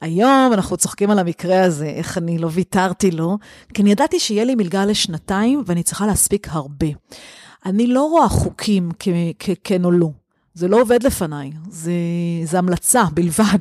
היום 0.00 0.50
אנחנו 0.52 0.76
צוחקים 0.76 1.10
על 1.10 1.18
המקרה 1.18 1.62
הזה, 1.62 1.86
איך 1.86 2.18
אני 2.18 2.38
לא 2.38 2.48
ויתרתי 2.52 3.10
לו, 3.10 3.38
כי 3.74 3.82
אני 3.82 3.92
ידעתי 3.92 4.20
שיהיה 4.20 4.44
לי 4.44 4.54
מלגה 4.54 4.84
לשנתיים 4.84 5.62
ואני 5.66 5.82
צריכה 5.82 6.06
להספיק 6.06 6.48
הרבה. 6.50 6.86
אני 7.66 7.86
לא 7.86 8.02
רואה 8.02 8.28
חוקים 8.28 8.90
ככן 9.38 9.84
או 9.84 9.90
לא. 9.90 10.10
זה 10.54 10.68
לא 10.68 10.80
עובד 10.80 11.02
לפניי, 11.02 11.50
זה, 11.70 11.92
זה 12.44 12.58
המלצה 12.58 13.04
בלבד. 13.14 13.58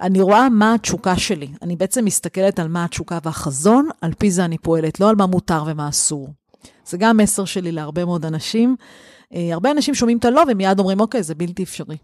אני 0.00 0.20
רואה 0.20 0.48
מה 0.48 0.74
התשוקה 0.74 1.16
שלי. 1.16 1.48
אני 1.62 1.76
בעצם 1.76 2.04
מסתכלת 2.04 2.58
על 2.58 2.68
מה 2.68 2.84
התשוקה 2.84 3.18
והחזון, 3.24 3.88
על 4.00 4.12
פי 4.18 4.30
זה 4.30 4.44
אני 4.44 4.58
פועלת, 4.58 5.00
לא 5.00 5.08
על 5.08 5.16
מה 5.16 5.26
מותר 5.26 5.64
ומה 5.66 5.88
אסור. 5.88 6.28
זה 6.86 6.98
גם 6.98 7.16
מסר 7.16 7.44
שלי 7.44 7.72
להרבה 7.72 8.04
מאוד 8.04 8.24
אנשים. 8.24 8.76
אה, 9.34 9.48
הרבה 9.52 9.70
אנשים 9.70 9.94
שומעים 9.94 10.18
את 10.18 10.24
הלא 10.24 10.42
ומיד 10.48 10.78
אומרים, 10.78 11.00
אוקיי, 11.00 11.22
זה 11.22 11.34
בלתי 11.34 11.62
אפשרי. 11.62 11.96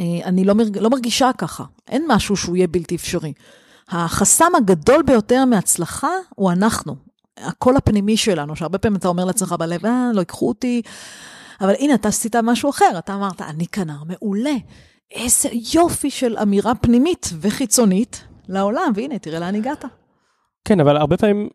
אה, 0.00 0.04
אני 0.24 0.44
לא, 0.44 0.54
מרג... 0.54 0.78
לא 0.78 0.90
מרגישה 0.90 1.30
ככה. 1.38 1.64
אין 1.88 2.04
משהו 2.08 2.36
שהוא 2.36 2.56
יהיה 2.56 2.66
בלתי 2.66 2.94
אפשרי. 2.94 3.32
החסם 3.88 4.54
הגדול 4.56 5.02
ביותר 5.02 5.44
מהצלחה 5.44 6.10
הוא 6.34 6.52
אנחנו. 6.52 6.96
הקול 7.36 7.76
הפנימי 7.76 8.16
שלנו, 8.16 8.56
שהרבה 8.56 8.78
פעמים 8.78 8.96
אתה 8.96 9.08
אומר 9.08 9.24
לעצמך 9.24 9.52
בלב, 9.58 9.86
אה, 9.86 10.10
לא 10.14 10.20
ייקחו 10.20 10.48
אותי. 10.48 10.82
אבל 11.60 11.74
הנה, 11.78 11.94
אתה 11.94 12.08
עשית 12.08 12.36
משהו 12.36 12.70
אחר, 12.70 12.98
אתה 12.98 13.14
אמרת, 13.14 13.40
אני 13.40 13.66
כנר 13.66 14.04
מעולה. 14.06 14.54
איזה 15.10 15.48
יופי 15.74 16.10
של 16.10 16.38
אמירה 16.38 16.74
פנימית 16.74 17.30
וחיצונית 17.40 18.24
לעולם, 18.48 18.92
והנה, 18.94 19.18
תראה 19.18 19.38
לאן 19.40 19.54
הגעת. 19.54 19.84
כן, 20.64 20.80
אבל 20.80 20.96
הרבה 20.96 21.16
פעמים 21.16 21.48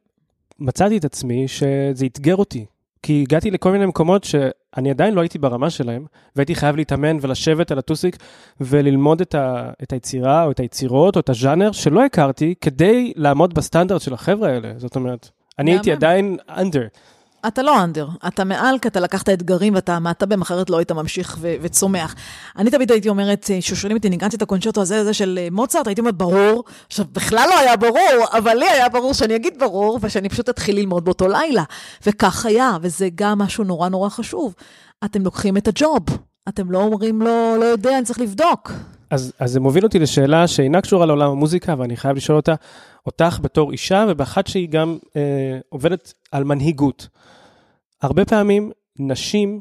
מצאתי 0.59 0.97
את 0.97 1.05
עצמי 1.05 1.47
שזה 1.47 2.05
אתגר 2.05 2.35
אותי. 2.35 2.65
כי 3.05 3.21
הגעתי 3.27 3.51
לכל 3.51 3.71
מיני 3.71 3.85
מקומות 3.85 4.23
שאני 4.23 4.89
עדיין 4.89 5.13
לא 5.13 5.21
הייתי 5.21 5.39
ברמה 5.39 5.69
שלהם, 5.69 6.05
והייתי 6.35 6.55
חייב 6.55 6.75
להתאמן 6.75 7.17
ולשבת 7.21 7.71
על 7.71 7.79
הטוסיק 7.79 8.17
וללמוד 8.61 9.21
את, 9.21 9.35
ה, 9.35 9.71
את 9.83 9.93
היצירה 9.93 10.43
או 10.43 10.51
את 10.51 10.59
היצירות 10.59 11.15
או 11.15 11.21
את 11.21 11.29
הז'אנר 11.29 11.71
שלא 11.71 12.05
הכרתי, 12.05 12.55
כדי 12.61 13.13
לעמוד 13.15 13.53
בסטנדרט 13.53 14.01
של 14.01 14.13
החבר'ה 14.13 14.49
האלה. 14.49 14.73
זאת 14.77 14.95
אומרת, 14.95 15.29
אני 15.59 15.71
הייתי 15.71 15.91
עדיין 15.91 16.37
under. 16.49 16.97
אתה 17.47 17.61
לא 17.61 17.83
אנדר, 17.83 18.07
אתה 18.27 18.43
מעל, 18.43 18.79
כי 18.79 18.87
אתה 18.87 18.99
לקחת 18.99 19.29
אתגרים 19.29 19.75
ואתה 19.75 19.95
עמדת 19.95 20.23
בהם, 20.23 20.41
אחרת 20.41 20.69
לא 20.69 20.77
היית 20.77 20.91
ממשיך 20.91 21.37
ו- 21.39 21.55
וצומח. 21.61 22.15
אני 22.57 22.71
תמיד 22.71 22.91
הייתי 22.91 23.09
אומרת, 23.09 23.49
כששואלים 23.59 23.97
אותי, 23.97 24.09
ניגנתי 24.09 24.35
את 24.35 24.41
הקונצ'רטו 24.41 24.81
הזה, 24.81 24.99
הזה 24.99 25.13
של 25.13 25.39
אה, 25.41 25.47
מוצרט, 25.51 25.87
הייתי 25.87 26.01
אומרת, 26.01 26.15
ברור. 26.15 26.63
עכשיו, 26.87 27.05
בכלל 27.11 27.47
לא 27.49 27.59
היה 27.59 27.77
ברור, 27.77 28.25
אבל 28.37 28.53
לי 28.53 28.69
היה 28.69 28.89
ברור 28.89 29.13
שאני 29.13 29.35
אגיד 29.35 29.59
ברור, 29.59 29.99
ושאני 30.01 30.29
פשוט 30.29 30.49
אתחיל 30.49 30.75
ללמוד 30.75 31.05
באותו 31.05 31.27
לילה. 31.27 31.63
וכך 32.05 32.45
היה, 32.45 32.77
וזה 32.81 33.09
גם 33.15 33.37
משהו 33.37 33.63
נורא 33.63 33.89
נורא 33.89 34.09
חשוב. 34.09 34.53
אתם 35.05 35.21
לוקחים 35.21 35.57
את 35.57 35.67
הג'וב, 35.67 36.01
אתם 36.49 36.71
לא 36.71 36.77
אומרים 36.77 37.21
לו, 37.21 37.25
לא, 37.25 37.59
לא 37.59 37.65
יודע, 37.65 37.97
אני 37.97 38.05
צריך 38.05 38.19
לבדוק. 38.19 38.71
אז, 39.09 39.33
אז 39.39 39.51
זה 39.51 39.59
מוביל 39.59 39.83
אותי 39.83 39.99
לשאלה 39.99 40.47
שאינה 40.47 40.81
קשורה 40.81 41.05
לעולם 41.05 41.31
המוזיקה, 41.31 41.75
ואני 41.77 41.97
חייב 41.97 42.17
לשאול 42.17 42.37
אותה, 42.37 42.53
אותך 43.05 43.39
בתור 43.41 43.71
אישה, 43.71 44.05
ובאחת 44.09 44.47
שהיא 44.47 44.69
גם 44.69 44.97
אה, 45.15 45.21
עובדת 45.69 46.13
על 46.31 46.43
מנהיגות. 46.43 47.07
הרבה 48.05 48.25
פעמים 48.25 48.71
נשים 48.99 49.59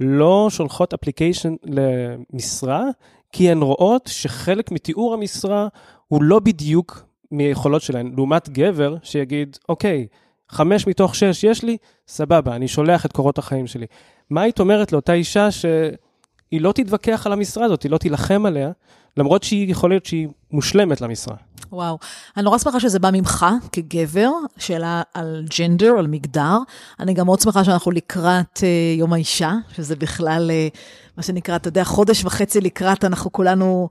לא 0.00 0.48
שולחות 0.50 0.94
אפליקיישן 0.94 1.54
למשרה, 1.64 2.84
כי 3.32 3.50
הן 3.50 3.62
רואות 3.62 4.06
שחלק 4.06 4.70
מתיאור 4.70 5.14
המשרה 5.14 5.68
הוא 6.08 6.22
לא 6.22 6.38
בדיוק 6.38 7.02
מיכולות 7.32 7.82
שלהן, 7.82 8.12
לעומת 8.16 8.48
גבר 8.48 8.96
שיגיד, 9.02 9.56
אוקיי, 9.68 10.06
חמש 10.48 10.86
מתוך 10.86 11.14
שש 11.14 11.44
יש 11.44 11.64
לי, 11.64 11.76
סבבה, 12.08 12.56
אני 12.56 12.68
שולח 12.68 13.06
את 13.06 13.12
קורות 13.12 13.38
החיים 13.38 13.66
שלי. 13.66 13.86
מה 14.30 14.42
היית 14.42 14.60
אומרת 14.60 14.92
לאותה 14.92 15.12
אישה 15.12 15.50
שהיא 15.50 16.60
לא 16.60 16.72
תתווכח 16.72 17.26
על 17.26 17.32
המשרה 17.32 17.64
הזאת, 17.64 17.82
היא 17.82 17.90
לא 17.90 17.98
תילחם 17.98 18.46
עליה, 18.46 18.70
למרות 19.16 19.42
שהיא 19.42 19.70
יכול 19.70 19.90
להיות 19.90 20.06
שהיא 20.06 20.28
מושלמת 20.50 21.00
למשרה? 21.00 21.36
וואו. 21.72 21.98
אני 22.36 22.44
נורא 22.44 22.58
שמחה 22.58 22.80
שזה 22.80 22.98
בא 22.98 23.10
ממך 23.12 23.46
כגבר, 23.72 24.30
שאלה 24.56 25.02
על 25.14 25.44
ג'נדר, 25.58 25.94
על 25.98 26.06
מגדר. 26.06 26.56
אני 27.00 27.14
גם 27.14 27.26
מאוד 27.26 27.40
שמחה 27.40 27.64
שאנחנו 27.64 27.90
לקראת 27.90 28.56
uh, 28.56 28.98
יום 28.98 29.12
האישה, 29.12 29.52
שזה 29.76 29.96
בכלל, 29.96 30.50
uh, 30.50 30.78
מה 31.16 31.22
שנקרא, 31.22 31.56
אתה 31.56 31.68
יודע, 31.68 31.84
חודש 31.84 32.24
וחצי 32.24 32.60
לקראת, 32.60 33.04
אנחנו 33.04 33.32
כולנו 33.32 33.88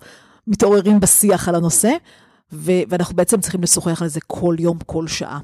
מתעוררים 0.47 0.99
בשיח 0.99 1.49
על 1.49 1.55
הנושא, 1.55 1.91
ו- 2.53 2.81
ואנחנו 2.89 3.15
בעצם 3.15 3.41
צריכים 3.41 3.61
לשוחח 3.61 4.01
על 4.01 4.07
זה 4.07 4.19
כל 4.27 4.55
יום, 4.59 4.77
כל 4.85 5.07
שעה. 5.07 5.39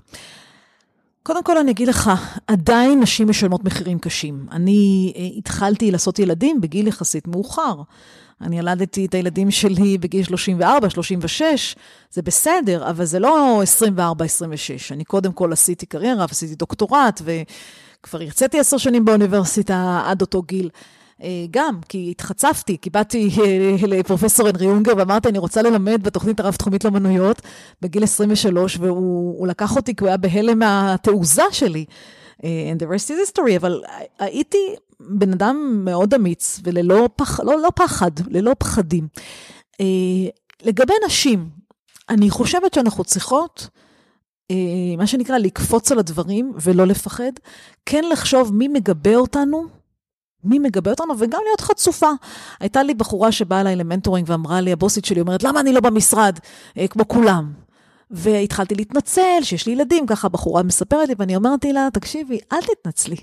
קודם 1.25 1.43
כל 1.43 1.57
אני 1.57 1.71
אגיד 1.71 1.87
לך, 1.87 2.11
עדיין 2.47 2.99
נשים 2.99 3.29
משלמות 3.29 3.63
מחירים 3.63 3.99
קשים. 3.99 4.45
אני 4.51 5.13
uh, 5.15 5.37
התחלתי 5.37 5.91
לעשות 5.91 6.19
ילדים 6.19 6.61
בגיל 6.61 6.87
יחסית 6.87 7.27
מאוחר. 7.27 7.81
אני 8.41 8.59
ילדתי 8.59 9.05
את 9.05 9.13
הילדים 9.13 9.51
שלי 9.51 9.97
בגיל 9.97 10.23
34, 10.23 10.89
36, 10.89 11.75
זה 12.11 12.21
בסדר, 12.21 12.89
אבל 12.89 13.05
זה 13.05 13.19
לא 13.19 13.59
24, 13.63 14.25
26. 14.25 14.91
אני 14.91 15.03
קודם 15.03 15.31
כל 15.31 15.53
עשיתי 15.53 15.85
קריירה 15.85 16.25
ועשיתי 16.29 16.55
דוקטורט, 16.55 17.21
וכבר 17.23 18.21
הרציתי 18.21 18.59
עשר 18.59 18.77
שנים 18.77 19.05
באוניברסיטה 19.05 20.03
עד 20.05 20.21
אותו 20.21 20.41
גיל. 20.41 20.69
אה, 21.23 21.45
גם, 21.51 21.79
כי 21.89 22.07
התחצפתי, 22.11 22.77
כי 22.81 22.89
באתי 22.89 23.29
אה, 23.43 23.87
לפרופסור 23.87 24.47
הנרי 24.47 24.67
אונגר 24.67 24.93
ואמרתי, 24.97 25.29
אני 25.29 25.37
רוצה 25.37 25.61
ללמד 25.61 26.03
בתוכנית 26.03 26.39
הרב-תחומית 26.39 26.83
לאמנויות 26.83 27.41
בגיל 27.81 28.03
23, 28.03 28.77
והוא 28.77 29.47
לקח 29.47 29.75
אותי 29.75 29.95
כי 29.95 30.03
הוא 30.03 30.07
היה 30.07 30.17
בהלם 30.17 30.59
מהתעוזה 30.59 31.43
שלי. 31.51 31.85
and 32.39 32.79
the 32.79 32.85
rest 32.85 33.07
is 33.09 33.37
history, 33.37 33.57
אבל 33.57 33.81
הייתי 34.19 34.57
בן 34.99 35.31
אדם 35.33 35.81
מאוד 35.85 36.13
אמיץ 36.13 36.59
וללא 36.63 37.09
פח, 37.15 37.39
לא, 37.39 37.61
לא 37.61 37.69
פחד, 37.75 38.11
ללא 38.27 38.51
פחדים. 38.59 39.07
לגבי 40.63 40.93
נשים, 41.05 41.49
אני 42.09 42.29
חושבת 42.29 42.73
שאנחנו 42.73 43.03
צריכות, 43.03 43.67
מה 44.97 45.07
שנקרא, 45.07 45.37
לקפוץ 45.37 45.91
על 45.91 45.99
הדברים 45.99 46.53
ולא 46.61 46.87
לפחד, 46.87 47.31
כן 47.85 48.03
לחשוב 48.11 48.53
מי 48.53 48.67
מגבה 48.67 49.15
אותנו, 49.15 49.67
מי 50.45 50.59
מגבה 50.59 50.91
אותנו, 50.91 51.13
וגם 51.19 51.41
להיות 51.45 51.61
חצופה. 51.61 52.09
הייתה 52.59 52.83
לי 52.83 52.93
בחורה 52.93 53.31
שבאה 53.31 53.61
אליי 53.61 53.75
למנטורינג 53.75 54.29
ואמרה 54.29 54.61
לי, 54.61 54.71
הבוסית 54.71 55.05
שלי 55.05 55.21
אומרת, 55.21 55.43
למה 55.43 55.59
אני 55.59 55.73
לא 55.73 55.79
במשרד, 55.79 56.39
אה, 56.77 56.87
כמו 56.87 57.07
כולם? 57.07 57.53
והתחלתי 58.11 58.75
להתנצל, 58.75 59.39
שיש 59.41 59.65
לי 59.65 59.73
ילדים, 59.73 60.07
ככה 60.07 60.27
הבחורה 60.27 60.63
מספרת 60.63 61.09
לי, 61.09 61.15
ואני 61.17 61.35
אמרתי 61.35 61.73
לה, 61.73 61.87
תקשיבי, 61.93 62.39
אל 62.53 62.61
תתנצלי. 62.61 63.17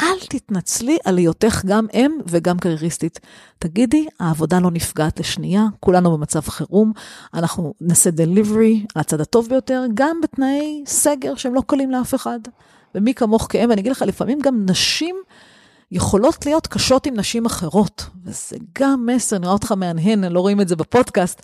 אל 0.00 0.18
תתנצלי 0.28 0.98
על 1.04 1.18
היותך 1.18 1.62
גם 1.66 1.86
אם 1.94 2.12
וגם 2.26 2.58
קרייריסטית. 2.58 3.20
תגידי, 3.58 4.06
העבודה 4.20 4.60
לא 4.60 4.70
נפגעת 4.70 5.20
לשנייה, 5.20 5.66
כולנו 5.80 6.12
במצב 6.18 6.40
חירום, 6.40 6.92
אנחנו 7.34 7.74
נעשה 7.80 8.10
דליברי 8.10 8.86
על 8.94 9.00
הצד 9.00 9.20
הטוב 9.20 9.48
ביותר, 9.48 9.84
גם 9.94 10.20
בתנאי 10.22 10.84
סגר 10.86 11.34
שהם 11.34 11.54
לא 11.54 11.62
קלים 11.66 11.90
לאף 11.90 12.14
אחד. 12.14 12.40
ומי 12.94 13.14
כמוך 13.14 13.46
כאם, 13.50 13.70
ואני 13.70 13.80
אגיד 13.80 13.92
לך, 13.92 14.02
לפעמים 14.02 14.38
גם 14.40 14.66
נשים 14.66 15.16
יכולות 15.92 16.46
להיות 16.46 16.66
קשות 16.66 17.06
עם 17.06 17.14
נשים 17.14 17.46
אחרות, 17.46 18.06
וזה 18.24 18.56
גם 18.78 19.06
מסר, 19.14 19.38
נראה 19.38 19.52
אותך 19.52 19.72
מהנהן, 19.72 20.24
לא 20.24 20.40
רואים 20.40 20.60
את 20.60 20.68
זה 20.68 20.76
בפודקאסט, 20.76 21.42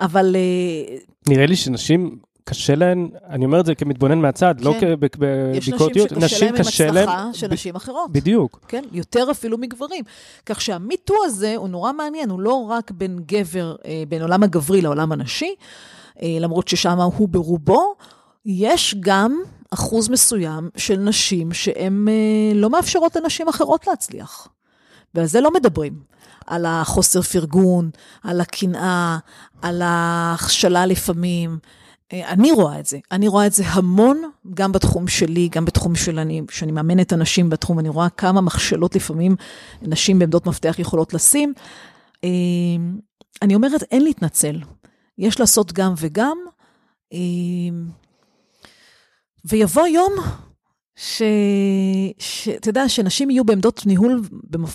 אבל... 0.00 0.36
אה, 0.36 0.96
נראה 1.28 1.46
לי 1.46 1.56
שנשים... 1.56 2.18
קשה 2.46 2.74
להן, 2.74 3.08
אני 3.28 3.44
אומר 3.44 3.60
את 3.60 3.66
זה 3.66 3.74
כמתבונן 3.74 4.18
מהצד, 4.18 4.54
לא 4.60 4.74
כן. 4.80 4.88
לא 4.88 4.96
כביקורתיות, 5.60 6.12
יש 6.12 6.18
נשים 6.18 6.56
שקשה 6.56 6.90
להם 6.90 7.08
עם 7.08 7.18
הצלחה 7.18 7.28
של 7.32 7.46
נשים 7.52 7.76
אחרות. 7.76 8.12
בדיוק. 8.12 8.60
כן, 8.68 8.84
יותר 8.92 9.30
אפילו 9.30 9.58
מגברים. 9.58 10.04
כך 10.46 10.60
שהמיטו 10.60 11.14
הזה 11.24 11.56
הוא 11.56 11.68
נורא 11.68 11.92
מעניין, 11.92 12.30
הוא 12.30 12.40
לא 12.40 12.54
רק 12.54 12.90
בין 12.90 13.18
גבר, 13.26 13.76
אה, 13.84 14.02
בין 14.08 14.22
עולם 14.22 14.42
הגברי 14.42 14.80
לעולם 14.80 15.12
הנשי, 15.12 15.54
אה, 16.22 16.36
למרות 16.40 16.68
ששם 16.68 17.00
הוא 17.00 17.28
ברובו, 17.28 17.94
יש 18.46 18.94
גם 19.00 19.42
אחוז 19.74 20.08
מסוים 20.08 20.70
של 20.76 20.96
נשים 20.96 21.52
שהן 21.52 22.08
אה, 22.08 22.54
לא 22.54 22.70
מאפשרות 22.70 23.16
לנשים 23.16 23.48
אחרות 23.48 23.86
להצליח. 23.86 24.48
ועל 25.14 25.26
זה 25.26 25.40
לא 25.40 25.50
מדברים. 25.50 26.14
על 26.46 26.66
החוסר 26.66 27.22
פרגון, 27.22 27.90
על 28.22 28.40
הקנאה, 28.40 29.18
על 29.62 29.82
ההכשלה 29.82 30.86
לפעמים. 30.86 31.58
אה, 32.12 32.28
אני 32.28 32.52
רואה 32.52 32.80
את 32.80 32.86
זה. 32.86 32.98
אני 33.12 33.28
רואה 33.28 33.46
את 33.46 33.52
זה 33.52 33.64
המון, 33.66 34.22
גם 34.54 34.72
בתחום 34.72 35.08
שלי, 35.08 35.48
גם 35.48 35.64
בתחום 35.64 35.94
של 35.94 36.18
אני, 36.18 36.42
שאני 36.50 36.72
מאמנת 36.72 37.12
אנשים 37.12 37.50
בתחום, 37.50 37.78
אני 37.78 37.88
רואה 37.88 38.08
כמה 38.08 38.40
מכשלות 38.40 38.96
לפעמים 38.96 39.36
נשים 39.82 40.18
בעמדות 40.18 40.46
מפתח 40.46 40.78
יכולות 40.78 41.14
לשים. 41.14 41.52
אה, 42.24 42.28
אני 43.42 43.54
אומרת, 43.54 43.82
אין 43.82 44.02
להתנצל. 44.04 44.60
יש 45.18 45.40
לעשות 45.40 45.72
גם 45.72 45.94
וגם. 45.96 46.38
ויבוא 49.44 49.86
יום 49.86 50.12
שאתה 52.18 52.68
יודע, 52.68 52.88
שנשים 52.88 53.30
יהיו 53.30 53.44
בעמדות 53.44 53.86
ניהול, 53.86 54.22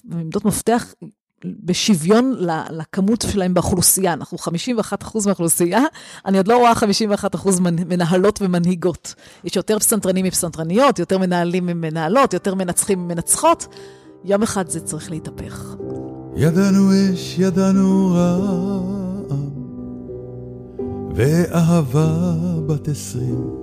בעמדות 0.03 0.45
מפתח, 0.45 0.93
בשוויון 1.45 2.35
לכמות 2.69 3.25
שלהם 3.31 3.53
באוכלוסייה. 3.53 4.13
אנחנו 4.13 4.37
51% 4.37 5.25
מהאוכלוסייה, 5.25 5.81
אני 6.25 6.37
עוד 6.37 6.47
לא 6.47 6.57
רואה 6.57 6.73
51% 6.73 7.59
מנהלות 7.61 8.39
ומנהיגות. 8.41 9.15
יש 9.43 9.55
יותר 9.55 9.79
פסנתרנים 9.79 10.25
מפסנתרניות, 10.25 10.99
יותר 10.99 11.17
מנהלים 11.17 11.65
ממנהלות, 11.65 12.33
יותר 12.33 12.55
מנצחים 12.55 12.99
ממנצחות. 12.99 13.67
יום 14.25 14.43
אחד 14.43 14.69
זה 14.69 14.79
צריך 14.79 15.11
להתהפך. 15.11 15.75
ידענו 16.35 16.89
אש, 16.93 17.35
ידענו 17.39 18.11
רעם, 18.15 19.49
ואהבה 21.15 22.33
בת 22.67 22.87
עשרים. 22.87 23.58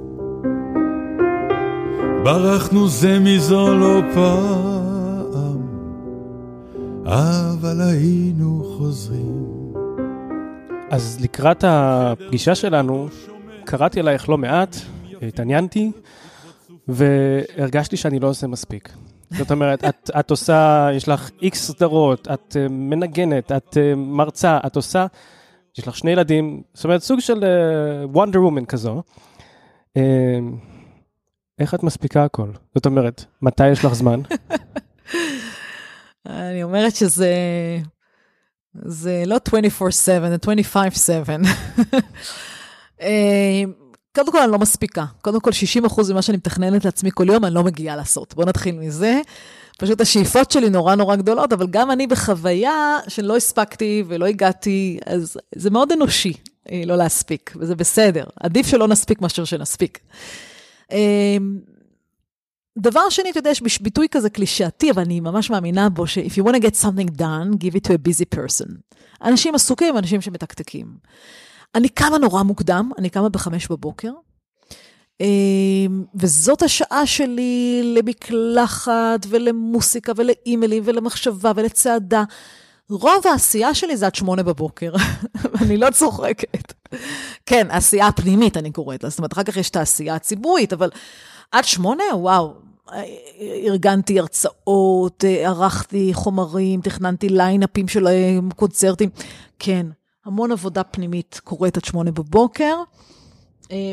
ברחנו 2.26 2.88
זה 2.88 3.18
מזו 3.20 3.74
לא 3.74 4.00
פעם, 4.14 5.62
אבל 7.06 7.80
היינו 7.80 8.64
חוזרים. 8.78 9.74
אז 10.90 11.18
לקראת 11.22 11.64
הפגישה 11.66 12.54
שלנו, 12.54 13.08
קראתי 13.64 14.00
אלייך 14.00 14.28
לא 14.28 14.38
מעט, 14.38 14.76
התעניינתי, 15.22 15.92
והרגשתי 16.88 17.96
שאני 17.96 18.20
לא 18.20 18.28
עושה 18.28 18.46
מספיק. 18.46 18.92
זאת 19.30 19.50
אומרת, 19.50 19.84
את, 19.84 20.10
את 20.20 20.30
עושה, 20.30 20.88
יש 20.94 21.08
לך 21.08 21.30
איקס 21.42 21.66
סדרות, 21.66 22.28
את 22.34 22.56
uh, 22.56 22.72
מנגנת, 22.72 23.52
את 23.52 23.76
uh, 23.76 23.96
מרצה, 23.96 24.58
את 24.66 24.76
עושה, 24.76 25.06
יש 25.78 25.88
לך 25.88 25.96
שני 25.96 26.10
ילדים, 26.10 26.62
זאת 26.74 26.84
אומרת, 26.84 27.02
סוג 27.02 27.20
של 27.20 27.44
uh, 27.44 28.36
וומן 28.36 28.64
כזו. 28.64 29.02
Uh, 29.98 30.00
איך 31.58 31.74
את 31.74 31.82
מספיקה 31.82 32.24
הכל? 32.24 32.50
זאת 32.74 32.86
אומרת, 32.86 33.24
מתי 33.42 33.68
יש 33.68 33.84
לך 33.84 33.94
זמן? 33.94 34.20
אני 36.26 36.62
אומרת 36.62 36.96
שזה... 36.96 37.34
זה 38.84 39.22
לא 39.26 39.36
24/7, 39.48 39.90
זה 39.90 40.36
25/7. 40.74 40.76
אה, 43.02 43.62
קודם 44.14 44.32
כל, 44.32 44.42
אני 44.42 44.52
לא 44.52 44.58
מספיקה. 44.58 45.04
קודם 45.22 45.40
כל, 45.40 45.50
60% 45.86 46.12
ממה 46.12 46.22
שאני 46.22 46.36
מתכננת 46.36 46.84
לעצמי 46.84 47.10
כל 47.14 47.26
יום, 47.28 47.44
אני 47.44 47.54
לא 47.54 47.62
מגיעה 47.62 47.96
לעשות. 47.96 48.34
בואו 48.34 48.48
נתחיל 48.48 48.78
מזה. 48.78 49.20
פשוט 49.78 50.00
השאיפות 50.00 50.50
שלי 50.50 50.70
נורא 50.70 50.94
נורא 50.94 51.16
גדולות, 51.16 51.52
אבל 51.52 51.66
גם 51.70 51.90
אני 51.90 52.06
בחוויה 52.06 52.98
שלא 53.08 53.36
הספקתי 53.36 54.04
ולא 54.06 54.26
הגעתי, 54.26 54.98
אז 55.06 55.38
זה 55.54 55.70
מאוד 55.70 55.92
אנושי 55.92 56.32
אה, 56.70 56.82
לא 56.86 56.96
להספיק, 56.96 57.52
וזה 57.56 57.74
בסדר. 57.74 58.24
עדיף 58.40 58.66
שלא 58.66 58.88
נספיק 58.88 59.20
מאשר 59.20 59.44
שנספיק. 59.44 59.98
אמ, 60.92 61.58
דבר 62.78 63.10
שני, 63.10 63.30
אתה 63.30 63.38
יודע, 63.38 63.50
יש 63.50 63.82
ביטוי 63.82 64.06
כזה 64.10 64.30
קלישאתי, 64.30 64.90
אבל 64.90 65.02
אני 65.02 65.20
ממש 65.20 65.50
מאמינה 65.50 65.88
בו, 65.88 66.06
ש- 66.06 66.18
if 66.18 66.30
you 66.40 66.44
want 66.44 66.54
to 66.56 66.60
get 66.60 66.74
something 66.82 67.10
done, 67.18 67.56
give 67.64 67.74
it 67.76 67.88
to 67.88 67.90
a 67.90 68.08
busy 68.08 68.38
person. 68.38 68.72
אנשים 69.22 69.54
עסוקים, 69.54 69.98
אנשים 69.98 70.20
שמתקתקים. 70.20 70.86
אני 71.74 71.88
קמה 71.88 72.18
נורא 72.18 72.42
מוקדם, 72.42 72.90
אני 72.98 73.10
קמה 73.10 73.28
בחמש 73.28 73.66
בבוקר, 73.68 74.10
אמ, 75.20 76.04
וזאת 76.14 76.62
השעה 76.62 77.06
שלי 77.06 77.80
למקלחת 77.96 79.26
ולמוסיקה 79.28 80.12
ולאימיילים 80.16 80.82
ולמחשבה 80.86 81.52
ולצעדה. 81.56 82.24
רוב 82.90 83.26
העשייה 83.26 83.74
שלי 83.74 83.96
זה 83.96 84.06
עד 84.06 84.14
שמונה 84.14 84.42
בבוקר, 84.42 84.92
ואני 85.52 85.76
לא 85.76 85.90
צוחקת. 85.90 86.72
כן, 87.46 87.66
העשייה 87.70 88.06
הפנימית, 88.06 88.56
אני 88.56 88.72
קוראת 88.72 89.04
לה. 89.04 89.10
זאת 89.10 89.18
אומרת, 89.18 89.32
אחר 89.32 89.42
כך 89.42 89.56
יש 89.56 89.70
את 89.70 89.76
העשייה 89.76 90.14
הציבורית, 90.14 90.72
אבל 90.72 90.90
עד 91.52 91.64
שמונה, 91.64 92.04
וואו, 92.12 92.54
ארגנתי 93.66 94.18
הרצאות, 94.18 95.24
ערכתי 95.38 96.10
חומרים, 96.14 96.80
תכננתי 96.80 97.28
ליינאפים 97.28 97.88
של 97.88 98.08
קונצרטים. 98.56 99.10
כן, 99.58 99.86
המון 100.24 100.52
עבודה 100.52 100.82
פנימית 100.84 101.40
קורית 101.44 101.76
עד 101.76 101.84
שמונה 101.84 102.10
בבוקר. 102.10 102.76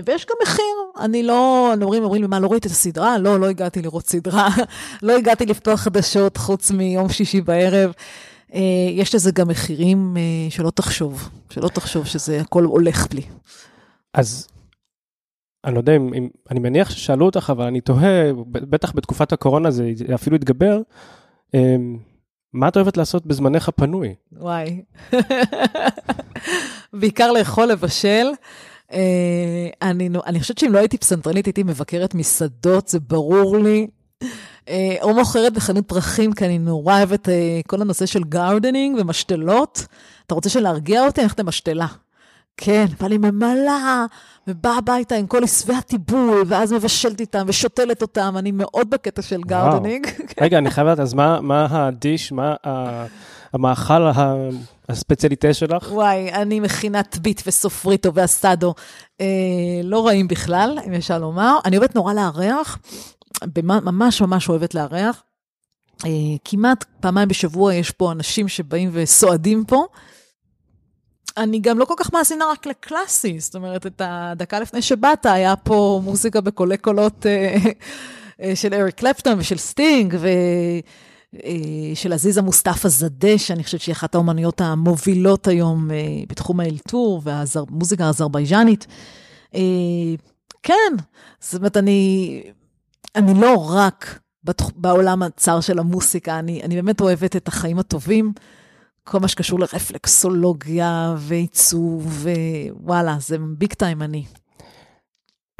ויש 0.05 0.25
גם 0.25 0.35
מחיר, 0.43 0.75
אני 0.99 1.23
לא, 1.23 1.73
אומרים, 1.81 2.03
אומרים 2.03 2.21
לי, 2.21 2.27
מה, 2.27 2.39
לא 2.39 2.47
ראית 2.47 2.65
את 2.65 2.71
הסדרה? 2.71 3.17
לא, 3.17 3.39
לא 3.39 3.45
הגעתי 3.45 3.81
לראות 3.81 4.07
סדרה, 4.07 4.49
לא 5.01 5.17
הגעתי 5.17 5.45
לפתוח 5.45 5.79
חדשות 5.79 6.37
חוץ 6.37 6.71
מיום 6.71 7.09
שישי 7.09 7.41
בערב. 7.41 7.91
אה, 8.53 8.59
יש 8.91 9.15
לזה 9.15 9.31
גם 9.31 9.47
מחירים 9.47 10.17
אה, 10.17 10.51
שלא 10.51 10.69
תחשוב, 10.69 11.29
שלא 11.49 11.67
תחשוב 11.67 12.05
שזה 12.05 12.41
הכל 12.41 12.63
הולך 12.63 13.07
בלי. 13.11 13.21
אז 14.13 14.47
אני 15.65 15.73
לא 15.73 15.79
יודע 15.79 15.95
אם, 15.95 16.13
אם 16.13 16.29
אני 16.51 16.59
מניח 16.59 16.89
ששאלו 16.89 17.25
אותך, 17.25 17.49
אבל 17.49 17.65
אני 17.65 17.81
תוהה, 17.81 18.33
בטח 18.47 18.91
בתקופת 18.95 19.33
הקורונה 19.33 19.71
זה 19.71 19.91
אפילו 20.15 20.35
התגבר, 20.35 20.81
אה, 21.55 21.75
מה 22.53 22.67
את 22.67 22.75
אוהבת 22.75 22.97
לעשות 22.97 23.25
בזמנך 23.25 23.69
הפנוי? 23.69 24.15
וואי, 24.31 24.81
בעיקר 26.99 27.31
לאכול, 27.31 27.65
לבשל. 27.65 28.27
אני, 29.81 30.09
אני 30.25 30.39
חושבת 30.39 30.57
שאם 30.57 30.73
לא 30.73 30.79
הייתי 30.79 30.97
פסנתרנית, 30.97 31.45
הייתי 31.45 31.63
מבקרת 31.63 32.15
מסעדות, 32.15 32.87
זה 32.87 32.99
ברור 32.99 33.57
לי. 33.57 33.87
אה, 34.69 34.95
או 35.01 35.13
מוכרת 35.13 35.53
בחנות 35.53 35.87
פרחים, 35.87 36.33
כי 36.33 36.45
אני 36.45 36.57
נורא 36.57 36.97
אוהבת 36.97 37.29
אה, 37.29 37.59
כל 37.67 37.81
הנושא 37.81 38.05
של 38.05 38.23
gardening 38.23 38.97
ומשתלות. 38.99 39.85
אתה 40.25 40.35
רוצה 40.35 40.49
שלהרגיע 40.49 41.05
אותי? 41.05 41.21
אני 41.21 41.25
הולכת 41.25 41.39
למשתלה. 41.39 41.87
כן, 42.57 42.85
ואני 43.01 43.17
ממלאה, 43.17 44.05
ובאה 44.47 44.77
הביתה 44.77 45.15
עם 45.15 45.27
כל 45.27 45.43
עשבי 45.43 45.73
הטיבול, 45.73 46.43
ואז 46.47 46.73
מבשלת 46.73 47.19
איתם 47.19 47.43
ושותלת 47.47 48.01
אותם, 48.01 48.35
אני 48.37 48.51
מאוד 48.51 48.89
בקטע 48.89 49.21
של 49.21 49.41
gardening. 49.41 50.07
רגע, 50.41 50.57
אני 50.57 50.71
חייב 50.71 50.87
לדעת, 50.87 50.99
אז 50.99 51.13
מה, 51.13 51.41
מה 51.41 51.67
הדיש, 51.69 52.31
מה 52.31 52.55
המאכל 53.53 54.07
הספציאליטה 54.89 55.53
שלך? 55.53 55.91
וואי, 55.91 56.33
אני 56.33 56.59
מכינה 56.59 57.03
טבית 57.03 57.43
וסופריטו 57.47 58.13
ואסטדו, 58.13 58.73
אה, 59.21 59.25
לא 59.83 60.07
רעים 60.07 60.27
בכלל, 60.27 60.79
אם 60.87 60.93
אפשר 60.93 61.17
לומר. 61.17 61.57
אני 61.65 61.77
אוהבת 61.77 61.95
נורא 61.95 62.13
לארח. 62.13 62.79
ממש 63.65 64.21
ממש 64.21 64.49
אוהבת 64.49 64.73
לארח. 64.73 65.23
אה, 66.05 66.09
כמעט 66.45 66.83
פעמיים 66.99 67.27
בשבוע 67.29 67.73
יש 67.73 67.91
פה 67.91 68.11
אנשים 68.11 68.47
שבאים 68.47 68.89
וסועדים 68.93 69.65
פה. 69.65 69.85
אני 71.37 71.59
גם 71.59 71.79
לא 71.79 71.85
כל 71.85 71.93
כך 71.97 72.13
מאזינה 72.13 72.45
רק 72.51 72.65
לקלאסי, 72.65 73.39
זאת 73.39 73.55
אומרת, 73.55 73.85
את 73.85 74.01
הדקה 74.05 74.59
לפני 74.59 74.81
שבאת, 74.81 75.25
היה 75.25 75.55
פה 75.55 76.01
מוזיקה 76.03 76.41
בקולי 76.41 76.77
קולות 76.77 77.25
אה, 77.25 77.57
אה, 78.41 78.55
של 78.55 78.73
אריק 78.73 78.95
קלפטון 78.95 79.39
ושל 79.39 79.57
סטינג, 79.57 80.17
ושל 81.93 82.13
עזיזה 82.13 82.41
מוסטפא 82.41 82.89
זאדה, 82.89 83.37
שאני 83.37 83.63
חושבת 83.63 83.81
שהיא 83.81 83.93
אחת 83.93 84.15
האומניות 84.15 84.61
המובילות 84.61 85.47
היום 85.47 85.89
בתחום 86.27 86.59
האלתור 86.59 87.21
והמוזיקה 87.23 88.05
האזרבייג'אנית. 88.05 88.87
כן, 90.63 90.93
זאת 91.39 91.55
אומרת, 91.55 91.77
אני, 91.77 92.43
אני 93.15 93.41
לא 93.41 93.71
רק 93.75 94.19
בעולם 94.75 95.23
הצר 95.23 95.59
של 95.61 95.79
המוסיקה, 95.79 96.39
אני, 96.39 96.63
אני 96.63 96.75
באמת 96.75 97.01
אוהבת 97.01 97.35
את 97.35 97.47
החיים 97.47 97.79
הטובים. 97.79 98.33
כל 99.03 99.19
מה 99.19 99.27
שקשור 99.27 99.59
לרפלקסולוגיה 99.59 101.15
ועיצוב, 101.17 102.25
ווואלה, 102.79 103.15
זה 103.19 103.37
big 103.57 103.73
time 103.73 104.01
אני. 104.01 104.25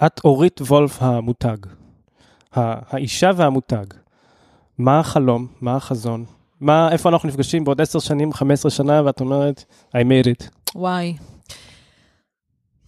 את 0.05 0.21
אורית 0.23 0.61
וולף 0.61 1.01
המותג, 1.01 1.57
האישה 2.53 3.31
והמותג. 3.35 3.85
מה 4.77 4.99
החלום? 4.99 5.47
מה 5.61 5.75
החזון? 5.75 6.25
מה, 6.59 6.91
איפה 6.91 7.09
אנחנו 7.09 7.29
נפגשים 7.29 7.63
בעוד 7.63 7.81
עשר 7.81 7.99
שנים, 7.99 8.33
חמש 8.33 8.59
עשרה 8.59 8.71
שנה, 8.71 9.01
ואת 9.05 9.21
אומרת, 9.21 9.63
I 9.97 9.99
made 9.99 10.27
it. 10.27 10.49
וואי. 10.75 11.17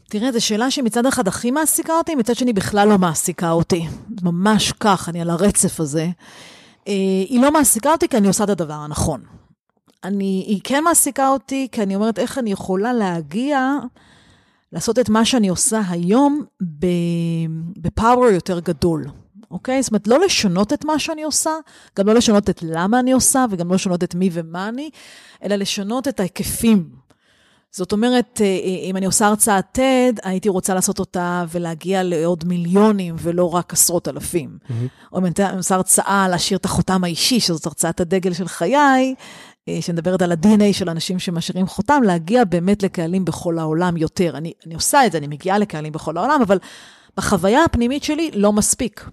תראה, 0.09 0.31
זו 0.31 0.45
שאלה 0.45 0.71
שמצד 0.71 1.05
אחד 1.05 1.27
הכי 1.27 1.51
מעסיקה 1.51 1.97
אותי, 1.97 2.15
מצד 2.15 2.35
שני 2.35 2.53
בכלל 2.53 2.87
לא 2.87 2.97
מעסיקה 2.97 3.51
אותי. 3.51 3.87
ממש 4.21 4.71
כך, 4.71 5.09
אני 5.09 5.21
על 5.21 5.29
הרצף 5.29 5.79
הזה. 5.79 6.07
אה, 6.87 6.93
היא 7.29 7.41
לא 7.41 7.51
מעסיקה 7.51 7.91
אותי 7.91 8.07
כי 8.07 8.17
אני 8.17 8.27
עושה 8.27 8.43
את 8.43 8.49
הדבר 8.49 8.73
הנכון. 8.73 9.23
אני, 10.03 10.45
היא 10.47 10.61
כן 10.63 10.83
מעסיקה 10.83 11.29
אותי, 11.29 11.67
כי 11.71 11.83
אני 11.83 11.95
אומרת 11.95 12.19
איך 12.19 12.37
אני 12.37 12.51
יכולה 12.51 12.93
להגיע, 12.93 13.77
לעשות 14.73 14.99
את 14.99 15.09
מה 15.09 15.25
שאני 15.25 15.47
עושה 15.47 15.81
היום 15.89 16.43
בפאוור 17.77 18.25
יותר 18.25 18.59
גדול. 18.59 19.05
אוקיי? 19.51 19.83
זאת 19.83 19.91
אומרת, 19.91 20.07
לא 20.07 20.19
לשנות 20.19 20.73
את 20.73 20.85
מה 20.85 20.99
שאני 20.99 21.23
עושה, 21.23 21.51
גם 21.97 22.07
לא 22.07 22.13
לשנות 22.13 22.49
את 22.49 22.63
למה 22.63 22.99
אני 22.99 23.11
עושה, 23.11 23.45
וגם 23.51 23.69
לא 23.69 23.75
לשנות 23.75 24.03
את 24.03 24.15
מי 24.15 24.29
ומה 24.33 24.67
אני, 24.69 24.89
אלא 25.43 25.55
לשנות 25.55 26.07
את 26.07 26.19
ההיקפים. 26.19 27.04
זאת 27.75 27.91
אומרת, 27.91 28.41
אה, 28.41 28.45
אה, 28.45 28.89
אם 28.89 28.97
אני 28.97 29.05
עושה 29.05 29.27
הרצאת 29.27 29.77
TED, 29.77 30.19
הייתי 30.23 30.49
רוצה 30.49 30.73
לעשות 30.73 30.99
אותה 30.99 31.45
ולהגיע 31.51 32.03
לעוד 32.03 32.43
מיליונים 32.47 33.15
ולא 33.19 33.53
רק 33.55 33.73
עשרות 33.73 34.07
אלפים. 34.07 34.57
Mm-hmm. 34.61 34.73
או 35.13 35.19
אם 35.19 35.25
אני 35.25 35.57
עושה 35.57 35.75
הרצאה, 35.75 36.27
להשאיר 36.29 36.57
את 36.57 36.65
החותם 36.65 37.03
האישי, 37.03 37.39
שזאת 37.39 37.65
הרצאת 37.65 37.99
הדגל 37.99 38.33
של 38.33 38.47
חיי, 38.47 39.15
אה, 39.67 39.77
שמדברת 39.81 40.21
על 40.21 40.31
ה-DNA 40.31 40.73
של 40.73 40.89
אנשים 40.89 41.19
שמשאירים 41.19 41.67
חותם, 41.67 42.01
להגיע 42.03 42.43
באמת 42.43 42.83
לקהלים 42.83 43.25
בכל 43.25 43.59
העולם 43.59 43.97
יותר. 43.97 44.37
אני, 44.37 44.53
אני 44.65 44.75
עושה 44.75 45.05
את 45.05 45.11
זה, 45.11 45.17
אני 45.17 45.27
מגיעה 45.27 45.57
לקהלים 45.57 45.93
בכל 45.93 46.17
העולם, 46.17 46.41
אבל 46.41 46.57
בחוויה 47.17 47.63
הפנימית 47.63 48.03
שלי 48.03 48.31
לא 48.33 48.53
מספיק. 48.53 49.05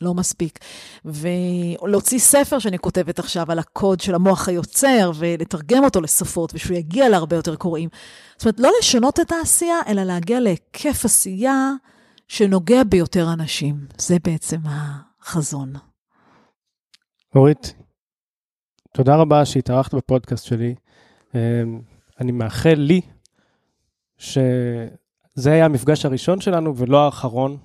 לא 0.00 0.14
מספיק. 0.14 0.58
ולהוציא 1.04 2.18
ספר 2.18 2.58
שאני 2.58 2.78
כותבת 2.78 3.18
עכשיו 3.18 3.52
על 3.52 3.58
הקוד 3.58 4.00
של 4.00 4.14
המוח 4.14 4.48
היוצר, 4.48 5.10
ולתרגם 5.14 5.84
אותו 5.84 6.00
לשפות, 6.00 6.54
ושהוא 6.54 6.76
יגיע 6.76 7.08
להרבה 7.08 7.36
יותר 7.36 7.56
קוראים. 7.56 7.88
זאת 8.36 8.44
אומרת, 8.44 8.60
לא 8.60 8.70
לשנות 8.80 9.20
את 9.20 9.32
העשייה, 9.32 9.76
אלא 9.88 10.02
להגיע 10.02 10.40
להיקף 10.40 11.04
עשייה 11.04 11.72
שנוגע 12.28 12.84
ביותר 12.84 13.32
אנשים. 13.32 13.86
זה 13.98 14.16
בעצם 14.24 14.58
החזון. 14.64 15.72
אורית, 17.34 17.74
תודה 18.92 19.16
רבה 19.16 19.44
שהתארחת 19.44 19.94
בפודקאסט 19.94 20.44
שלי. 20.44 20.74
אמ, 21.34 21.80
אני 22.20 22.32
מאחל 22.32 22.74
לי 22.74 23.00
שזה 24.18 24.90
היה 25.44 25.64
המפגש 25.64 26.04
הראשון 26.04 26.40
שלנו 26.40 26.76
ולא 26.76 27.04
האחרון, 27.04 27.56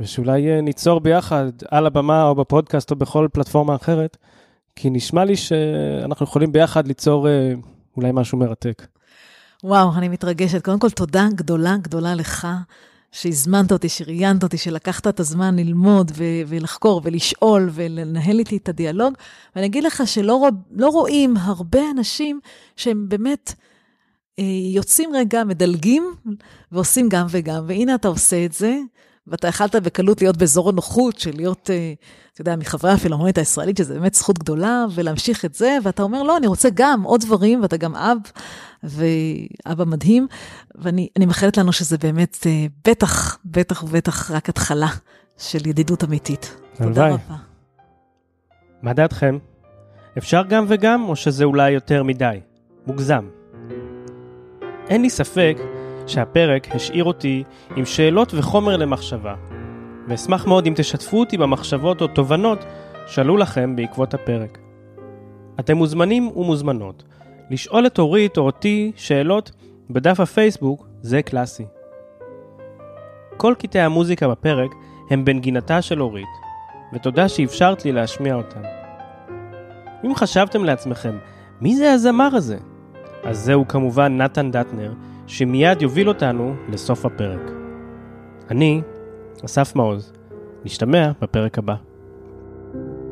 ושאולי 0.00 0.48
אה, 0.48 0.60
ניצור 0.60 1.00
ביחד 1.00 1.52
על 1.70 1.86
הבמה 1.86 2.28
או 2.28 2.34
בפודקאסט 2.34 2.90
או 2.90 2.96
בכל 2.96 3.28
פלטפורמה 3.32 3.74
אחרת, 3.74 4.16
כי 4.76 4.90
נשמע 4.90 5.24
לי 5.24 5.36
שאנחנו 5.36 6.24
יכולים 6.24 6.52
ביחד 6.52 6.86
ליצור 6.86 7.28
אה, 7.28 7.52
אולי 7.96 8.10
משהו 8.12 8.38
מרתק. 8.38 8.86
וואו, 9.64 9.94
אני 9.96 10.08
מתרגשת. 10.08 10.64
קודם 10.64 10.78
כל, 10.78 10.90
תודה 10.90 11.26
גדולה 11.34 11.76
גדולה 11.82 12.14
לך 12.14 12.48
שהזמנת 13.12 13.72
אותי, 13.72 13.88
שראיינת 13.88 14.42
אותי, 14.42 14.58
שלקחת 14.58 15.06
את 15.06 15.20
הזמן 15.20 15.56
ללמוד 15.56 16.12
ו- 16.14 16.42
ולחקור 16.46 17.00
ולשאול 17.04 17.70
ולנהל 17.72 18.38
איתי 18.38 18.56
את 18.56 18.68
הדיאלוג. 18.68 19.14
ואני 19.56 19.66
אגיד 19.66 19.84
לך 19.84 20.02
שלא 20.06 20.48
לא 20.70 20.88
רואים 20.88 21.36
הרבה 21.36 21.80
אנשים 21.90 22.40
שהם 22.76 23.08
באמת 23.08 23.54
אה, 24.38 24.44
יוצאים 24.74 25.10
רגע, 25.14 25.44
מדלגים 25.44 26.14
ועושים 26.72 27.08
גם 27.08 27.26
וגם, 27.30 27.64
והנה 27.66 27.94
אתה 27.94 28.08
עושה 28.08 28.44
את 28.44 28.52
זה. 28.52 28.78
ואתה 29.26 29.48
יכלת 29.48 29.74
בקלות 29.74 30.22
להיות 30.22 30.36
באזור 30.36 30.68
הנוחות 30.68 31.18
של 31.18 31.30
להיות, 31.36 31.70
אה, 31.70 31.92
אתה 32.32 32.40
יודע, 32.40 32.56
מחברי 32.56 32.92
הפילהרמונית 32.92 33.38
הישראלית, 33.38 33.76
שזה 33.76 33.94
באמת 33.94 34.14
זכות 34.14 34.38
גדולה, 34.38 34.84
ולהמשיך 34.94 35.44
את 35.44 35.54
זה, 35.54 35.78
ואתה 35.82 36.02
אומר, 36.02 36.22
לא, 36.22 36.36
אני 36.36 36.46
רוצה 36.46 36.68
גם 36.74 37.02
עוד 37.02 37.20
דברים, 37.20 37.62
ואתה 37.62 37.76
גם 37.76 37.96
אב, 37.96 38.18
ואבא 38.82 39.84
מדהים, 39.84 40.26
ואני 40.74 41.26
מאחלת 41.26 41.56
לנו 41.56 41.72
שזה 41.72 41.98
באמת, 41.98 42.36
אה, 42.46 42.66
בטח, 42.88 43.38
בטח 43.44 43.82
ובטח 43.82 44.30
רק 44.30 44.48
התחלה 44.48 44.88
של 45.38 45.66
ידידות 45.66 46.04
אמיתית. 46.04 46.56
תודה 46.76 47.06
רבה. 47.08 47.36
מה 48.82 48.92
דעתכם? 48.92 49.38
אפשר 50.18 50.42
גם 50.48 50.64
וגם, 50.68 51.04
או 51.08 51.16
שזה 51.16 51.44
אולי 51.44 51.70
יותר 51.70 52.02
מדי? 52.02 52.40
מוגזם. 52.86 53.28
אין 54.88 55.02
לי 55.02 55.10
ספק 55.10 55.56
שהפרק 56.06 56.74
השאיר 56.74 57.04
אותי 57.04 57.44
עם 57.76 57.84
שאלות 57.84 58.34
וחומר 58.34 58.76
למחשבה, 58.76 59.34
ואשמח 60.08 60.46
מאוד 60.46 60.66
אם 60.66 60.72
תשתפו 60.76 61.20
אותי 61.20 61.36
במחשבות 61.36 62.02
או 62.02 62.06
תובנות 62.06 62.64
שעלו 63.06 63.36
לכם 63.36 63.76
בעקבות 63.76 64.14
הפרק. 64.14 64.58
אתם 65.60 65.76
מוזמנים 65.76 66.28
ומוזמנות 66.36 67.02
לשאול 67.50 67.86
את 67.86 67.98
אורית 67.98 68.38
או 68.38 68.42
אותי 68.42 68.92
שאלות 68.96 69.50
בדף 69.90 70.20
הפייסבוק, 70.20 70.86
זה 71.00 71.22
קלאסי. 71.22 71.64
כל 73.36 73.54
קטעי 73.58 73.82
המוזיקה 73.82 74.28
בפרק 74.28 74.70
הם 75.10 75.24
בנגינתה 75.24 75.82
של 75.82 76.02
אורית, 76.02 76.28
ותודה 76.92 77.28
שאפשרת 77.28 77.84
לי 77.84 77.92
להשמיע 77.92 78.34
אותם. 78.34 78.60
אם 80.04 80.14
חשבתם 80.14 80.64
לעצמכם, 80.64 81.18
מי 81.60 81.76
זה 81.76 81.92
הזמר 81.92 82.28
הזה? 82.32 82.58
אז 83.24 83.38
זהו 83.38 83.68
כמובן 83.68 84.16
נתן 84.16 84.50
דטנר, 84.50 84.92
שמיד 85.26 85.82
יוביל 85.82 86.08
אותנו 86.08 86.54
לסוף 86.68 87.06
הפרק. 87.06 87.50
אני, 88.50 88.80
אסף 89.44 89.76
מעוז, 89.76 90.12
נשתמע 90.64 91.12
בפרק 91.22 91.58
הבא. 91.58 91.74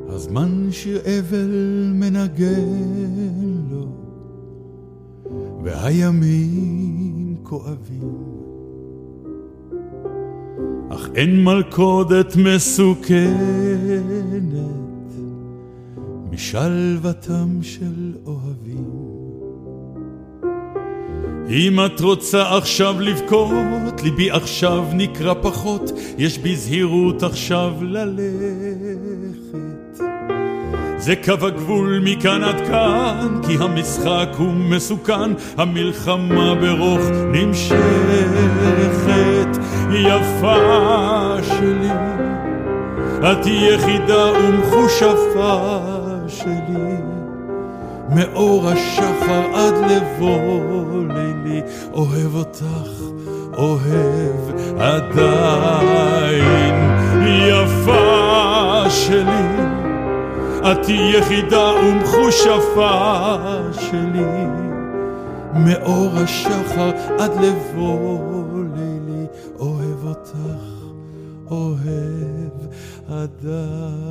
הזמן 0.09 0.69
שיר 0.71 1.01
אבל 1.01 1.51
מנגן 1.95 3.65
לו, 3.71 3.87
והימים 5.63 7.37
כואבים. 7.43 8.35
אך 10.91 11.09
אין 11.15 11.45
מלכודת 11.45 12.37
מסוכנת 12.37 13.35
משלוותם 16.31 17.63
של 17.63 18.13
אוהבים. 18.27 19.14
אם 21.51 21.85
את 21.87 22.01
רוצה 22.01 22.57
עכשיו 22.57 23.01
לבכות, 23.01 24.03
ליבי 24.03 24.31
עכשיו 24.31 24.85
נקרא 24.93 25.35
פחות, 25.43 25.93
יש 26.19 26.39
בי 26.39 26.57
זהירות 26.57 27.23
עכשיו 27.23 27.73
ללכת. 27.81 28.95
זה 30.99 31.15
קו 31.25 31.47
הגבול 31.47 32.01
מכאן 32.05 32.45
עד 32.45 32.61
כאן, 32.67 33.41
כי 33.47 33.57
המשחק 33.61 34.29
הוא 34.39 34.53
מסוכן, 34.55 35.31
המלחמה 35.57 36.55
ברוך 36.55 37.01
נמשכת. 37.33 37.75
יפה 39.95 41.37
שלי, 41.43 41.91
את 43.23 43.47
יחידה 43.47 44.33
ומחושפה. 44.33 45.94
מאור 48.15 48.69
השחר 48.69 49.55
עד 49.55 49.75
לבוא 49.91 51.05
לילי, 51.15 51.63
אוהב 51.93 52.35
אותך, 52.35 53.03
אוהב 53.57 54.51
עדיין. 54.79 56.45
יפה 57.49 58.91
שלי, 58.91 59.65
את 60.63 60.89
יחידה 60.89 61.73
ומחושפה 61.73 63.35
שלי. 63.73 64.47
מאור 65.55 66.11
השחר 66.15 66.91
עד 67.19 67.33
לבוא 67.45 68.65
לילי, 68.75 69.27
אוהב 69.59 70.07
אותך, 70.07 70.65
אוהב 71.51 72.55
עדיין. 73.09 74.04